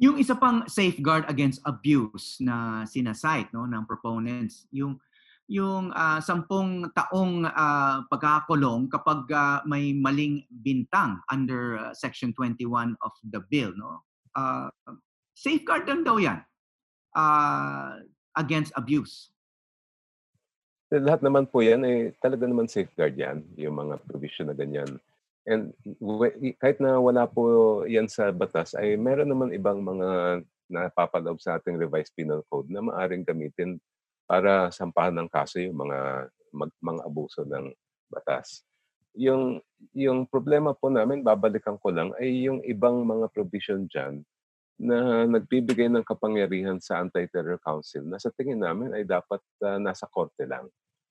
Yung 0.00 0.16
isa 0.16 0.32
pang 0.38 0.64
safeguard 0.64 1.28
against 1.28 1.60
abuse 1.68 2.40
na 2.40 2.88
sinasite 2.88 3.52
no 3.52 3.68
ng 3.68 3.84
proponents, 3.84 4.64
yung 4.72 4.96
yung 5.50 5.90
uh, 5.92 6.22
sampung 6.22 6.88
taong 6.94 7.44
uh, 7.44 8.06
pagkakakulong 8.06 8.86
kapag 8.88 9.26
uh, 9.34 9.58
may 9.66 9.92
maling 9.92 10.46
bintang 10.48 11.18
under 11.28 11.76
uh, 11.76 11.92
section 11.92 12.30
21 12.32 12.94
of 13.02 13.12
the 13.28 13.42
bill 13.50 13.74
no 13.74 14.06
uh, 14.38 14.70
safeguard 15.34 15.84
lang 15.84 16.06
daw 16.06 16.16
yan 16.16 16.38
uh, 17.18 17.98
against 18.38 18.70
abuse 18.78 19.31
lahat 20.92 21.24
naman 21.24 21.48
po 21.48 21.64
yan 21.64 21.80
eh 21.88 22.12
talaga 22.20 22.44
naman 22.44 22.68
safeguard 22.68 23.16
yan 23.16 23.40
yung 23.56 23.80
mga 23.80 23.96
provision 24.04 24.52
na 24.52 24.56
ganyan 24.56 25.00
and 25.48 25.72
kahit 26.60 26.78
na 26.78 27.00
wala 27.00 27.24
po 27.24 27.82
yan 27.88 28.06
sa 28.06 28.28
batas 28.28 28.76
ay 28.76 29.00
meron 29.00 29.32
naman 29.32 29.56
ibang 29.56 29.80
mga 29.80 30.42
napapaloob 30.72 31.40
sa 31.40 31.60
ating 31.60 31.76
revised 31.76 32.12
penal 32.16 32.44
code 32.48 32.68
na 32.72 32.84
maaring 32.84 33.24
gamitin 33.24 33.80
para 34.24 34.72
sampahan 34.72 35.12
ng 35.12 35.28
kaso 35.28 35.60
yung 35.60 35.76
mga 35.76 36.32
mag, 36.56 36.72
mga 36.80 37.00
abuso 37.04 37.44
ng 37.44 37.68
batas. 38.08 38.64
Yung 39.12 39.60
yung 39.92 40.24
problema 40.24 40.72
po 40.72 40.88
namin, 40.88 41.20
babalikan 41.20 41.76
ko 41.76 41.92
lang, 41.92 42.16
ay 42.16 42.48
yung 42.48 42.64
ibang 42.64 43.04
mga 43.04 43.28
provision 43.28 43.84
diyan 43.84 44.24
na 44.80 45.28
nagbibigay 45.28 45.86
ng 45.92 46.04
kapangyarihan 46.06 46.80
sa 46.82 46.98
Anti-Terror 47.00 47.60
Council 47.62 48.02
na 48.06 48.18
sa 48.18 48.32
tingin 48.34 48.60
namin 48.60 48.96
ay 48.96 49.06
dapat 49.06 49.38
uh, 49.62 49.78
nasa 49.78 50.08
korte 50.08 50.42
lang. 50.48 50.66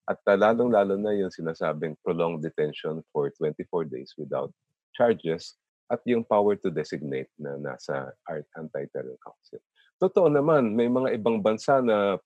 At 0.09 0.20
uh, 0.28 0.36
lalong-lalo 0.36 0.97
na 0.97 1.14
yung 1.16 1.32
sinasabing 1.32 1.95
prolonged 2.01 2.43
detention 2.43 3.05
for 3.14 3.30
24 3.38 3.88
days 3.88 4.12
without 4.18 4.51
charges 4.91 5.55
at 5.91 5.99
yung 6.07 6.24
power 6.24 6.55
to 6.59 6.72
designate 6.72 7.32
na 7.36 7.59
nasa 7.59 8.16
Anti-Terror 8.55 9.20
Council. 9.20 9.59
Totoo 10.01 10.32
naman, 10.32 10.74
may 10.74 10.89
mga 10.89 11.14
ibang 11.20 11.43
bansa 11.43 11.84
na 11.84 12.18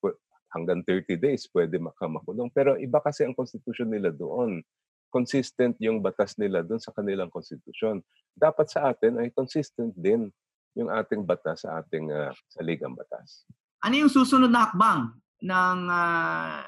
hanggang 0.55 0.79
30 0.87 1.19
days 1.19 1.43
pwede 1.51 1.75
makamakulong. 1.75 2.47
Pero 2.55 2.79
iba 2.79 3.03
kasi 3.03 3.27
ang 3.27 3.35
constitution 3.35 3.91
nila 3.91 4.15
doon. 4.15 4.63
Consistent 5.11 5.75
yung 5.83 5.99
batas 5.99 6.39
nila 6.39 6.63
doon 6.63 6.79
sa 6.79 6.95
kanilang 6.95 7.27
constitution. 7.27 7.99
Dapat 8.31 8.67
sa 8.71 8.95
atin 8.95 9.19
ay 9.19 9.27
consistent 9.35 9.91
din 9.91 10.31
yung 10.75 10.91
ating 10.91 11.23
batas 11.23 11.63
sa 11.63 11.79
ating 11.81 12.11
uh, 12.11 12.31
saligang 12.51 12.93
batas. 12.93 13.47
Ano 13.83 13.95
yung 13.95 14.11
susunod 14.11 14.51
na 14.51 14.67
hakbang 14.67 15.11
ng 15.43 15.79
uh, 15.87 16.63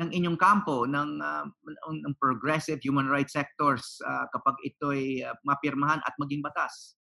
ng 0.00 0.10
inyong 0.14 0.38
kampo 0.38 0.86
ng 0.86 1.18
uh, 1.18 1.44
ng 1.90 2.14
progressive 2.16 2.78
human 2.80 3.10
rights 3.10 3.34
sectors 3.34 3.98
uh, 4.06 4.24
kapag 4.30 4.54
ito'y 4.62 5.26
uh, 5.26 5.34
mapirmahan 5.42 5.98
at 6.06 6.14
maging 6.16 6.40
batas? 6.40 6.94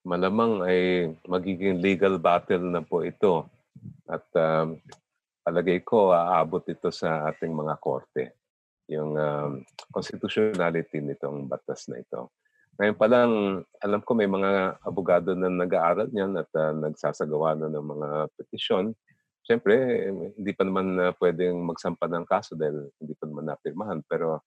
Malamang 0.00 0.64
ay 0.64 1.12
magiging 1.28 1.84
legal 1.84 2.16
battle 2.16 2.64
na 2.64 2.80
po 2.80 3.04
ito. 3.04 3.44
At 4.08 4.24
um, 4.34 4.80
palagay 5.44 5.84
ko 5.84 6.16
aabot 6.16 6.64
ito 6.64 6.88
sa 6.88 7.28
ating 7.28 7.52
mga 7.52 7.74
korte 7.76 8.40
yung 8.90 9.14
um, 9.14 9.50
constitutionality 9.94 10.98
nitong 10.98 11.46
batas 11.46 11.86
na 11.86 12.02
ito. 12.02 12.34
Ngayon 12.80 12.96
pa 12.96 13.06
lang, 13.12 13.30
alam 13.84 14.00
ko 14.00 14.16
may 14.16 14.24
mga 14.24 14.80
abogado 14.80 15.36
na 15.36 15.52
nag-aaral 15.52 16.08
niyan 16.08 16.32
at 16.40 16.48
uh, 16.56 16.72
nagsasagawa 16.72 17.52
na 17.52 17.68
ng 17.68 17.84
mga 17.84 18.08
petisyon. 18.40 18.96
Siyempre, 19.44 20.08
hindi 20.08 20.52
pa 20.56 20.64
naman 20.64 20.96
uh, 20.96 21.12
pwedeng 21.20 21.60
magsampa 21.60 22.08
ng 22.08 22.24
kaso 22.24 22.56
dahil 22.56 22.88
hindi 22.96 23.12
pa 23.20 23.28
naman 23.28 23.52
napirmahan. 23.52 24.00
Pero 24.08 24.40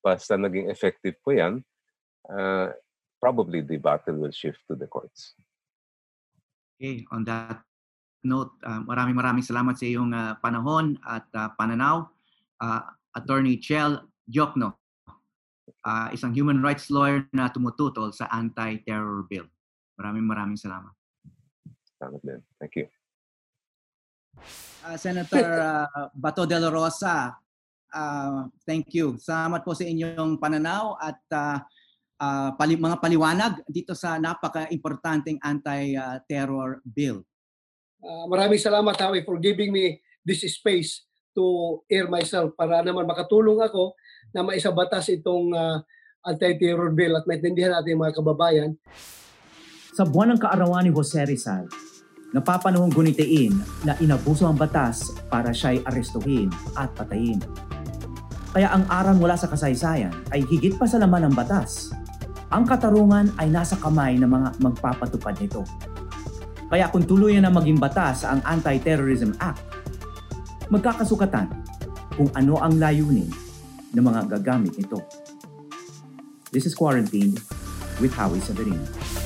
basta 0.00 0.40
naging 0.40 0.72
effective 0.72 1.20
po 1.20 1.36
yan, 1.36 1.60
uh, 2.32 2.72
probably 3.20 3.60
the 3.60 3.76
battle 3.76 4.16
will 4.16 4.32
shift 4.32 4.64
to 4.64 4.72
the 4.72 4.88
courts. 4.88 5.36
Okay, 6.80 7.04
on 7.12 7.28
that 7.28 7.68
note, 8.24 8.56
uh, 8.64 8.80
maraming 8.80 9.20
maraming 9.20 9.44
salamat 9.44 9.76
sa 9.76 9.84
iyong 9.84 10.16
uh, 10.16 10.40
panahon 10.40 10.96
at 11.04 11.28
uh, 11.36 11.52
pananaw. 11.60 12.08
Uh, 12.56 12.80
Attorney 13.12 13.60
Chel 13.60 14.00
Jokno, 14.24 14.80
uh, 15.84 16.08
isang 16.12 16.32
human 16.32 16.60
rights 16.60 16.88
lawyer 16.88 17.24
na 17.32 17.48
tumututol 17.48 18.12
sa 18.12 18.28
anti-terror 18.32 19.24
bill. 19.28 19.48
Maraming 20.00 20.26
maraming 20.26 20.58
salamat. 20.58 20.92
Salamat 21.96 22.20
din. 22.24 22.40
Thank 22.58 22.74
you. 22.80 22.86
Uh, 24.84 24.98
Senator 24.98 25.46
uh, 25.62 26.10
Bato 26.22 26.44
de 26.44 26.58
la 26.58 26.68
Rosa, 26.68 27.32
uh, 27.94 28.50
thank 28.66 28.92
you. 28.92 29.16
Salamat 29.16 29.62
po 29.62 29.72
sa 29.72 29.86
inyong 29.86 30.36
pananaw 30.36 30.98
at 30.98 31.20
uh, 31.32 31.58
uh, 32.18 32.50
pali- 32.58 32.80
mga 32.80 32.98
paliwanag 33.00 33.62
dito 33.70 33.94
sa 33.96 34.18
napaka-importanteng 34.18 35.40
anti-terror 35.40 36.82
bill. 36.84 37.22
Uh, 38.04 38.28
maraming 38.28 38.60
salamat, 38.60 38.92
Howie, 39.00 39.24
for 39.24 39.40
giving 39.40 39.72
me 39.72 40.02
this 40.26 40.44
space 40.44 41.08
to 41.32 41.80
air 41.88 42.06
myself 42.06 42.52
para 42.54 42.84
naman 42.84 43.08
makatulong 43.08 43.58
ako 43.64 43.96
na 44.32 44.46
maisabatas 44.46 45.10
itong 45.12 45.52
uh, 45.52 45.82
anti-terror 46.24 46.88
bill 46.96 47.20
at 47.20 47.28
maintindihan 47.28 47.76
natin 47.76 48.00
mga 48.00 48.16
kababayan. 48.16 48.70
Sa 49.94 50.08
buwan 50.08 50.34
ng 50.34 50.40
kaarawan 50.40 50.88
ni 50.88 50.90
Jose 50.90 51.20
Rizal, 51.22 51.68
napapanahong 52.34 52.90
gunitain 52.90 53.54
na 53.86 53.94
inabuso 54.02 54.48
ang 54.48 54.58
batas 54.58 55.14
para 55.30 55.54
siya'y 55.54 55.86
arestuhin 55.86 56.50
at 56.74 56.90
patayin. 56.96 57.38
Kaya 58.50 58.74
ang 58.74 58.86
arang 58.90 59.18
mula 59.22 59.38
sa 59.38 59.46
kasaysayan 59.46 60.10
ay 60.34 60.42
higit 60.42 60.74
pa 60.74 60.86
sa 60.88 60.98
laman 60.98 61.30
ng 61.30 61.34
batas. 61.34 61.94
Ang 62.50 62.66
katarungan 62.66 63.34
ay 63.38 63.50
nasa 63.50 63.78
kamay 63.78 64.18
ng 64.18 64.30
mga 64.30 64.48
magpapatupad 64.62 65.34
nito. 65.42 65.62
Kaya 66.70 66.90
kung 66.90 67.06
tuluyan 67.06 67.46
na 67.46 67.54
maging 67.54 67.78
batas 67.78 68.26
ang 68.26 68.42
Anti-Terrorism 68.42 69.34
Act, 69.38 69.62
magkakasukatan 70.70 71.50
kung 72.14 72.30
ano 72.34 72.58
ang 72.62 72.78
layunin 72.78 73.43
ng 73.94 74.04
mga 74.04 74.20
gagamit 74.38 74.74
nito. 74.74 74.98
This 76.50 76.66
is 76.66 76.74
Quarantined 76.74 77.38
with 78.02 78.12
Howie 78.14 78.42
Severino. 78.42 79.23